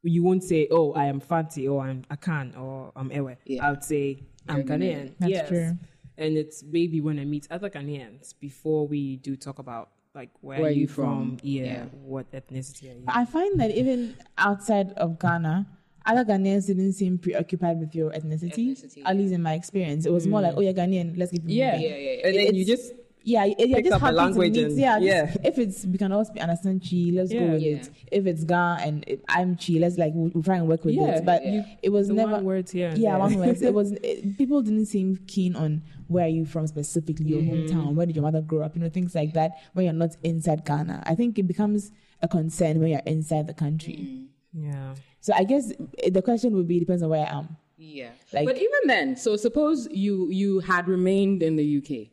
you 0.04 0.24
won't 0.24 0.44
say, 0.44 0.68
"Oh, 0.72 0.94
I 0.94 1.06
am 1.06 1.20
Fanti," 1.20 1.68
or 1.68 1.82
"I'm 1.82 2.04
Akan," 2.12 2.58
or 2.58 2.92
"I'm 2.96 3.12
Ewe." 3.12 3.36
Yeah. 3.46 3.66
I 3.68 3.72
would 3.72 3.84
say, 3.84 4.24
"I'm 4.48 4.64
Ghanaian. 4.64 4.68
Ghanaian." 4.68 5.14
That's 5.20 5.32
yes. 5.32 5.50
true. 5.50 5.78
And 6.18 6.38
it's 6.38 6.64
maybe 6.64 7.02
when 7.02 7.20
I 7.20 7.26
meet 7.26 7.48
other 7.52 7.70
Ghanaians 7.70 8.34
before 8.40 8.88
we 8.88 9.18
do 9.18 9.36
talk 9.36 9.60
about 9.60 9.90
like 10.14 10.30
where, 10.42 10.62
Where 10.62 10.70
are 10.70 10.72
you 10.72 10.82
you 10.82 10.88
from? 10.88 11.38
from? 11.38 11.40
Yeah, 11.44 11.64
Yeah. 11.64 11.84
What 11.92 12.32
ethnicity 12.32 12.84
are 12.92 12.98
you? 12.98 13.04
I 13.08 13.26
find 13.26 13.60
that 13.60 13.72
even 13.72 14.16
outside 14.38 14.92
of 14.94 15.20
Ghana, 15.20 15.68
other 16.06 16.24
Ghanaians 16.24 16.68
didn't 16.68 16.94
seem 16.94 17.18
preoccupied 17.18 17.80
with 17.80 17.94
your 17.94 18.12
ethnicity. 18.12 18.78
Ethnicity, 18.78 19.02
At 19.04 19.18
least 19.18 19.34
in 19.34 19.42
my 19.42 19.56
experience, 19.56 20.06
it 20.06 20.14
was 20.14 20.26
more 20.26 20.40
like, 20.40 20.54
"Oh, 20.56 20.62
you're 20.62 20.74
Ghanaian. 20.74 21.18
Let's 21.18 21.32
keep 21.32 21.44
it 21.44 21.50
yeah. 21.52 21.74
moving." 21.74 21.90
yeah, 21.90 21.98
yeah. 21.98 22.28
And 22.28 22.36
then 22.38 22.56
you 22.56 22.64
just 22.64 22.94
Yeah, 23.28 23.46
it- 23.46 23.68
you're 23.70 23.82
just 23.82 23.94
up 23.94 24.02
a 24.02 24.06
happy 24.06 24.16
language 24.18 24.54
to 24.54 24.60
meet. 24.62 24.66
and- 24.72 24.80
yeah, 24.80 24.98
yeah. 25.00 25.26
just- 25.26 25.40
If 25.44 25.58
it's 25.58 25.86
we 25.86 25.98
can 25.98 26.12
all 26.12 26.24
speak 26.26 26.42
understand 26.44 26.88
Twi, 26.88 27.12
let's 27.14 27.34
go 27.34 27.44
with 27.54 27.62
Yeah. 27.62 27.78
it. 27.78 27.90
If 28.12 28.26
it's 28.28 28.44
Ga 28.44 28.78
and 28.86 29.04
it, 29.08 29.24
I'm 29.28 29.56
Twi, 29.56 29.80
let's 29.80 29.98
like 29.98 30.14
we'll, 30.14 30.30
we'll 30.34 30.44
try 30.44 30.58
and 30.58 30.68
work 30.68 30.86
with 30.86 30.94
Yeah, 30.96 31.18
it. 31.18 31.26
But 31.26 31.44
yeah. 31.46 31.66
it 31.82 31.90
was 31.90 32.08
the 32.08 32.14
never. 32.14 32.34
one 32.34 32.46
words 32.46 32.72
here. 32.72 32.94
yeah, 32.96 33.12
there. 33.12 33.20
one 33.20 33.36
word. 33.40 33.58
It 33.62 33.74
was 33.74 33.92
it, 34.04 34.38
people 34.38 34.62
didn't 34.62 34.86
seem 34.86 35.18
keen 35.28 35.56
on 35.56 35.82
where 36.08 36.26
are 36.26 36.30
you 36.30 36.46
from 36.46 36.68
specifically, 36.68 37.26
your 37.30 37.42
Mm-hmm. 37.42 37.76
hometown, 37.76 37.96
where 37.96 38.06
did 38.06 38.16
your 38.16 38.22
mother 38.24 38.42
grow 38.42 38.62
up, 38.62 38.76
you 38.76 38.82
know, 38.84 38.90
things 38.90 39.16
like 39.16 39.34
that. 39.34 39.54
When 39.74 39.86
you're 39.86 39.94
not 39.94 40.16
inside 40.24 40.64
Ghana, 40.64 41.02
I 41.06 41.16
think 41.16 41.40
it 41.40 41.48
becomes 41.48 41.92
a 42.22 42.28
concern 42.28 42.80
when 42.80 42.90
you're 42.90 43.02
inside 43.08 43.48
the 43.48 43.54
country. 43.56 44.28
yeah. 44.54 44.94
So 45.20 45.34
I 45.36 45.44
guess 45.44 45.74
the 46.12 46.22
question 46.22 46.56
would 46.56 46.68
be 46.68 46.80
depends 46.80 47.02
on 47.02 47.10
where 47.10 47.26
I 47.26 47.40
am. 47.40 47.58
Yeah. 47.78 48.10
Like- 48.32 48.46
but 48.46 48.58
even 48.58 48.82
then, 48.86 49.16
so 49.18 49.36
suppose 49.36 49.88
you 49.92 50.30
you 50.30 50.60
had 50.60 50.88
remained 50.88 51.42
in 51.42 51.56
the 51.56 51.66
UK. 51.80 52.10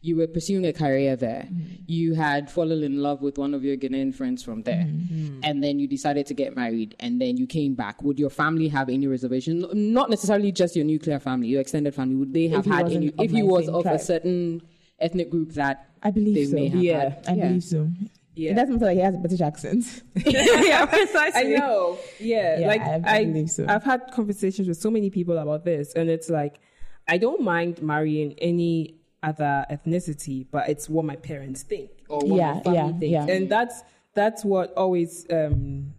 You 0.00 0.16
were 0.16 0.26
pursuing 0.28 0.64
a 0.66 0.72
career 0.72 1.16
there. 1.16 1.48
Mm-hmm. 1.50 1.82
You 1.86 2.14
had 2.14 2.50
fallen 2.50 2.82
in 2.82 3.02
love 3.02 3.20
with 3.20 3.36
one 3.36 3.52
of 3.54 3.64
your 3.64 3.76
Ghanaian 3.76 4.14
friends 4.14 4.42
from 4.42 4.62
there. 4.62 4.84
Mm-hmm. 4.86 5.40
And 5.42 5.62
then 5.62 5.78
you 5.78 5.88
decided 5.88 6.26
to 6.26 6.34
get 6.34 6.54
married 6.56 6.94
and 7.00 7.20
then 7.20 7.36
you 7.36 7.46
came 7.46 7.74
back. 7.74 8.02
Would 8.02 8.18
your 8.18 8.30
family 8.30 8.68
have 8.68 8.88
any 8.88 9.06
reservation? 9.06 9.66
Not 9.72 10.08
necessarily 10.10 10.52
just 10.52 10.76
your 10.76 10.84
nuclear 10.84 11.18
family, 11.18 11.48
your 11.48 11.60
extended 11.60 11.94
family. 11.94 12.14
Would 12.16 12.32
they 12.32 12.48
have 12.48 12.64
had 12.64 12.92
any 12.92 13.12
if 13.18 13.30
he 13.30 13.42
was 13.42 13.68
of 13.68 13.86
a 13.86 13.98
certain 13.98 14.62
ethnic 15.00 15.30
group 15.30 15.52
that 15.52 15.88
I 16.02 16.10
believe 16.12 16.34
they 16.34 16.46
so. 16.46 16.54
may 16.54 16.68
have 16.68 16.82
Yeah. 16.82 16.98
had? 17.00 17.24
I 17.28 17.34
believe 17.34 17.64
so. 17.64 17.88
Yeah. 18.36 18.52
It 18.52 18.54
doesn't 18.54 18.74
matter 18.74 18.86
like 18.86 18.96
he 18.98 19.02
has 19.02 19.16
a 19.16 19.18
British 19.18 19.40
accent. 19.40 20.02
yeah, 20.24 20.86
precisely. 20.86 21.56
I 21.56 21.58
know. 21.58 21.98
Yeah, 22.20 22.60
Yeah, 22.60 22.66
like 22.68 22.80
I 22.82 23.00
I, 23.04 23.24
believe 23.24 23.50
so. 23.50 23.66
I've 23.68 23.82
had 23.82 24.12
conversations 24.12 24.68
with 24.68 24.76
so 24.76 24.92
many 24.92 25.10
people 25.10 25.36
about 25.38 25.64
this, 25.64 25.92
and 25.94 26.08
it's 26.08 26.30
like 26.30 26.60
I 27.08 27.18
don't 27.18 27.42
mind 27.42 27.82
marrying 27.82 28.34
any 28.38 28.97
other 29.22 29.64
ethnicity, 29.70 30.46
but 30.50 30.68
it's 30.68 30.88
what 30.88 31.04
my 31.04 31.16
parents 31.16 31.62
think 31.62 31.90
or 32.08 32.20
what 32.20 32.36
Yeah, 32.36 32.54
my 32.54 32.60
family 32.62 32.78
yeah, 32.78 32.98
thinks, 32.98 33.28
yeah. 33.28 33.34
and 33.36 33.50
that's 33.50 33.82
that's 34.14 34.44
what 34.44 34.72
always 34.74 35.26
um, 35.30 35.92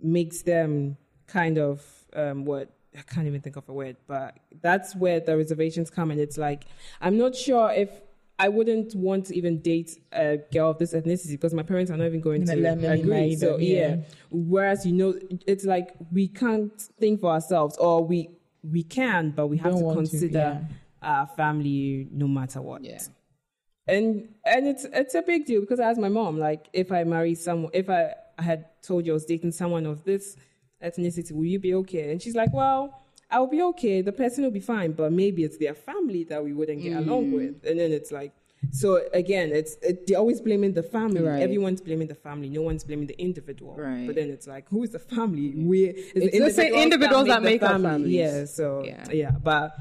makes 0.00 0.42
them 0.42 0.96
kind 1.26 1.58
of 1.58 1.82
um, 2.14 2.44
what. 2.44 2.70
I 2.96 3.02
can't 3.02 3.26
even 3.26 3.40
think 3.40 3.56
of 3.56 3.68
a 3.68 3.72
word, 3.72 3.96
but 4.06 4.36
that's 4.62 4.94
where 4.94 5.18
the 5.18 5.36
reservations 5.36 5.90
come, 5.90 6.12
and 6.12 6.20
it's 6.20 6.38
like 6.38 6.64
I'm 7.00 7.18
not 7.18 7.34
sure 7.34 7.72
if 7.72 7.90
I 8.38 8.48
wouldn't 8.48 8.94
want 8.94 9.26
to 9.26 9.36
even 9.36 9.60
date 9.60 10.00
a 10.12 10.38
girl 10.52 10.70
of 10.70 10.78
this 10.78 10.92
ethnicity 10.94 11.32
because 11.32 11.54
my 11.54 11.64
parents 11.64 11.90
are 11.90 11.96
not 11.96 12.06
even 12.06 12.20
going 12.20 12.44
Gonna 12.44 12.60
let 12.60 12.78
me 12.78 12.86
agree. 12.86 13.10
marry 13.10 13.36
So 13.36 13.52
them, 13.52 13.60
yeah. 13.62 13.88
yeah. 13.88 13.96
Whereas 14.30 14.86
you 14.86 14.92
know, 14.92 15.14
it's 15.46 15.64
like 15.64 15.94
we 16.12 16.28
can't 16.28 16.80
think 17.00 17.20
for 17.20 17.30
ourselves, 17.32 17.76
or 17.78 18.04
we 18.04 18.30
we 18.62 18.84
can, 18.84 19.30
but 19.30 19.48
we 19.48 19.56
have 19.58 19.72
Don't 19.72 19.80
to 19.80 19.84
want 19.86 20.06
to, 20.06 20.10
consider 20.10 20.66
our 21.04 21.26
family 21.26 22.08
no 22.10 22.26
matter 22.26 22.60
what. 22.60 22.82
Yeah. 22.84 23.00
And 23.86 24.28
and 24.46 24.66
it's 24.66 24.84
it's 24.84 25.14
a 25.14 25.22
big 25.22 25.44
deal 25.46 25.60
because 25.60 25.78
I 25.80 25.90
asked 25.90 26.00
my 26.00 26.08
mom, 26.08 26.38
like, 26.38 26.68
if 26.72 26.90
I 26.90 27.04
marry 27.04 27.34
someone, 27.34 27.70
if 27.74 27.90
I, 27.90 28.14
I 28.38 28.42
had 28.42 28.66
told 28.82 29.04
you 29.06 29.12
I 29.12 29.14
was 29.14 29.26
dating 29.26 29.52
someone 29.52 29.84
of 29.86 30.04
this 30.04 30.36
ethnicity, 30.82 31.32
will 31.32 31.44
you 31.44 31.58
be 31.58 31.74
okay? 31.74 32.10
And 32.10 32.20
she's 32.20 32.34
like, 32.34 32.52
well. 32.52 33.00
I'll 33.30 33.48
be 33.48 33.62
okay. 33.62 34.00
The 34.00 34.12
person 34.12 34.44
will 34.44 34.52
be 34.52 34.60
fine, 34.60 34.92
but 34.92 35.10
maybe 35.10 35.42
it's 35.42 35.56
their 35.56 35.74
family 35.74 36.22
that 36.24 36.44
we 36.44 36.52
wouldn't 36.52 36.82
get 36.82 36.92
along 36.98 37.32
Mm. 37.32 37.32
with. 37.32 37.64
And 37.66 37.80
then 37.80 37.90
it's 37.90 38.12
like, 38.12 38.32
so 38.70 39.00
again, 39.12 39.50
it's 39.50 39.76
it, 39.82 40.06
they're 40.06 40.18
always 40.18 40.40
blaming 40.40 40.72
the 40.74 40.84
family. 40.84 41.20
Right. 41.22 41.42
Everyone's 41.42 41.80
blaming 41.80 42.06
the 42.06 42.14
family. 42.14 42.48
No 42.48 42.62
one's 42.62 42.84
blaming 42.84 43.08
the 43.08 43.18
individual. 43.20 43.74
Right. 43.76 44.06
But 44.06 44.14
then 44.14 44.28
it's 44.30 44.46
like, 44.46 44.68
who 44.68 44.84
is 44.84 44.90
the 44.90 44.98
family? 45.00 45.52
We 45.56 45.84
It's 46.14 46.38
the 46.38 46.50
same 46.50 46.74
individuals 46.74 47.26
that 47.26 47.42
make 47.42 47.60
the 47.60 47.66
family. 47.70 47.88
families. 47.90 48.14
Yeah. 48.14 48.44
So 48.44 48.84
Yeah. 48.84 49.04
yeah. 49.10 49.30
But 49.32 49.74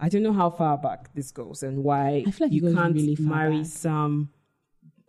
I 0.00 0.08
don't 0.08 0.22
know 0.22 0.32
how 0.32 0.50
far 0.50 0.76
back 0.78 1.14
this 1.14 1.30
goes 1.30 1.62
and 1.62 1.84
why 1.84 2.24
like 2.40 2.52
you 2.52 2.72
can't 2.72 2.94
really 2.94 3.16
marry 3.20 3.58
back. 3.58 3.66
some 3.66 4.30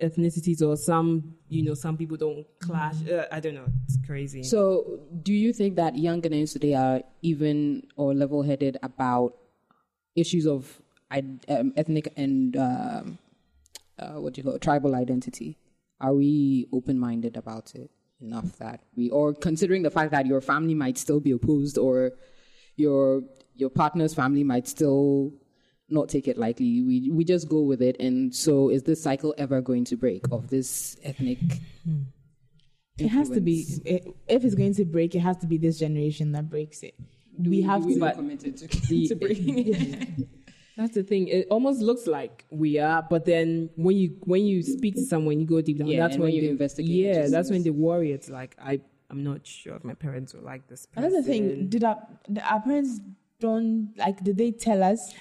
ethnicities 0.02 0.62
or 0.62 0.76
some 0.76 1.36
you 1.48 1.63
know 1.63 1.74
some 1.74 1.98
people 1.98 2.17
don't 2.17 2.45
clash. 2.60 2.95
Uh, 3.10 3.26
I 3.32 3.39
don't 3.39 3.56
know. 3.56 3.67
It's 3.86 3.98
crazy. 4.06 4.43
So, 4.43 5.00
do 5.24 5.34
you 5.34 5.54
think 5.54 5.76
that 5.78 5.98
young 5.98 6.21
Ghanaians 6.21 6.54
today 6.54 6.74
are 6.74 7.02
even 7.21 7.88
or 7.95 8.13
level 8.13 8.43
headed 8.43 8.78
about 8.84 9.36
issues 10.15 10.45
of 10.45 10.82
um, 11.12 11.74
ethnic 11.78 12.13
and 12.17 12.58
um, 12.58 13.17
uh, 14.00 14.19
what 14.19 14.34
do 14.34 14.39
you 14.39 14.43
call 14.43 14.54
it, 14.54 14.62
tribal 14.62 14.95
identity? 14.95 15.58
Are 16.02 16.13
we 16.13 16.67
open 16.74 17.00
minded 17.00 17.38
about 17.38 17.74
it 17.76 17.89
enough 18.19 18.58
that 18.58 18.82
we, 18.95 19.10
or 19.10 19.34
considering 19.34 19.84
the 19.84 19.89
fact 19.89 20.12
that 20.12 20.26
your 20.26 20.41
family 20.41 20.74
might 20.74 20.98
still 20.98 21.19
be 21.19 21.32
opposed 21.32 21.78
or 21.78 22.12
your 22.76 23.24
your 23.56 23.70
partner's 23.70 24.13
family 24.13 24.44
might 24.44 24.68
still 24.68 25.34
not 25.89 26.10
take 26.10 26.28
it 26.28 26.38
lightly. 26.38 26.82
We 26.82 27.12
we 27.12 27.24
just 27.24 27.48
go 27.50 27.62
with 27.62 27.82
it, 27.82 28.00
and 28.00 28.34
so 28.34 28.70
is 28.70 28.84
this 28.84 29.02
cycle 29.02 29.34
ever 29.38 29.62
going 29.62 29.86
to 29.86 29.98
break 29.98 30.26
of 30.32 30.50
this 30.50 30.98
ethnic? 31.04 31.39
Hmm. 31.84 32.04
It 32.98 33.10
has 33.10 33.30
to 33.32 33.41
be. 33.41 33.65
It, 33.84 34.08
if 34.28 34.46
it's 34.46 34.56
going 34.56 34.74
to 34.76 34.86
break, 34.86 35.15
it 35.15 35.20
has 35.20 35.38
to 35.38 35.48
be 35.48 35.58
this 35.58 35.78
generation 35.78 36.32
that 36.32 36.50
breaks 36.50 36.82
it. 36.82 36.96
we 37.38 37.62
have 37.62 37.86
we 37.86 37.96
to. 37.96 38.00
feel 38.00 38.12
committed 38.12 38.58
to, 38.58 38.68
to 39.08 39.15
breaking 39.15 39.74
it. 39.74 40.28
That's 40.78 40.94
the 40.94 41.04
thing. 41.04 41.30
It 41.30 41.48
almost 41.50 41.80
looks 41.80 42.06
like 42.06 42.44
we 42.50 42.80
are, 42.80 43.02
but 43.02 43.24
then 43.24 43.70
when 43.76 43.96
you 43.96 44.18
when 44.26 44.46
you 44.46 44.62
speak 44.62 44.96
to 44.96 45.06
someone, 45.06 45.39
you 45.39 45.46
go 45.46 45.62
deep 45.62 45.78
down. 45.78 45.88
Yeah, 45.88 46.02
that's 46.02 46.15
when 46.18 46.24
when 46.24 46.34
you 46.34 46.41
they, 46.41 46.48
investigate, 46.50 46.91
Yeah, 46.91 47.13
just 47.22 47.32
that's 47.32 47.50
when 47.50 47.63
they 47.63 47.70
worry. 47.70 48.12
It's 48.12 48.30
like 48.30 48.58
I 48.60 48.82
I'm 49.10 49.24
not 49.24 49.48
sure 49.48 49.76
if 49.78 49.86
my 49.86 49.94
parents 49.94 50.34
will 50.34 50.41
like 50.41 50.68
this. 50.68 50.86
Person. 50.86 51.06
Another 51.06 51.24
thing, 51.24 51.70
did 51.70 51.86
our, 51.86 51.98
did 52.28 52.44
our 52.44 52.60
parents 52.60 53.00
don't 53.45 53.93
like? 53.97 54.23
Did 54.23 54.38
they 54.38 54.51
tell 54.51 54.84
us 54.84 55.13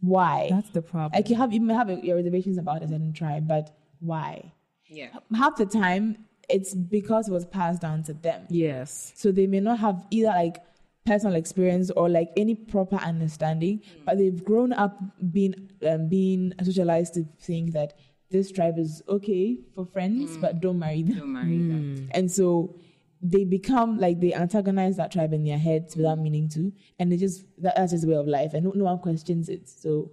why? 0.00 0.48
That's 0.50 0.70
the 0.70 0.82
problem. 0.82 1.12
like 1.14 1.28
you 1.30 1.36
have 1.36 1.52
you 1.52 1.60
may 1.60 1.74
have 1.74 1.90
your 2.04 2.16
reservations 2.16 2.58
about 2.58 2.82
a 2.82 2.88
certain 2.88 3.12
tribe, 3.12 3.46
but 3.48 3.76
why? 4.00 4.52
Yeah. 4.86 5.10
Half 5.34 5.56
the 5.56 5.66
time, 5.66 6.24
it's 6.48 6.74
because 6.74 7.28
it 7.28 7.32
was 7.32 7.44
passed 7.44 7.82
down 7.82 8.02
to 8.04 8.14
them. 8.14 8.46
yes. 8.48 9.12
So 9.16 9.32
they 9.32 9.46
may 9.46 9.60
not 9.60 9.78
have 9.78 10.06
either 10.10 10.28
like 10.28 10.58
personal 11.04 11.36
experience 11.36 11.90
or 11.90 12.08
like 12.08 12.30
any 12.36 12.54
proper 12.54 12.96
understanding, 12.96 13.78
mm. 13.78 14.04
but 14.04 14.18
they've 14.18 14.44
grown 14.44 14.72
up 14.72 14.98
being 15.32 15.54
um, 15.86 16.08
being 16.08 16.52
socialized 16.62 17.14
to 17.14 17.24
think 17.40 17.72
that 17.72 17.94
this 18.30 18.52
tribe 18.52 18.78
is 18.78 19.02
okay 19.08 19.58
for 19.74 19.86
friends, 19.86 20.36
mm. 20.36 20.40
but 20.40 20.60
don't 20.60 20.78
marry 20.78 21.02
them. 21.02 21.18
Don't 21.18 21.32
marry 21.32 21.58
them. 21.58 21.96
Mm. 21.98 22.08
And 22.12 22.30
so 22.30 22.76
they 23.20 23.44
become 23.44 23.98
like 23.98 24.20
they 24.20 24.32
antagonize 24.32 24.96
that 24.96 25.12
tribe 25.12 25.32
in 25.32 25.44
their 25.44 25.58
heads 25.58 25.96
without 25.96 26.18
meaning 26.18 26.48
to, 26.50 26.72
and 26.98 27.10
they 27.10 27.16
just 27.16 27.44
that, 27.58 27.76
that's 27.76 27.92
just 27.92 28.04
a 28.04 28.08
way 28.08 28.14
of 28.16 28.26
life, 28.26 28.54
and 28.54 28.64
no, 28.64 28.72
no 28.74 28.84
one 28.84 28.98
questions 28.98 29.48
it. 29.48 29.68
So 29.68 30.12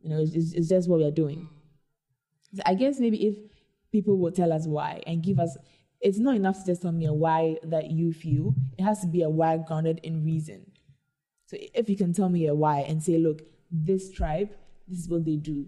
you 0.00 0.10
know, 0.10 0.20
it's, 0.20 0.52
it's 0.52 0.68
just 0.68 0.88
what 0.88 0.98
we 0.98 1.06
are 1.06 1.10
doing. 1.10 1.48
So 2.54 2.62
I 2.66 2.74
guess 2.74 3.00
maybe 3.00 3.26
if 3.26 3.36
people 3.92 4.18
will 4.18 4.32
tell 4.32 4.52
us 4.52 4.66
why 4.66 5.02
and 5.06 5.22
give 5.22 5.38
us. 5.38 5.56
It's 6.00 6.18
not 6.18 6.36
enough 6.36 6.60
to 6.60 6.66
just 6.66 6.82
tell 6.82 6.92
me 6.92 7.06
a 7.06 7.12
why 7.12 7.56
that 7.64 7.90
you 7.90 8.12
feel. 8.12 8.54
It 8.78 8.84
has 8.84 9.00
to 9.00 9.08
be 9.08 9.22
a 9.22 9.28
why 9.28 9.56
grounded 9.56 9.98
in 10.04 10.24
reason. 10.24 10.70
So 11.46 11.56
if 11.74 11.88
you 11.88 11.96
can 11.96 12.12
tell 12.12 12.28
me 12.28 12.46
a 12.46 12.54
why 12.54 12.82
and 12.82 13.02
say, 13.02 13.18
look, 13.18 13.42
this 13.72 14.12
tribe, 14.12 14.50
this 14.86 15.00
is 15.00 15.08
what 15.08 15.24
they 15.24 15.34
do. 15.34 15.66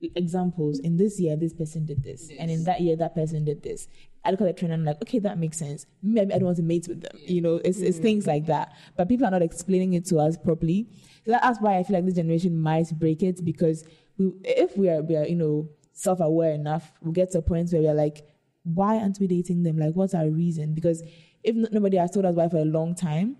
Examples 0.00 0.78
in 0.80 0.98
this 0.98 1.18
year, 1.18 1.36
this 1.36 1.54
person 1.54 1.86
did 1.86 2.02
this, 2.02 2.30
and 2.38 2.50
in 2.50 2.64
that 2.64 2.82
year, 2.82 2.96
that 2.96 3.14
person 3.14 3.44
did 3.44 3.62
this. 3.62 3.88
I 4.26 4.30
look 4.30 4.40
at 4.40 4.46
the 4.46 4.52
trend 4.52 4.74
and 4.74 4.82
I'm 4.82 4.86
like, 4.86 5.00
okay, 5.02 5.20
that 5.20 5.38
makes 5.38 5.58
sense. 5.58 5.86
Maybe 6.02 6.34
I 6.34 6.38
don't 6.38 6.46
want 6.46 6.56
to 6.56 6.62
mate 6.62 6.86
with 6.88 7.00
them. 7.00 7.16
You 7.22 7.40
know, 7.40 7.60
it's, 7.64 7.78
it's 7.78 7.98
things 7.98 8.26
like 8.26 8.46
that. 8.46 8.74
But 8.96 9.08
people 9.08 9.26
are 9.26 9.30
not 9.30 9.42
explaining 9.42 9.94
it 9.94 10.04
to 10.06 10.18
us 10.18 10.36
properly. 10.36 10.88
So 11.24 11.30
that's 11.30 11.60
why 11.60 11.78
I 11.78 11.84
feel 11.84 11.94
like 11.96 12.06
this 12.06 12.16
generation 12.16 12.60
might 12.60 12.90
break 12.98 13.22
it 13.22 13.44
because 13.44 13.84
we, 14.18 14.32
if 14.42 14.76
we 14.76 14.88
are, 14.88 15.00
we 15.00 15.16
are, 15.16 15.24
you 15.24 15.36
know, 15.36 15.68
self 15.92 16.18
aware 16.20 16.52
enough, 16.52 16.92
we'll 17.00 17.12
get 17.12 17.30
to 17.32 17.38
a 17.38 17.42
point 17.42 17.70
where 17.70 17.82
we're 17.82 17.94
like, 17.94 18.26
why 18.64 18.96
aren't 18.96 19.20
we 19.20 19.28
dating 19.28 19.62
them? 19.62 19.78
Like, 19.78 19.94
what's 19.94 20.14
our 20.14 20.28
reason? 20.28 20.74
Because 20.74 21.04
if 21.44 21.54
nobody 21.54 21.96
has 21.96 22.10
told 22.10 22.26
us 22.26 22.34
why 22.34 22.48
for 22.48 22.58
a 22.58 22.64
long 22.64 22.96
time, 22.96 23.36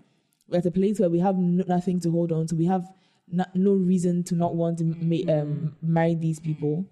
we're 0.47 0.59
at 0.59 0.65
a 0.65 0.71
place 0.71 0.99
where 0.99 1.09
we 1.09 1.19
have 1.19 1.37
no, 1.37 1.65
nothing 1.67 1.99
to 1.99 2.11
hold 2.11 2.31
on 2.31 2.47
to. 2.47 2.55
We 2.55 2.65
have 2.65 2.87
no, 3.31 3.45
no 3.53 3.73
reason 3.73 4.23
to 4.25 4.35
not 4.35 4.55
want 4.55 4.77
to 4.79 4.83
ma- 4.83 5.33
um, 5.33 5.75
marry 5.81 6.15
these 6.15 6.39
people. 6.39 6.85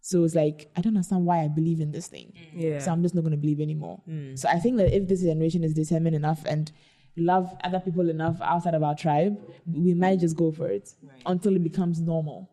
So 0.00 0.22
it's 0.24 0.34
like, 0.34 0.70
I 0.76 0.80
don't 0.82 0.96
understand 0.96 1.26
why 1.26 1.42
I 1.44 1.48
believe 1.48 1.80
in 1.80 1.90
this 1.90 2.06
thing. 2.06 2.32
Yeah. 2.54 2.78
So 2.78 2.92
I'm 2.92 3.02
just 3.02 3.14
not 3.14 3.22
going 3.22 3.32
to 3.32 3.36
believe 3.36 3.60
anymore. 3.60 4.02
So 4.36 4.48
I 4.48 4.58
think 4.60 4.76
that 4.76 4.94
if 4.96 5.08
this 5.08 5.22
generation 5.22 5.64
is 5.64 5.74
determined 5.74 6.14
enough 6.14 6.44
and 6.46 6.70
love 7.16 7.52
other 7.64 7.80
people 7.80 8.08
enough 8.08 8.40
outside 8.40 8.74
of 8.74 8.82
our 8.84 8.94
tribe, 8.94 9.36
we 9.66 9.94
might 9.94 10.20
just 10.20 10.36
go 10.36 10.52
for 10.52 10.68
it 10.68 10.94
until 11.24 11.56
it 11.56 11.62
becomes 11.64 12.00
normal. 12.00 12.50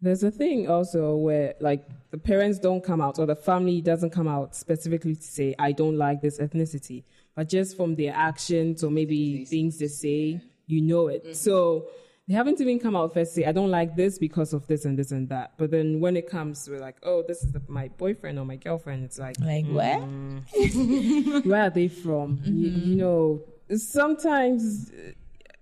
There's 0.00 0.22
a 0.22 0.30
thing 0.30 0.68
also 0.68 1.16
where 1.16 1.54
like 1.60 1.86
the 2.10 2.18
parents 2.18 2.58
don't 2.58 2.82
come 2.84 3.00
out 3.00 3.18
or 3.18 3.26
the 3.26 3.36
family 3.36 3.80
doesn't 3.80 4.10
come 4.10 4.28
out 4.28 4.54
specifically 4.54 5.14
to 5.14 5.22
say 5.22 5.54
I 5.58 5.72
don't 5.72 5.96
like 5.96 6.20
this 6.20 6.38
ethnicity, 6.38 7.04
but 7.34 7.48
just 7.48 7.76
from 7.76 7.94
their 7.94 8.12
actions 8.14 8.82
or 8.84 8.90
maybe 8.90 9.44
things 9.46 9.78
they 9.78 9.86
say, 9.86 10.40
you 10.66 10.80
know 10.82 11.08
it. 11.08 11.36
So 11.36 11.88
they 12.26 12.34
haven't 12.34 12.60
even 12.60 12.78
come 12.78 12.96
out 12.96 13.12
first 13.12 13.34
say 13.34 13.44
I 13.44 13.52
don't 13.52 13.70
like 13.70 13.96
this 13.96 14.18
because 14.18 14.52
of 14.54 14.66
this 14.66 14.84
and 14.84 14.98
this 14.98 15.10
and 15.10 15.28
that. 15.28 15.52
But 15.58 15.70
then 15.70 16.00
when 16.00 16.16
it 16.16 16.28
comes 16.28 16.64
to 16.64 16.78
like 16.78 16.96
oh 17.02 17.22
this 17.26 17.42
is 17.44 17.52
the, 17.52 17.62
my 17.68 17.88
boyfriend 17.88 18.38
or 18.38 18.44
my 18.44 18.56
girlfriend, 18.56 19.04
it's 19.04 19.18
like 19.18 19.38
Like, 19.40 19.66
where? 19.66 20.00
where 21.42 21.62
are 21.62 21.70
they 21.70 21.88
from? 21.88 22.40
You, 22.44 22.68
you 22.70 22.96
know, 22.96 23.42
sometimes 23.76 24.90
uh, 24.90 25.10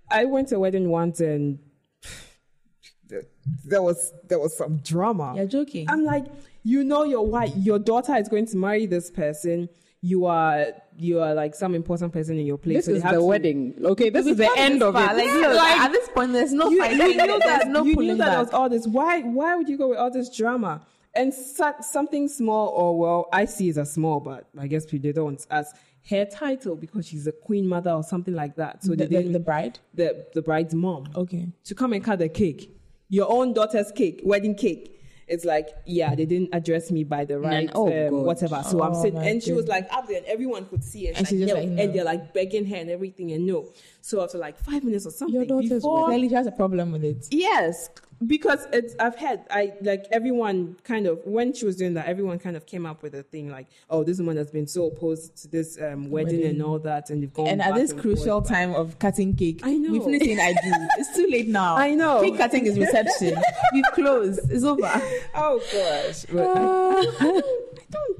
I 0.09 0.25
went 0.25 0.49
to 0.49 0.55
a 0.55 0.59
wedding 0.59 0.89
once 0.89 1.19
and 1.19 1.59
there 3.65 3.81
was 3.81 4.13
there 4.29 4.39
was 4.39 4.57
some 4.57 4.77
drama. 4.77 5.33
You're 5.35 5.47
joking. 5.47 5.89
I'm 5.89 6.05
like, 6.05 6.25
you 6.63 6.83
know, 6.85 7.03
your 7.03 7.25
wife, 7.27 7.51
your 7.57 7.79
daughter 7.79 8.15
is 8.15 8.29
going 8.29 8.45
to 8.47 8.57
marry 8.57 8.85
this 8.85 9.11
person. 9.11 9.67
You 10.05 10.25
are 10.25 10.65
you 10.97 11.21
are 11.21 11.33
like 11.33 11.55
some 11.55 11.73
important 11.75 12.11
person 12.11 12.37
in 12.37 12.45
your 12.45 12.57
place. 12.57 12.75
This 12.75 12.85
so 12.87 12.91
is 12.91 13.03
the 13.03 13.11
to- 13.11 13.23
wedding. 13.23 13.73
Okay, 13.83 14.09
this 14.09 14.25
is 14.27 14.35
the 14.35 14.49
end 14.57 14.83
of 14.83 14.93
far, 14.95 15.13
it. 15.13 15.15
Like, 15.17 15.33
look, 15.33 15.55
Like, 15.55 15.77
at 15.79 15.91
this 15.93 16.09
point, 16.09 16.33
there's 16.33 16.51
no 16.51 16.69
You, 16.69 16.79
fighting. 16.79 16.97
you 16.99 17.07
knew 17.07 17.15
there's 17.15 17.39
that 17.43 17.67
no 17.69 17.83
you 17.85 17.93
pulling 17.95 18.07
knew 18.09 18.17
that 18.17 18.31
there 18.31 18.39
was 18.39 18.49
all 18.49 18.67
this. 18.67 18.85
Why 18.85 19.21
why 19.21 19.55
would 19.55 19.69
you 19.69 19.77
go 19.77 19.87
with 19.87 19.97
all 19.97 20.11
this 20.11 20.29
drama? 20.35 20.85
And 21.15 21.33
so, 21.33 21.71
something 21.79 22.27
small, 22.27 22.67
or 22.69 22.99
well, 22.99 23.29
I 23.31 23.45
see 23.45 23.69
it 23.69 23.77
as 23.77 23.93
small, 23.93 24.19
but 24.19 24.45
I 24.59 24.67
guess 24.67 24.85
they 24.85 24.97
don't 25.13 25.45
as 25.49 25.73
her 26.09 26.25
title 26.25 26.75
because 26.75 27.07
she's 27.07 27.25
a 27.27 27.31
queen 27.31 27.65
mother 27.65 27.91
or 27.91 28.03
something 28.03 28.33
like 28.33 28.57
that. 28.57 28.83
So 28.83 28.89
the, 28.89 28.97
they 28.97 29.05
the, 29.05 29.15
didn't 29.17 29.31
the 29.31 29.39
bride. 29.39 29.79
the 29.93 30.25
the 30.33 30.41
bride's 30.41 30.73
mom 30.75 31.05
Okay. 31.15 31.47
to 31.63 31.73
come 31.75 31.93
and 31.93 32.03
cut 32.03 32.19
the 32.19 32.27
cake, 32.27 32.75
your 33.07 33.31
own 33.31 33.53
daughter's 33.53 33.89
cake, 33.93 34.19
wedding 34.25 34.55
cake. 34.55 34.99
It's 35.27 35.45
like, 35.45 35.69
yeah, 35.85 36.13
they 36.15 36.25
didn't 36.25 36.49
address 36.53 36.91
me 36.91 37.03
by 37.03 37.25
the 37.25 37.39
right, 37.39 37.69
oh, 37.75 37.87
um, 38.07 38.23
whatever. 38.23 38.61
So 38.63 38.81
I'm 38.83 38.93
Oh, 38.93 39.01
sitting, 39.01 39.19
and 39.19 39.41
she 39.41 39.53
was 39.53 39.67
like 39.67 39.87
up 39.91 40.07
there, 40.07 40.17
and 40.17 40.25
everyone 40.25 40.65
could 40.65 40.83
see, 40.83 41.07
and, 41.07 41.17
And 41.17 41.27
she's 41.27 41.39
she's 41.39 41.47
like, 41.53 41.55
just 41.55 41.67
no. 41.69 41.73
like, 41.75 41.83
and 41.85 41.95
they're 41.95 42.03
like 42.03 42.33
begging 42.33 42.65
her 42.65 42.75
and 42.75 42.89
everything, 42.89 43.31
and 43.31 43.45
no. 43.45 43.69
So 44.01 44.21
after 44.23 44.37
like 44.37 44.57
five 44.57 44.83
minutes 44.83 45.05
or 45.05 45.11
something, 45.11 45.33
Your 45.35 45.45
daughter's 45.45 45.69
before, 45.69 46.05
Clearly, 46.05 46.29
she 46.29 46.35
has 46.35 46.47
a 46.47 46.51
problem 46.51 46.91
with 46.91 47.03
it. 47.03 47.27
Yes, 47.31 47.89
because 48.27 48.67
it's 48.71 48.95
I've 48.99 49.15
had 49.15 49.45
I 49.49 49.73
like 49.81 50.05
everyone 50.11 50.77
kind 50.83 51.07
of 51.07 51.19
when 51.25 51.53
she 51.53 51.65
was 51.65 51.75
doing 51.75 51.93
that, 51.95 52.07
everyone 52.07 52.39
kind 52.39 52.55
of 52.55 52.65
came 52.65 52.85
up 52.85 53.03
with 53.03 53.15
a 53.15 53.23
thing 53.23 53.49
like, 53.49 53.67
oh, 53.89 54.03
this 54.03 54.19
woman 54.19 54.37
has 54.37 54.51
been 54.51 54.67
so 54.67 54.87
opposed 54.87 55.35
to 55.43 55.47
this 55.47 55.79
um, 55.81 56.09
wedding, 56.09 56.39
Wedding. 56.39 56.45
and 56.45 56.63
all 56.63 56.79
that, 56.79 57.09
and 57.09 57.21
they've 57.21 57.33
gone. 57.33 57.47
And 57.47 57.61
at 57.61 57.75
this 57.75 57.93
crucial 57.93 58.41
forth. 58.41 58.47
time 58.49 58.73
of 58.73 58.99
cutting 58.99 59.35
cake, 59.35 59.61
I 59.63 59.73
know. 59.73 59.91
we 59.91 59.99
finished 59.99 60.25
saying 60.25 60.39
I 60.39 60.53
do. 60.53 60.71
It's 60.97 61.15
too 61.15 61.27
late 61.29 61.47
now. 61.47 61.75
I 61.75 61.95
know. 61.95 62.21
Cake 62.21 62.37
cutting 62.37 62.65
is 62.65 62.77
reception. 62.77 63.35
We've 63.73 63.85
closed. 63.93 64.39
It's 64.51 64.63
over. 64.63 65.01
Oh 65.35 65.59
gosh. 65.71 66.25
But 66.25 66.45
I, 66.45 66.59
I 66.59 66.61
don't, 66.61 67.21
I 67.21 67.85
don't 67.89 68.19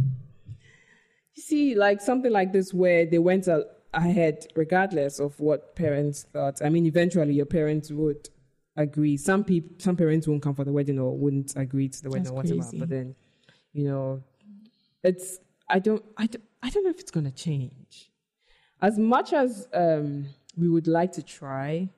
you 1.36 1.42
see 1.44 1.76
like 1.76 2.02
something 2.02 2.32
like 2.32 2.54
this 2.54 2.74
where 2.74 3.06
they 3.06 3.20
went 3.20 3.48
ahead 3.94 4.48
regardless 4.56 5.20
of 5.20 5.40
what 5.40 5.76
parents 5.76 6.26
thought. 6.34 6.62
I 6.64 6.70
mean 6.70 6.86
eventually 6.86 7.34
your 7.34 7.46
parents 7.46 7.92
would 7.92 8.30
agree. 8.76 9.18
Some 9.18 9.44
people 9.44 9.72
some 9.78 9.96
parents 9.96 10.28
won't 10.28 10.42
come 10.42 10.56
for 10.56 10.64
the 10.64 10.72
wedding 10.72 11.00
or 11.00 11.18
wouldn't 11.18 11.56
agree 11.56 11.90
to 11.90 12.04
the 12.04 12.10
wedding 12.10 12.24
That's 12.24 12.32
or 12.32 12.36
whatever. 12.36 12.60
crazy. 12.62 12.80
But 12.80 12.90
then, 12.90 13.16
you 13.74 13.86
know, 13.86 14.24
it's 15.04 15.40
I 15.70 15.80
don't 15.80 16.04
I 16.18 16.28
don't, 16.28 16.44
I 16.62 16.70
don't 16.70 16.84
know 16.84 16.90
if 16.90 17.00
it's 17.00 17.12
gonna 17.12 17.32
change. 17.32 18.12
As 18.82 18.98
much 18.98 19.34
as 19.34 19.68
um 19.74 20.26
we 20.58 20.70
would 20.70 20.88
like 20.88 21.12
to 21.14 21.24
try, 21.24 21.90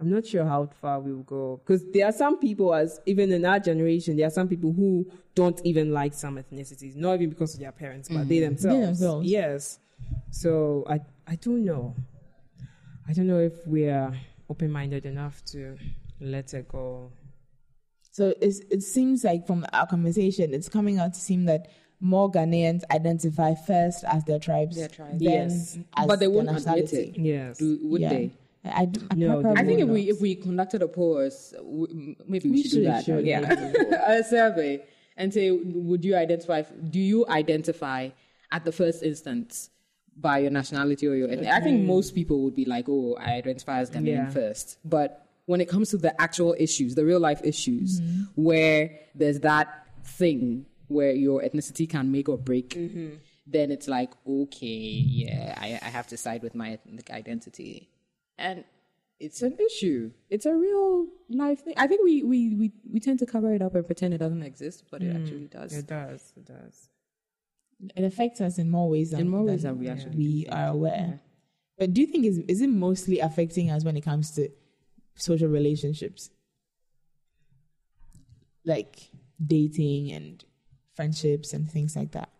I'm 0.00 0.10
not 0.10 0.26
sure 0.26 0.44
how 0.44 0.68
far 0.80 1.00
we 1.00 1.12
will 1.12 1.22
go 1.22 1.60
because 1.64 1.84
there 1.92 2.06
are 2.06 2.12
some 2.12 2.38
people, 2.38 2.74
as 2.74 3.00
even 3.06 3.30
in 3.32 3.44
our 3.44 3.60
generation, 3.60 4.16
there 4.16 4.26
are 4.26 4.30
some 4.30 4.48
people 4.48 4.72
who 4.72 5.06
don't 5.34 5.60
even 5.64 5.92
like 5.92 6.14
some 6.14 6.36
ethnicities, 6.36 6.96
not 6.96 7.14
even 7.14 7.30
because 7.30 7.54
of 7.54 7.60
their 7.60 7.72
parents, 7.72 8.08
but 8.08 8.28
they 8.28 8.40
themselves. 8.40 8.98
themselves. 8.98 9.28
Yes. 9.28 9.78
So 10.30 10.84
I 10.88 11.00
I 11.26 11.36
don't 11.36 11.64
know. 11.64 11.94
I 13.08 13.12
don't 13.12 13.26
know 13.26 13.40
if 13.40 13.66
we 13.66 13.88
are 13.88 14.12
open 14.52 14.70
minded 14.70 15.04
enough 15.06 15.36
to 15.52 15.76
let 16.20 16.52
it 16.54 16.68
go. 16.68 17.10
So 18.10 18.34
it's, 18.40 18.58
it 18.70 18.82
seems 18.82 19.24
like 19.24 19.46
from 19.46 19.64
our 19.72 19.86
conversation, 19.86 20.52
it's 20.52 20.68
coming 20.68 20.98
out 20.98 21.14
to 21.14 21.20
seem 21.20 21.46
that 21.46 21.62
more 22.00 22.30
Ghanaians 22.30 22.82
identify 22.92 23.54
first 23.54 24.04
as 24.04 24.24
their 24.24 24.38
tribes. 24.38 24.76
Their 24.76 24.88
tribes. 24.88 25.20
Yes. 25.22 25.78
as 25.96 26.06
But 26.06 26.16
they 26.20 26.26
their 26.26 26.30
wouldn't 26.34 26.58
admit 26.58 26.84
nationality. 26.84 27.14
it. 27.16 27.18
Yes. 27.18 27.58
Do- 27.58 27.78
Would 27.84 28.00
Yeah. 28.02 28.08
they? 28.10 28.30
I, 28.64 28.82
I, 29.10 29.14
No, 29.16 29.40
I 29.56 29.64
think 29.64 29.80
if 29.80 29.86
not. 29.88 29.94
we 29.94 30.02
if 30.14 30.20
we 30.20 30.34
conducted 30.36 30.82
a 30.82 30.88
poll, 30.88 31.16
or 31.18 31.30
maybe 32.32 32.48
we, 32.48 32.56
We 32.56 32.62
should, 32.62 32.70
do 32.70 32.84
that. 32.84 33.04
should, 33.04 33.26
yeah, 33.26 33.40
a 34.18 34.22
survey 34.22 34.84
and 35.16 35.32
say, 35.34 35.50
would 35.50 36.04
you 36.04 36.14
identify? 36.14 36.62
Do 36.96 37.00
you 37.00 37.26
identify 37.26 38.10
at 38.52 38.64
the 38.64 38.70
first 38.80 39.02
instance 39.02 39.70
by 40.16 40.38
your 40.38 40.50
nationality 40.50 41.06
or 41.06 41.14
your? 41.14 41.30
ethnic? 41.30 41.48
I 41.48 41.60
think 41.60 41.86
most 41.86 42.14
people 42.14 42.42
would 42.42 42.54
be 42.54 42.64
like, 42.64 42.86
oh, 42.88 43.16
I 43.18 43.32
identify 43.34 43.78
as 43.78 43.90
Ghanaian 43.90 44.06
Yeah. 44.06 44.30
first. 44.30 44.78
But 44.84 45.26
when 45.46 45.60
it 45.60 45.68
comes 45.68 45.90
to 45.90 45.96
the 45.96 46.20
actual 46.20 46.54
issues, 46.58 46.94
the 46.94 47.04
real 47.04 47.20
life 47.20 47.40
issues, 47.44 48.00
mm-hmm. 48.00 48.42
where 48.42 48.98
there's 49.14 49.40
that 49.40 49.86
thing 50.04 50.66
where 50.88 51.12
your 51.12 51.42
ethnicity 51.42 51.88
can 51.88 52.12
make 52.12 52.28
or 52.28 52.36
break. 52.36 52.70
Mm-hmm. 52.70 53.16
Then 53.46 53.70
it's 53.70 53.88
like, 53.88 54.12
okay, 54.26 54.66
yeah, 54.66 55.54
I, 55.58 55.78
I 55.82 55.88
have 55.88 56.06
to 56.08 56.16
side 56.16 56.42
with 56.42 56.54
my 56.54 56.72
ethnic 56.72 57.10
identity 57.10 57.88
and 58.38 58.64
it's 59.18 59.40
an 59.42 59.56
issue. 59.58 60.10
It's 60.30 60.46
a 60.46 60.54
real 60.54 61.06
life 61.28 61.64
thing. 61.64 61.74
I 61.76 61.86
think 61.86 62.02
we, 62.02 62.24
we, 62.24 62.54
we, 62.54 62.72
we 62.92 63.00
tend 63.00 63.20
to 63.20 63.26
cover 63.26 63.54
it 63.54 63.62
up 63.62 63.74
and 63.74 63.86
pretend 63.86 64.14
it 64.14 64.18
doesn't 64.18 64.42
exist, 64.42 64.84
but 64.90 65.00
it 65.00 65.14
mm. 65.14 65.22
actually 65.22 65.46
does. 65.46 65.72
It 65.72 65.86
does. 65.86 66.32
It 66.36 66.44
does. 66.44 66.88
It 67.96 68.04
affects 68.04 68.40
us 68.40 68.58
in 68.58 68.70
more 68.70 68.88
ways 68.88 69.10
than, 69.10 69.20
In 69.20 69.28
more 69.28 69.44
ways 69.44 69.62
than 69.62 69.78
we 69.78 69.88
actually 69.88 70.16
we 70.16 70.46
are 70.50 70.68
aware. 70.68 71.20
But 71.78 71.92
do 71.94 72.00
you 72.00 72.06
think 72.06 72.26
is 72.26 72.38
is 72.48 72.60
it 72.60 72.68
mostly 72.68 73.18
affecting 73.18 73.70
us 73.70 73.84
when 73.84 73.96
it 73.96 74.02
comes 74.02 74.30
to 74.32 74.48
social 75.14 75.48
relationships, 75.48 76.30
like 78.64 79.10
dating 79.44 80.12
and 80.12 80.44
friendships 80.94 81.52
and 81.52 81.70
things 81.70 81.96
like 81.96 82.12
that? 82.12 82.30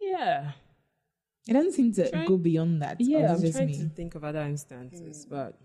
Yeah. 0.00 0.52
It 1.48 1.54
doesn't 1.54 1.72
seem 1.72 1.92
to 1.94 2.08
Trying- 2.10 2.28
go 2.28 2.36
beyond 2.36 2.82
that. 2.82 3.00
Yeah, 3.00 3.32
I'm 3.32 3.40
just 3.40 3.54
trying 3.54 3.66
me? 3.68 3.78
to 3.78 3.88
think 3.88 4.14
of 4.14 4.22
other 4.22 4.42
instances, 4.42 5.24
hmm. 5.24 5.30
but 5.30 5.58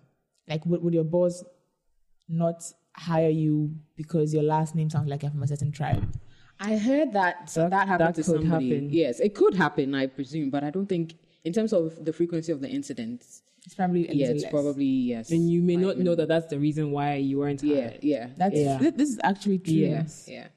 Like, 0.48 0.66
would, 0.66 0.82
would 0.82 0.94
your 0.94 1.04
boss 1.04 1.44
not 2.28 2.64
hire 2.96 3.30
you 3.30 3.76
because 3.96 4.34
your 4.34 4.44
last 4.44 4.74
name 4.74 4.90
sounds 4.90 5.10
like 5.10 5.22
you're 5.22 5.32
from 5.32 5.44
a 5.44 5.48
certain 5.48 5.72
tribe? 5.72 6.12
I 6.60 6.78
heard 6.78 7.14
that 7.14 7.48
that, 7.56 7.70
That- 7.70 7.88
happened 7.88 8.08
that 8.10 8.16
to 8.16 8.24
could 8.24 8.42
somebody. 8.42 8.70
happen. 8.72 8.90
Yes, 8.92 9.20
it 9.20 9.36
could 9.36 9.54
happen, 9.56 9.94
I 9.96 10.08
presume, 10.08 10.50
but 10.50 10.64
I 10.64 10.70
don't 10.72 10.88
think, 10.88 11.14
in 11.44 11.54
terms 11.54 11.72
of 11.74 12.04
the 12.04 12.12
frequency 12.14 12.52
of 12.52 12.62
the 12.62 12.70
incidents, 12.70 13.44
It's 13.66 13.76
probably 13.76 14.08
yeah, 14.14 14.28
it's 14.30 14.44
less. 14.44 14.52
probably 14.52 14.86
yes. 14.86 15.30
And 15.30 15.50
you 15.52 15.62
may 15.62 15.76
Might 15.78 15.86
not 15.86 15.98
know 16.00 16.16
that 16.16 16.28
that's 16.30 16.48
the 16.48 16.58
reason 16.60 16.92
why 16.92 17.16
you 17.16 17.38
weren't 17.40 17.62
Yeah, 17.64 17.76
hired. 17.90 18.00
yeah, 18.04 18.28
That's 18.38 18.56
Yeah. 18.56 18.78
thi- 18.80 18.90
this 18.92 19.10
is 19.10 19.20
actually 19.24 19.60
true. 19.60 19.74
yes, 19.74 20.26
yeah. 20.28 20.48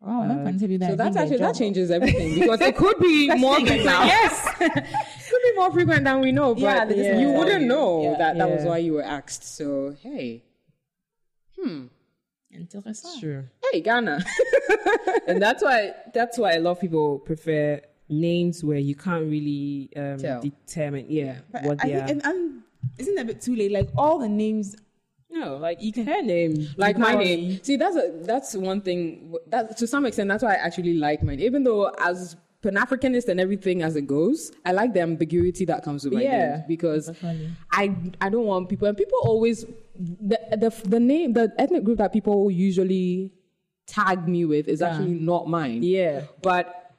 Wow, 0.00 0.22
I'm 0.22 0.42
going 0.42 0.54
to 0.54 0.58
tell 0.60 0.70
you 0.70 0.78
that. 0.78 0.90
So 0.90 0.96
that's 0.96 1.16
actually 1.16 1.36
that 1.38 1.54
changes 1.54 1.90
everything 1.92 2.34
because 2.40 2.60
it 2.60 2.74
could 2.76 2.98
be 2.98 3.28
more 3.36 3.54
frequent. 3.56 3.84
Yes, 3.84 4.54
could 4.58 5.42
be 5.48 5.52
more 5.54 5.70
frequent 5.72 6.02
than 6.04 6.20
we 6.20 6.32
know, 6.32 6.54
but 6.54 6.60
Yeah, 6.62 6.84
just 6.86 7.20
you 7.20 7.30
wouldn't 7.30 7.66
know 7.66 8.02
Yeah. 8.02 8.18
that 8.18 8.38
that 8.38 8.50
was 8.50 8.64
why 8.64 8.78
you 8.78 8.94
were 8.94 9.04
asked. 9.04 9.44
So 9.44 9.94
hey, 10.02 10.42
hmm, 11.56 11.86
Interessant. 12.52 13.20
True. 13.20 13.44
Hey, 13.72 13.80
Ghana. 13.80 14.22
and 15.26 15.40
that's 15.40 15.62
why 15.62 15.92
that's 16.12 16.38
why 16.38 16.52
a 16.52 16.60
lot 16.60 16.72
of 16.72 16.80
people 16.80 17.18
prefer 17.20 17.80
names 18.08 18.62
where 18.62 18.78
you 18.78 18.94
can't 18.94 19.24
really 19.30 19.88
um, 19.96 20.18
determine 20.18 21.06
yeah 21.08 21.38
But 21.50 21.62
what 21.62 21.82
I 21.84 21.88
they 21.88 21.94
think, 21.94 22.02
are. 22.04 22.10
and, 22.10 22.22
and 22.26 22.62
isn't 22.98 23.16
it 23.18 23.22
a 23.22 23.24
bit 23.24 23.40
too 23.40 23.56
late? 23.56 23.72
Like 23.72 23.88
all 23.96 24.18
the 24.18 24.28
names, 24.28 24.76
no, 25.30 25.56
like 25.56 25.80
you 25.82 25.92
can 25.92 26.06
her 26.06 26.20
name 26.22 26.68
like 26.76 26.98
my 26.98 27.12
Because- 27.16 27.26
name. 27.26 27.60
See, 27.62 27.76
that's 27.76 27.96
a, 27.96 28.12
that's 28.22 28.54
one 28.54 28.82
thing. 28.82 29.34
That 29.48 29.76
to 29.78 29.86
some 29.86 30.04
extent, 30.04 30.28
that's 30.28 30.42
why 30.42 30.52
I 30.52 30.56
actually 30.56 30.94
like 30.94 31.22
mine. 31.22 31.40
Even 31.40 31.64
though 31.64 31.90
as 32.00 32.36
Pan 32.62 32.74
Africanist 32.74 33.28
and 33.28 33.40
everything 33.40 33.82
as 33.82 33.96
it 33.96 34.06
goes, 34.06 34.52
I 34.64 34.72
like 34.72 34.92
the 34.92 35.00
ambiguity 35.00 35.64
that 35.64 35.82
comes 35.82 36.04
with 36.04 36.12
my 36.12 36.22
Yeah, 36.22 36.56
name 36.56 36.64
because 36.68 37.06
definitely. 37.06 37.50
I 37.72 37.96
I 38.20 38.28
don't 38.28 38.44
want 38.46 38.68
people 38.68 38.86
and 38.88 38.96
people 38.96 39.18
always 39.24 39.64
the 39.98 40.38
the 40.52 40.88
the 40.88 41.00
name 41.00 41.34
the 41.34 41.52
ethnic 41.58 41.84
group 41.84 41.98
that 41.98 42.12
people 42.12 42.50
usually 42.50 43.32
tag 43.86 44.26
me 44.28 44.44
with 44.44 44.68
is 44.68 44.82
actually 44.82 45.14
not 45.14 45.48
mine. 45.48 45.82
Yeah. 45.82 46.22
but 46.42 46.94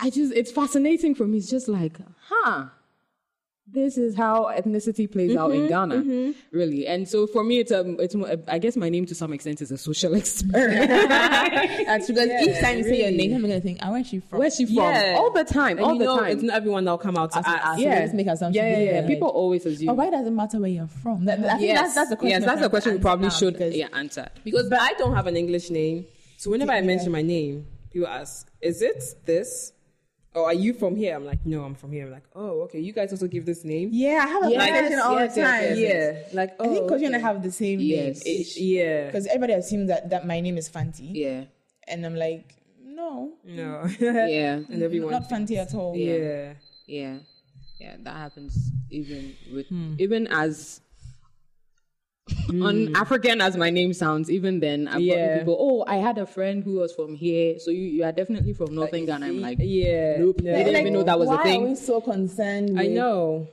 I 0.00 0.10
just 0.10 0.32
it's 0.34 0.50
fascinating 0.50 1.14
for 1.14 1.26
me. 1.26 1.38
It's 1.38 1.50
just 1.50 1.68
like, 1.68 1.98
huh. 2.28 2.66
This 3.68 3.98
is 3.98 4.14
how 4.14 4.44
ethnicity 4.56 5.10
plays 5.10 5.34
out 5.36 5.50
in 5.50 5.62
mm-hmm, 5.62 5.68
Ghana, 5.68 5.94
mm-hmm. 5.96 6.56
really. 6.56 6.86
And 6.86 7.06
so 7.08 7.26
for 7.26 7.42
me, 7.42 7.58
it's 7.58 7.72
a, 7.72 7.80
it's. 8.00 8.14
more- 8.14 8.36
I 8.46 8.58
guess 8.60 8.76
my 8.76 8.88
name 8.88 9.06
to 9.06 9.14
some 9.14 9.32
extent 9.32 9.60
is 9.60 9.72
a 9.72 9.76
social 9.76 10.14
experiment. 10.20 10.88
That's 10.88 12.06
because 12.06 12.28
each 12.46 12.60
time 12.60 12.78
you 12.78 12.84
say 12.84 13.02
your 13.02 13.10
name, 13.10 13.34
I'm 13.34 13.40
gonna 13.42 13.60
think, 13.60 13.78
ah, 13.82 13.88
oh, 13.88 13.92
where's 13.92 14.06
she 14.06 14.20
from? 14.20 14.38
Where's 14.38 14.54
she 14.56 14.66
from? 14.66 14.76
Yeah. 14.76 15.16
All 15.18 15.32
the 15.32 15.42
time, 15.44 15.78
And 15.78 15.84
all 15.86 15.98
the 15.98 16.04
know, 16.04 16.18
time. 16.20 16.30
it's 16.30 16.42
not 16.44 16.56
everyone 16.56 16.84
that'll 16.84 16.96
come 16.98 17.16
out 17.16 17.32
to 17.32 17.38
As- 17.40 17.44
ask. 17.46 17.80
as- 17.82 18.10
So 18.12 18.16
make 18.16 18.26
assumptions. 18.28 18.54
Yeah, 18.56 18.68
yeah, 18.70 18.78
yeah. 18.84 19.00
Yeah. 19.00 19.06
People 19.08 19.28
always 19.28 19.66
assume. 19.66 19.88
Oh, 19.88 19.94
why 19.94 20.10
does 20.10 20.26
it 20.26 20.30
matter 20.30 20.60
where 20.60 20.70
you're 20.70 20.86
from? 20.86 21.24
That, 21.24 21.40
think 21.40 21.62
yes, 21.62 21.80
that's, 21.80 21.94
that's 21.96 22.10
the 22.10 22.16
question. 22.16 22.40
Yes, 22.40 22.44
that's 22.46 22.60
the 22.60 22.70
question 22.70 22.92
we 22.94 22.98
probably 23.00 23.30
should 23.30 23.54
because- 23.54 23.74
yeah, 23.74 23.88
answer. 23.92 24.28
Because 24.44 24.68
but 24.70 24.80
I 24.80 24.92
don't 24.92 25.14
have 25.14 25.26
an 25.26 25.36
English 25.36 25.70
name. 25.70 26.06
So 26.36 26.50
whenever 26.52 26.70
I 26.70 26.76
Yeah. 26.76 26.82
mention 26.86 27.10
my 27.10 27.22
name, 27.22 27.66
people 27.92 28.06
ask, 28.06 28.48
"Is 28.60 28.80
it 28.80 29.02
this?" 29.24 29.72
Or 30.36 30.44
are 30.44 30.52
you 30.54 30.74
from 30.74 30.94
here? 30.96 31.16
I'm 31.16 31.24
like, 31.24 31.44
no, 31.46 31.64
I'm 31.64 31.74
from 31.74 31.92
here. 31.92 32.04
I'm 32.04 32.12
like, 32.12 32.24
oh, 32.34 32.60
okay. 32.64 32.78
You 32.78 32.92
guys 32.92 33.10
also 33.10 33.26
give 33.26 33.46
this 33.46 33.64
name? 33.64 33.88
Yeah, 33.90 34.22
I 34.22 34.26
have 34.28 34.44
a 34.44 34.50
Yes, 34.50 34.66
conversation 34.68 35.00
all 35.00 35.18
yes, 35.18 35.34
the 35.34 35.40
time. 35.42 35.62
yes, 35.62 35.78
yes. 35.78 36.24
Yeah. 36.28 36.36
Like, 36.36 36.60
I 36.60 36.64
think 36.68 36.76
oh, 36.76 36.84
because 36.84 37.00
you 37.00 37.06
and 37.06 37.16
I 37.16 37.20
have 37.20 37.42
the 37.42 37.50
same 37.50 37.80
Yes. 37.80 38.22
name. 38.22 38.40
Ish, 38.42 38.56
yeah. 38.58 39.06
Because 39.06 39.26
everybody 39.28 39.54
assumes 39.54 39.88
that, 39.88 40.10
that 40.10 40.26
my 40.26 40.40
name 40.40 40.58
is 40.58 40.68
Fanti. 40.68 41.04
Yeah, 41.04 41.44
And 41.88 42.04
I'm 42.04 42.14
like, 42.16 42.54
no. 42.84 43.32
No. 43.44 43.82
Mm. 43.86 44.00
yeah, 44.30 44.54
and 44.68 44.82
everyone. 44.82 45.10
Not 45.12 45.28
Fanti 45.30 45.56
at 45.56 45.74
all. 45.74 45.96
yeah. 45.96 46.52
yeah, 46.86 47.16
yeah. 47.80 47.96
That 48.02 48.16
happens 48.16 48.72
even 48.90 49.34
with 49.52 49.66
hmm. 49.68 49.94
even 49.98 50.26
as 50.28 50.80
un-African 52.50 53.38
mm. 53.38 53.42
as 53.42 53.56
my 53.56 53.70
name 53.70 53.92
sounds. 53.92 54.30
Even 54.30 54.60
then, 54.60 54.88
I've 54.88 55.00
Yeah. 55.00 55.28
got 55.28 55.38
people. 55.40 55.56
Oh, 55.60 55.84
I 55.86 55.96
had 55.96 56.18
a 56.18 56.26
friend 56.26 56.64
who 56.64 56.76
was 56.76 56.92
from 56.94 57.14
here, 57.14 57.58
so 57.58 57.70
you, 57.70 57.82
you 57.82 58.04
are 58.04 58.12
definitely 58.12 58.52
from 58.52 58.70
uh, 58.70 58.80
Northern 58.80 59.06
Ghana. 59.06 59.26
I'm 59.26 59.40
like, 59.40 59.58
yeah. 59.60 60.16
nope. 60.18 60.40
No. 60.40 60.52
They 60.52 60.64
didn't 60.64 60.80
even 60.80 60.92
know 60.92 61.02
that 61.04 61.18
was 61.18 61.28
why 61.28 61.34
a 61.34 61.38
are 61.38 61.44
thing. 61.44 61.68
we 61.68 61.74
so 61.76 62.00
concerned 62.00 62.70
with... 62.70 62.80
I 62.80 62.86
know. 62.88 63.48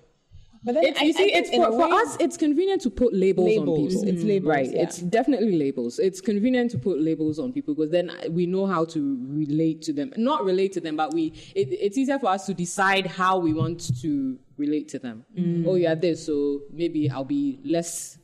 But 0.65 0.76
then 0.76 0.86
It's, 0.86 0.99
I, 0.99 1.03
you 1.03 1.13
see, 1.13 1.34
it's 1.34 1.49
for, 1.49 1.67
a 1.67 1.71
for 1.71 1.93
us. 1.93 2.15
It's 2.19 2.38
convenient 2.38 2.82
to 2.84 2.89
put 2.89 3.13
labels, 3.13 3.47
Labels. 3.47 3.80
on 3.80 3.89
people. 3.89 4.07
It's 4.09 4.24
mm. 4.24 4.28
labels, 4.28 4.49
right? 4.49 4.71
yeah. 4.71 4.84
It's 4.84 4.97
definitely 4.99 5.57
labels. 5.57 5.99
It's 5.99 6.21
convenient 6.21 6.71
to 6.71 6.78
put 6.78 7.01
labels 7.01 7.38
on 7.38 7.51
people 7.51 7.76
because 7.76 7.91
then 7.91 8.09
uh, 8.09 8.30
we 8.30 8.45
know 8.45 8.65
how 8.65 8.86
to 8.86 9.17
relate 9.30 9.82
to 9.84 9.93
them. 9.93 10.13
Not 10.15 10.45
relate 10.45 10.71
to 10.74 10.80
them, 10.82 10.95
but 10.95 11.13
we. 11.13 11.34
It, 11.53 11.67
it's 11.71 11.97
easier 11.97 12.17
for 12.17 12.28
us 12.28 12.45
to 12.45 12.53
decide 12.53 13.07
how 13.07 13.39
we 13.39 13.53
want 13.53 13.91
to 14.01 14.39
relate 14.57 14.88
to 14.89 14.99
them. 14.99 15.26
Mm. 15.38 15.65
Oh, 15.67 15.76
you're 15.76 15.95
this, 15.95 16.26
so 16.26 16.61
maybe 16.71 17.09
I'll 17.09 17.26
be 17.26 17.59
less. 17.65 18.17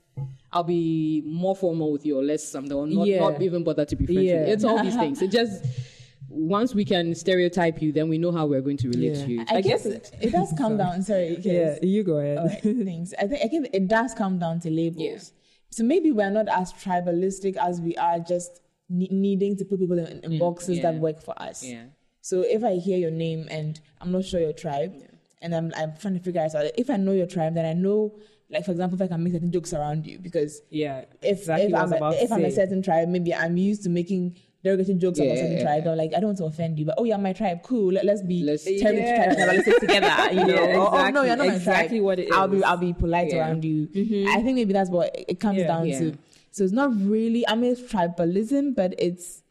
I'll 0.51 0.63
be 0.63 1.21
more 1.25 1.55
formal 1.55 1.91
with 1.91 2.05
you, 2.05 2.17
or 2.17 2.23
less 2.23 2.43
something, 2.43 2.73
or 2.73 2.87
not, 2.87 3.07
Yeah. 3.07 3.19
not 3.19 3.41
even 3.41 3.63
bother 3.63 3.85
to 3.85 3.95
be 3.95 4.05
friends. 4.05 4.21
Yeah. 4.23 4.39
with 4.39 4.47
you. 4.47 4.53
It's 4.53 4.63
all 4.63 4.81
these 4.83 4.95
things. 4.95 5.21
It 5.21 5.31
just 5.31 5.63
once 6.29 6.75
we 6.75 6.85
can 6.85 7.15
stereotype 7.15 7.81
you, 7.81 7.91
then 7.91 8.07
we 8.07 8.17
know 8.17 8.31
how 8.31 8.45
we're 8.45 8.61
going 8.61 8.77
to 8.77 8.89
relate 8.89 9.17
Yeah. 9.17 9.25
to 9.25 9.31
you. 9.31 9.45
I, 9.49 9.55
I 9.57 9.61
guess, 9.61 9.83
guess 9.83 10.11
it, 10.11 10.11
it 10.21 10.31
does 10.31 10.53
come 10.57 10.77
down. 10.77 11.01
Sorry. 11.01 11.37
Yeah. 11.41 11.77
You 11.81 12.03
go 12.03 12.17
ahead. 12.17 12.37
Alright, 12.37 12.61
thanks. 12.61 13.13
I 13.19 13.27
think 13.27 13.43
I 13.43 13.47
think 13.47 13.69
it 13.73 13.87
does 13.87 14.13
come 14.13 14.39
down 14.39 14.59
to 14.61 14.69
labels. 14.69 15.03
Yeah. 15.03 15.17
So 15.71 15.83
maybe 15.83 16.11
we're 16.11 16.29
not 16.29 16.47
as 16.47 16.73
tribalistic 16.73 17.55
as 17.57 17.81
we 17.81 17.95
are 17.97 18.19
just 18.19 18.61
ne- 18.89 19.09
needing 19.11 19.55
to 19.57 19.65
put 19.65 19.79
people 19.79 19.99
in, 19.99 20.19
in 20.23 20.31
mm, 20.31 20.39
boxes 20.39 20.77
yeah. 20.77 20.91
that 20.91 20.99
work 20.99 21.21
for 21.21 21.39
us. 21.41 21.63
Yeah. 21.63 21.85
So 22.21 22.41
if 22.41 22.63
I 22.63 22.75
hear 22.75 22.97
your 22.97 23.11
name 23.11 23.47
and 23.49 23.79
I'm 24.01 24.11
not 24.11 24.25
sure 24.25 24.39
your 24.39 24.53
tribe, 24.53 24.93
and 25.41 25.55
I'm 25.55 25.71
I'm 25.75 25.93
trying 25.97 26.15
to 26.15 26.19
figure 26.19 26.41
out 26.41 26.51
if 26.77 26.89
I 26.89 26.97
know 26.97 27.13
your 27.13 27.27
tribe, 27.27 27.55
then 27.55 27.65
I 27.65 27.73
know. 27.73 28.19
Like 28.51 28.65
for 28.65 28.71
example, 28.71 28.95
if 28.97 29.01
I 29.03 29.07
can 29.07 29.23
make 29.23 29.33
certain 29.33 29.51
jokes 29.51 29.73
around 29.73 30.05
you, 30.07 30.17
because 30.19 30.61
Yeah. 30.71 31.05
if 31.21 31.39
exactly 31.39 31.67
if, 31.67 31.73
I'm 31.75 31.93
about 31.93 32.13
a, 32.15 32.23
if 32.23 32.31
I'm 32.31 32.43
a 32.45 32.51
certain 32.51 32.81
tribe, 32.81 33.07
maybe 33.09 33.33
I'm 33.33 33.57
used 33.57 33.83
to 33.83 33.89
making 33.89 34.37
derogatory 34.63 34.97
jokes 34.97 35.19
about 35.19 35.37
certain 35.37 35.53
yeah, 35.57 35.61
tribe. 35.63 35.87
I'm 35.87 35.97
like, 35.97 36.11
I 36.15 36.19
don't 36.19 36.29
want 36.29 36.37
to 36.39 36.45
offend 36.45 36.79
you, 36.79 36.85
but 36.85 36.95
oh, 36.97 37.03
you're 37.03 37.17
my 37.19 37.31
tribe, 37.33 37.61
cool. 37.63 37.93
Let, 37.93 38.07
us 38.09 38.21
be 38.23 38.43
Let's- 38.43 38.65
terribly 38.65 39.01
Yeah. 39.03 39.35
tribalistic 39.35 39.79
together, 39.79 40.07
you 40.33 40.45
know. 40.47 40.63
Yeah, 40.67 40.77
Or, 40.79 40.99
oh 40.99 41.09
no, 41.11 41.23
you're 41.23 41.35
not 41.35 41.47
my 41.47 41.53
Exactly 41.55 41.99
tribe. 41.99 42.03
what 42.05 42.19
it 42.19 42.29
is. 42.29 42.31
I'll 42.35 42.47
be. 42.47 42.63
I'll 42.63 42.77
be 42.77 42.91
polite 42.93 43.29
Yeah. 43.31 43.37
around 43.39 43.63
you. 43.63 43.87
Mm-hmm. 43.87 44.29
I 44.37 44.41
think 44.41 44.55
maybe 44.55 44.73
that's 44.73 44.89
what 44.89 45.15
it 45.15 45.39
comes 45.39 45.59
Yeah. 45.59 45.67
down 45.67 45.87
Yeah. 45.87 45.99
to. 45.99 46.17
So 46.51 46.63
it's 46.63 46.73
not 46.73 46.89
really. 46.99 47.47
I 47.47 47.53
mean, 47.55 47.71
it's 47.73 47.81
tribalism, 47.81 48.75
but 48.75 48.95
it's 48.97 49.43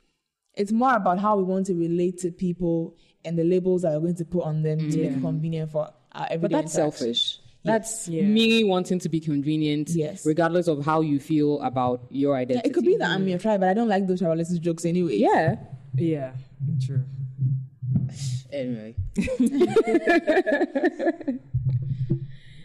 it's 0.57 0.73
more 0.73 0.97
about 0.97 1.21
how 1.21 1.37
we 1.37 1.45
want 1.45 1.67
to 1.67 1.75
relate 1.75 2.19
to 2.19 2.33
people 2.33 2.97
and 3.25 3.39
the 3.39 3.45
labels 3.45 3.83
that 3.83 3.93
we're 3.93 4.01
going 4.01 4.17
to 4.17 4.25
put 4.25 4.43
on 4.43 4.63
them 4.63 4.79
to 4.91 4.99
make 4.99 5.13
it 5.13 5.21
convenient 5.21 5.71
for 5.71 5.89
our 6.13 6.27
everyday. 6.29 6.41
But 6.57 6.63
that's 6.63 6.73
selfish. 6.73 7.39
That's 7.69 8.09
Yeah. 8.09 8.23
me 8.23 8.65
wanting 8.65 8.99
to 9.01 9.09
be 9.09 9.21
convenient, 9.21 9.91
Yes. 9.91 10.25
regardless 10.27 10.67
of 10.69 10.85
how 10.85 11.01
you 11.03 11.19
feel 11.21 11.61
about 11.61 12.07
your 12.11 12.35
Yeah, 12.35 12.41
identity. 12.43 12.69
it 12.69 12.73
could 12.75 12.85
be 12.85 12.97
that 12.97 13.11
I'm 13.11 13.27
your 13.29 13.39
tribe, 13.39 13.61
but 13.61 13.69
I 13.69 13.75
don't 13.75 13.89
like 13.89 14.07
those 14.07 14.21
tribalistic 14.21 14.61
jokes 14.61 14.85
anyway. 14.85 15.17
Yeah. 15.17 15.57
Yeah. 15.97 16.33
True. 16.85 17.03
Anyway. 18.53 18.95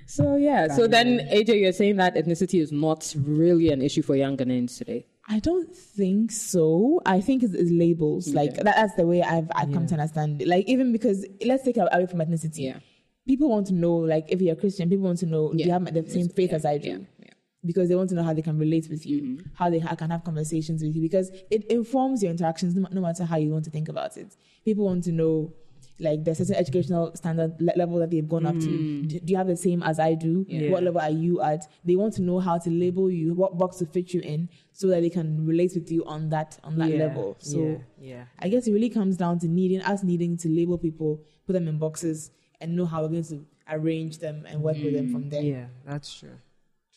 so 0.05 0.35
yeah. 0.35 0.67
So 0.75 0.87
then, 0.87 1.19
AJ, 1.31 1.61
you're 1.61 1.71
saying 1.73 1.97
that 1.97 2.15
ethnicity 2.15 2.61
is 2.61 2.71
not 2.71 3.13
really 3.17 3.71
an 3.71 3.81
issue 3.81 4.01
for 4.01 4.15
young 4.15 4.37
Ghanaians 4.37 4.77
today. 4.77 5.05
I 5.27 5.39
don't 5.39 5.73
think 5.73 6.31
so. 6.31 7.01
I 7.05 7.21
think 7.21 7.43
it's, 7.43 7.53
it's 7.53 7.71
labels. 7.71 8.33
Like 8.33 8.55
that, 8.55 8.65
that's 8.65 8.95
the 8.95 9.07
way 9.07 9.21
I've 9.21 9.49
I've 9.55 9.71
come 9.71 9.87
to 9.87 9.93
understand 9.95 10.41
it. 10.41 10.47
Like 10.47 10.67
even 10.67 10.91
because 10.91 11.25
let's 11.45 11.63
take 11.63 11.77
it 11.77 11.87
away 11.91 12.05
from 12.07 12.19
ethnicity. 12.19 12.59
Yeah. 12.65 12.79
People 13.27 13.49
want 13.49 13.67
to 13.67 13.73
know, 13.73 13.95
like 13.95 14.25
if 14.29 14.41
you're 14.41 14.53
a 14.53 14.57
Christian, 14.57 14.89
people 14.89 15.05
want 15.05 15.19
to 15.19 15.25
know 15.25 15.51
do 15.53 15.63
you 15.63 15.71
have 15.71 15.85
the 15.93 16.07
same 16.09 16.29
faith 16.29 16.51
as 16.53 16.65
I 16.65 16.77
do? 16.77 16.89
Yeah. 16.89 16.97
Yeah. 17.19 17.29
Because 17.65 17.87
they 17.87 17.95
want 17.95 18.09
to 18.09 18.15
know 18.15 18.23
how 18.23 18.33
they 18.33 18.41
can 18.41 18.57
relate 18.59 18.87
with 18.89 19.05
you, 19.05 19.21
Mm-hmm. 19.21 19.47
how 19.55 19.69
they 19.69 19.79
ha- 19.79 19.95
can 19.95 20.09
have 20.09 20.23
conversations 20.25 20.83
with 20.83 20.93
you, 20.95 21.01
because 21.01 21.31
it 21.49 21.63
informs 21.71 22.21
your 22.21 22.31
interactions 22.31 22.75
no, 22.75 22.87
no 22.91 22.99
matter 22.99 23.23
how 23.23 23.37
you 23.37 23.51
want 23.51 23.63
to 23.65 23.71
think 23.71 23.87
about 23.87 24.17
it. 24.17 24.35
People 24.65 24.83
want 24.85 25.05
to 25.05 25.13
know, 25.13 25.53
like, 25.99 26.25
there's 26.25 26.39
certain 26.39 26.55
educational 26.55 27.15
standard 27.15 27.55
le- 27.61 27.71
level 27.77 27.99
that 27.99 28.11
they've 28.11 28.27
gone 28.27 28.45
up 28.45 28.55
to. 28.55 29.03
Do, 29.03 29.19
do 29.21 29.31
you 29.31 29.37
have 29.37 29.47
the 29.47 29.55
same 29.55 29.81
as 29.83 29.97
I 29.99 30.15
do? 30.15 30.43
Mm. 30.43 30.45
Yeah. 30.49 30.69
What 30.71 30.83
level 30.83 30.99
are 30.99 31.09
you 31.09 31.41
at? 31.41 31.65
They 31.85 31.95
want 31.95 32.13
to 32.15 32.21
know 32.21 32.39
how 32.39 32.57
to 32.57 32.69
label 32.69 33.09
you, 33.09 33.33
what 33.33 33.57
box 33.57 33.77
to 33.77 33.85
fit 33.85 34.13
you 34.13 34.19
in, 34.19 34.49
so 34.73 34.87
that 34.87 34.99
they 34.99 35.09
can 35.09 35.45
relate 35.45 35.71
with 35.73 35.89
you 35.89 36.03
on 36.03 36.27
that 36.31 36.59
on 36.65 36.77
that 36.79 36.89
yeah. 36.89 36.97
level. 36.97 37.37
So 37.39 37.59
yeah. 37.59 37.77
yeah. 38.15 38.23
I 38.39 38.49
guess 38.49 38.67
it 38.67 38.73
really 38.73 38.89
comes 38.89 39.15
down 39.15 39.39
to 39.39 39.47
needing 39.47 39.81
us 39.81 40.03
needing 40.03 40.35
to 40.39 40.49
label 40.49 40.77
people, 40.77 41.21
put 41.47 41.53
them 41.53 41.69
in 41.69 41.77
boxes, 41.77 42.31
and 42.63 42.75
know 42.75 42.85
how 42.85 43.01
we're 43.01 43.09
going 43.09 43.23
to 43.25 43.45
arrange 43.69 44.19
them 44.19 44.45
and 44.47 44.63
work 44.63 44.77
with 44.77 44.93
them 44.93 45.11
from 45.11 45.29
there. 45.29 45.43
Yeah. 45.43 45.65
That's 45.85 46.13
true. 46.13 46.37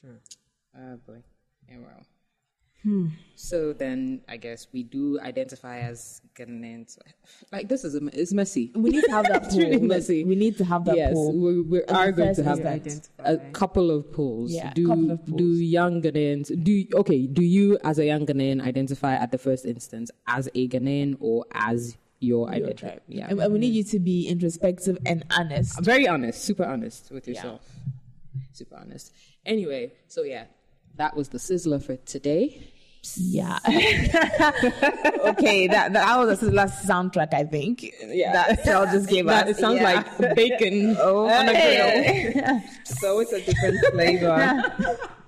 True. 0.00 0.18
Oh 0.78 0.96
boy. 1.06 1.22
Yeah, 1.68 1.78
well. 1.78 2.02
Hmm. 2.84 3.08
So 3.34 3.72
then, 3.72 4.20
I 4.28 4.36
guess 4.36 4.68
we 4.72 4.84
do 4.84 5.18
identify 5.20 5.80
as 5.80 6.22
Ghanaians. 6.36 6.96
Like 7.50 7.68
this 7.68 7.82
is 7.82 7.96
a, 7.96 8.00
it's 8.12 8.32
messy. 8.32 8.70
We 8.76 8.90
need 8.90 9.02
to 9.04 9.10
have 9.10 9.26
that 9.26 9.42
It's 9.46 9.54
poll. 9.56 9.64
really 9.64 9.80
messy. 9.80 10.22
We 10.22 10.36
need 10.36 10.56
to 10.58 10.64
have 10.64 10.84
that 10.84 10.96
yes, 10.96 11.12
poll. 11.12 11.32
we, 11.32 11.62
we 11.62 11.82
are 11.84 12.12
going 12.12 12.36
to 12.36 12.44
have 12.44 12.60
instance. 12.60 13.10
a 13.18 13.38
couple 13.52 13.90
of 13.90 14.12
polls. 14.12 14.52
Yeah, 14.52 14.72
do 14.72 14.86
couple 14.86 15.10
of 15.10 15.26
polls. 15.26 15.38
do 15.38 15.46
young 15.54 16.00
Ghanaians 16.00 16.62
do 16.62 16.84
okay? 16.94 17.26
Do 17.26 17.42
you, 17.42 17.76
as 17.82 17.98
a 17.98 18.04
young 18.06 18.24
Ghanaian, 18.24 18.62
identify 18.62 19.14
at 19.14 19.32
the 19.32 19.38
first 19.38 19.66
instance 19.66 20.12
as 20.28 20.48
a 20.54 20.68
Ghanaian 20.68 21.16
or 21.18 21.44
as 21.54 21.96
your 22.20 22.46
Your 22.46 22.54
identity? 22.54 22.74
tribe. 22.86 23.02
Yeah, 23.08 23.26
And, 23.28 23.40
and 23.40 23.52
we 23.52 23.58
need 23.58 23.74
you 23.74 23.84
to 23.84 23.98
be 23.98 24.28
introspective 24.28 24.96
and 25.06 25.24
honest. 25.36 25.80
very 25.82 26.06
honest, 26.08 26.44
super 26.44 26.64
honest 26.64 27.10
with 27.10 27.26
yourself. 27.28 27.60
Super 28.52 28.76
honest. 28.76 29.12
Anyway, 29.44 29.92
so 30.08 30.22
yeah, 30.22 30.44
that 30.96 31.14
was 31.16 31.28
the 31.28 31.38
sizzler 31.38 31.82
for 31.82 31.96
today. 31.96 32.72
Yeah. 33.14 33.58
okay, 33.66 34.08
that, 35.68 35.92
that 35.92 36.18
was 36.18 36.40
the 36.40 36.50
last 36.50 36.88
soundtrack, 36.88 37.32
I 37.34 37.44
think. 37.44 37.84
Yeah. 38.04 38.32
That 38.32 38.64
Phil 38.64 38.84
just 38.86 39.08
gave 39.08 39.26
That, 39.26 39.46
us. 39.48 39.56
it 39.56 39.60
sounds 39.60 39.80
Yeah. 39.80 40.02
like 40.18 40.34
bacon 40.34 40.96
oh, 41.00 41.28
on 41.28 41.48
a 41.48 41.52
grill. 41.52 42.60
So 42.84 43.20
it's 43.20 43.32
a 43.32 43.40
different 43.42 43.78
flavor. 43.92 44.98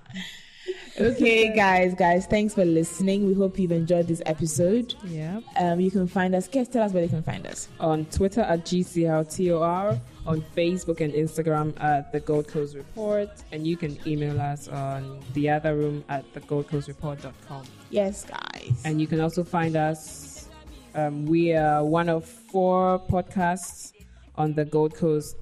okay, 0.99 1.53
guys, 1.55 1.93
guys, 1.93 2.25
thanks 2.25 2.53
for 2.53 2.65
listening. 2.65 3.27
We 3.27 3.33
hope 3.33 3.57
you've 3.57 3.71
enjoyed 3.71 4.07
this 4.07 4.21
episode. 4.25 4.95
Yeah. 5.05 5.41
Um, 5.59 5.79
you 5.79 5.91
can 5.91 6.07
find 6.07 6.35
us. 6.35 6.47
Guys, 6.47 6.67
tell 6.67 6.83
us 6.83 6.93
where 6.93 7.01
they 7.01 7.09
can 7.09 7.23
find 7.23 7.45
us. 7.47 7.67
On 7.79 8.05
Twitter 8.05 8.41
at 8.41 8.65
GCLTOR, 8.65 9.99
on 10.25 10.41
Facebook 10.55 11.01
and 11.01 11.13
Instagram 11.13 11.73
at 11.81 12.11
the 12.11 12.19
Gold 12.19 12.47
Coast 12.47 12.75
Report, 12.75 13.29
and 13.51 13.65
you 13.65 13.77
can 13.77 13.97
email 14.05 14.39
us 14.39 14.67
on 14.67 15.19
the 15.33 15.49
other 15.49 15.75
room 15.75 16.03
at 16.09 16.31
the 16.33 16.41
goldcoastreport.com. 16.41 17.63
Yes, 17.89 18.25
guys. 18.25 18.81
And 18.85 19.01
you 19.01 19.07
can 19.07 19.19
also 19.21 19.43
find 19.43 19.75
us. 19.75 20.49
Um, 20.95 21.25
we 21.25 21.53
are 21.53 21.83
one 21.83 22.09
of 22.09 22.25
four 22.25 22.99
podcasts 22.99 23.93
on 24.35 24.53
the 24.53 24.65
Gold 24.65 24.95
Coast 24.95 25.35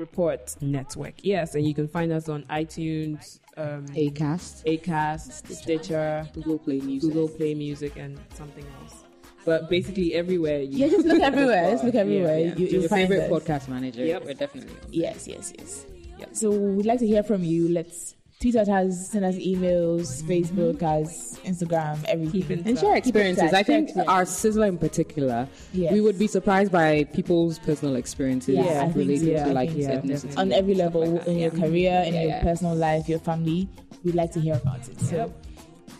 Report 0.00 0.56
Network. 0.60 1.14
Yes, 1.22 1.54
and 1.54 1.64
you 1.66 1.74
can 1.74 1.86
find 1.86 2.10
us 2.10 2.28
on 2.28 2.42
iTunes, 2.44 3.38
um, 3.56 3.86
Acast, 3.88 4.64
Acast, 4.64 5.46
Stitcher, 5.52 6.26
Google 6.34 6.58
Play 6.58 6.80
Music. 6.80 7.12
Google 7.12 7.28
Play 7.28 7.54
Music, 7.54 7.96
and 7.96 8.18
something 8.34 8.64
else. 8.82 9.04
But 9.44 9.68
basically, 9.70 10.14
everywhere 10.14 10.60
you 10.60 10.78
yeah, 10.78 10.88
just 10.88 11.06
look 11.06 11.20
everywhere. 11.22 11.70
Just 11.70 11.84
look 11.84 11.94
everywhere. 12.04 12.38
yeah. 12.38 12.54
You, 12.56 12.66
Your 12.66 12.80
you'll 12.80 12.88
find 12.88 13.08
favorite 13.08 13.30
us. 13.30 13.42
podcast 13.42 13.68
manager. 13.68 14.04
Yep. 14.04 14.24
We're 14.24 14.34
definitely 14.34 14.72
on. 14.72 14.88
Yes, 14.90 15.28
yes, 15.28 15.52
yes. 15.58 15.86
So 16.32 16.50
we'd 16.50 16.86
like 16.86 16.98
to 17.00 17.06
hear 17.06 17.22
from 17.22 17.44
you. 17.44 17.68
Let's 17.68 18.14
tweet 18.40 18.56
at 18.56 18.68
us, 18.70 19.10
send 19.10 19.24
us 19.24 19.34
emails, 19.36 20.22
Facebook, 20.22 20.82
us, 20.82 21.38
Instagram, 21.40 22.02
everything. 22.08 22.42
Keep 22.42 22.66
and 22.66 22.78
share 22.78 22.96
experiences. 22.96 23.52
I 23.52 23.62
think 23.62 23.88
experiences. 23.90 24.08
our 24.08 24.22
sizzler 24.24 24.68
in 24.68 24.78
particular, 24.78 25.46
Yes. 25.74 25.92
we 25.92 26.00
would 26.00 26.18
be 26.18 26.26
surprised 26.26 26.72
by 26.72 27.04
people's 27.12 27.58
personal 27.58 27.96
experiences 27.96 28.56
Yeah, 28.56 28.80
I 28.80 28.84
think 28.84 28.96
related 28.96 29.38
so. 29.38 29.44
to 29.44 29.50
I 29.50 29.52
like 29.52 29.70
think 29.72 29.84
so. 29.84 29.90
ethnicity. 29.90 30.38
on 30.38 30.52
every 30.52 30.74
level 30.74 31.02
like 31.06 31.24
that, 31.24 31.30
in 31.30 31.38
your 31.38 31.50
career, 31.50 32.02
in 32.06 32.14
Yeah, 32.14 32.20
your 32.22 32.30
yeah. 32.30 32.42
personal 32.42 32.74
life, 32.74 33.08
your 33.10 33.18
family. 33.18 33.68
We'd 34.04 34.14
like 34.14 34.32
to 34.32 34.40
hear 34.40 34.54
about 34.54 34.88
it. 34.88 34.98
So 35.02 35.16
Yep. 35.16 35.30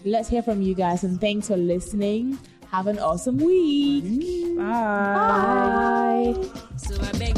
let's 0.07 0.29
hear 0.31 0.43
from 0.43 0.63
you 0.63 0.75
guys 0.75 1.05
and 1.05 1.21
thanks 1.21 1.49
for 1.49 1.59
listening. 1.59 2.39
Have 2.71 2.87
an 2.87 2.99
awesome 3.01 3.37
week. 3.37 4.57
Bye. 4.57 6.35
So 6.79 6.95
I 7.03 7.13
beg 7.19 7.37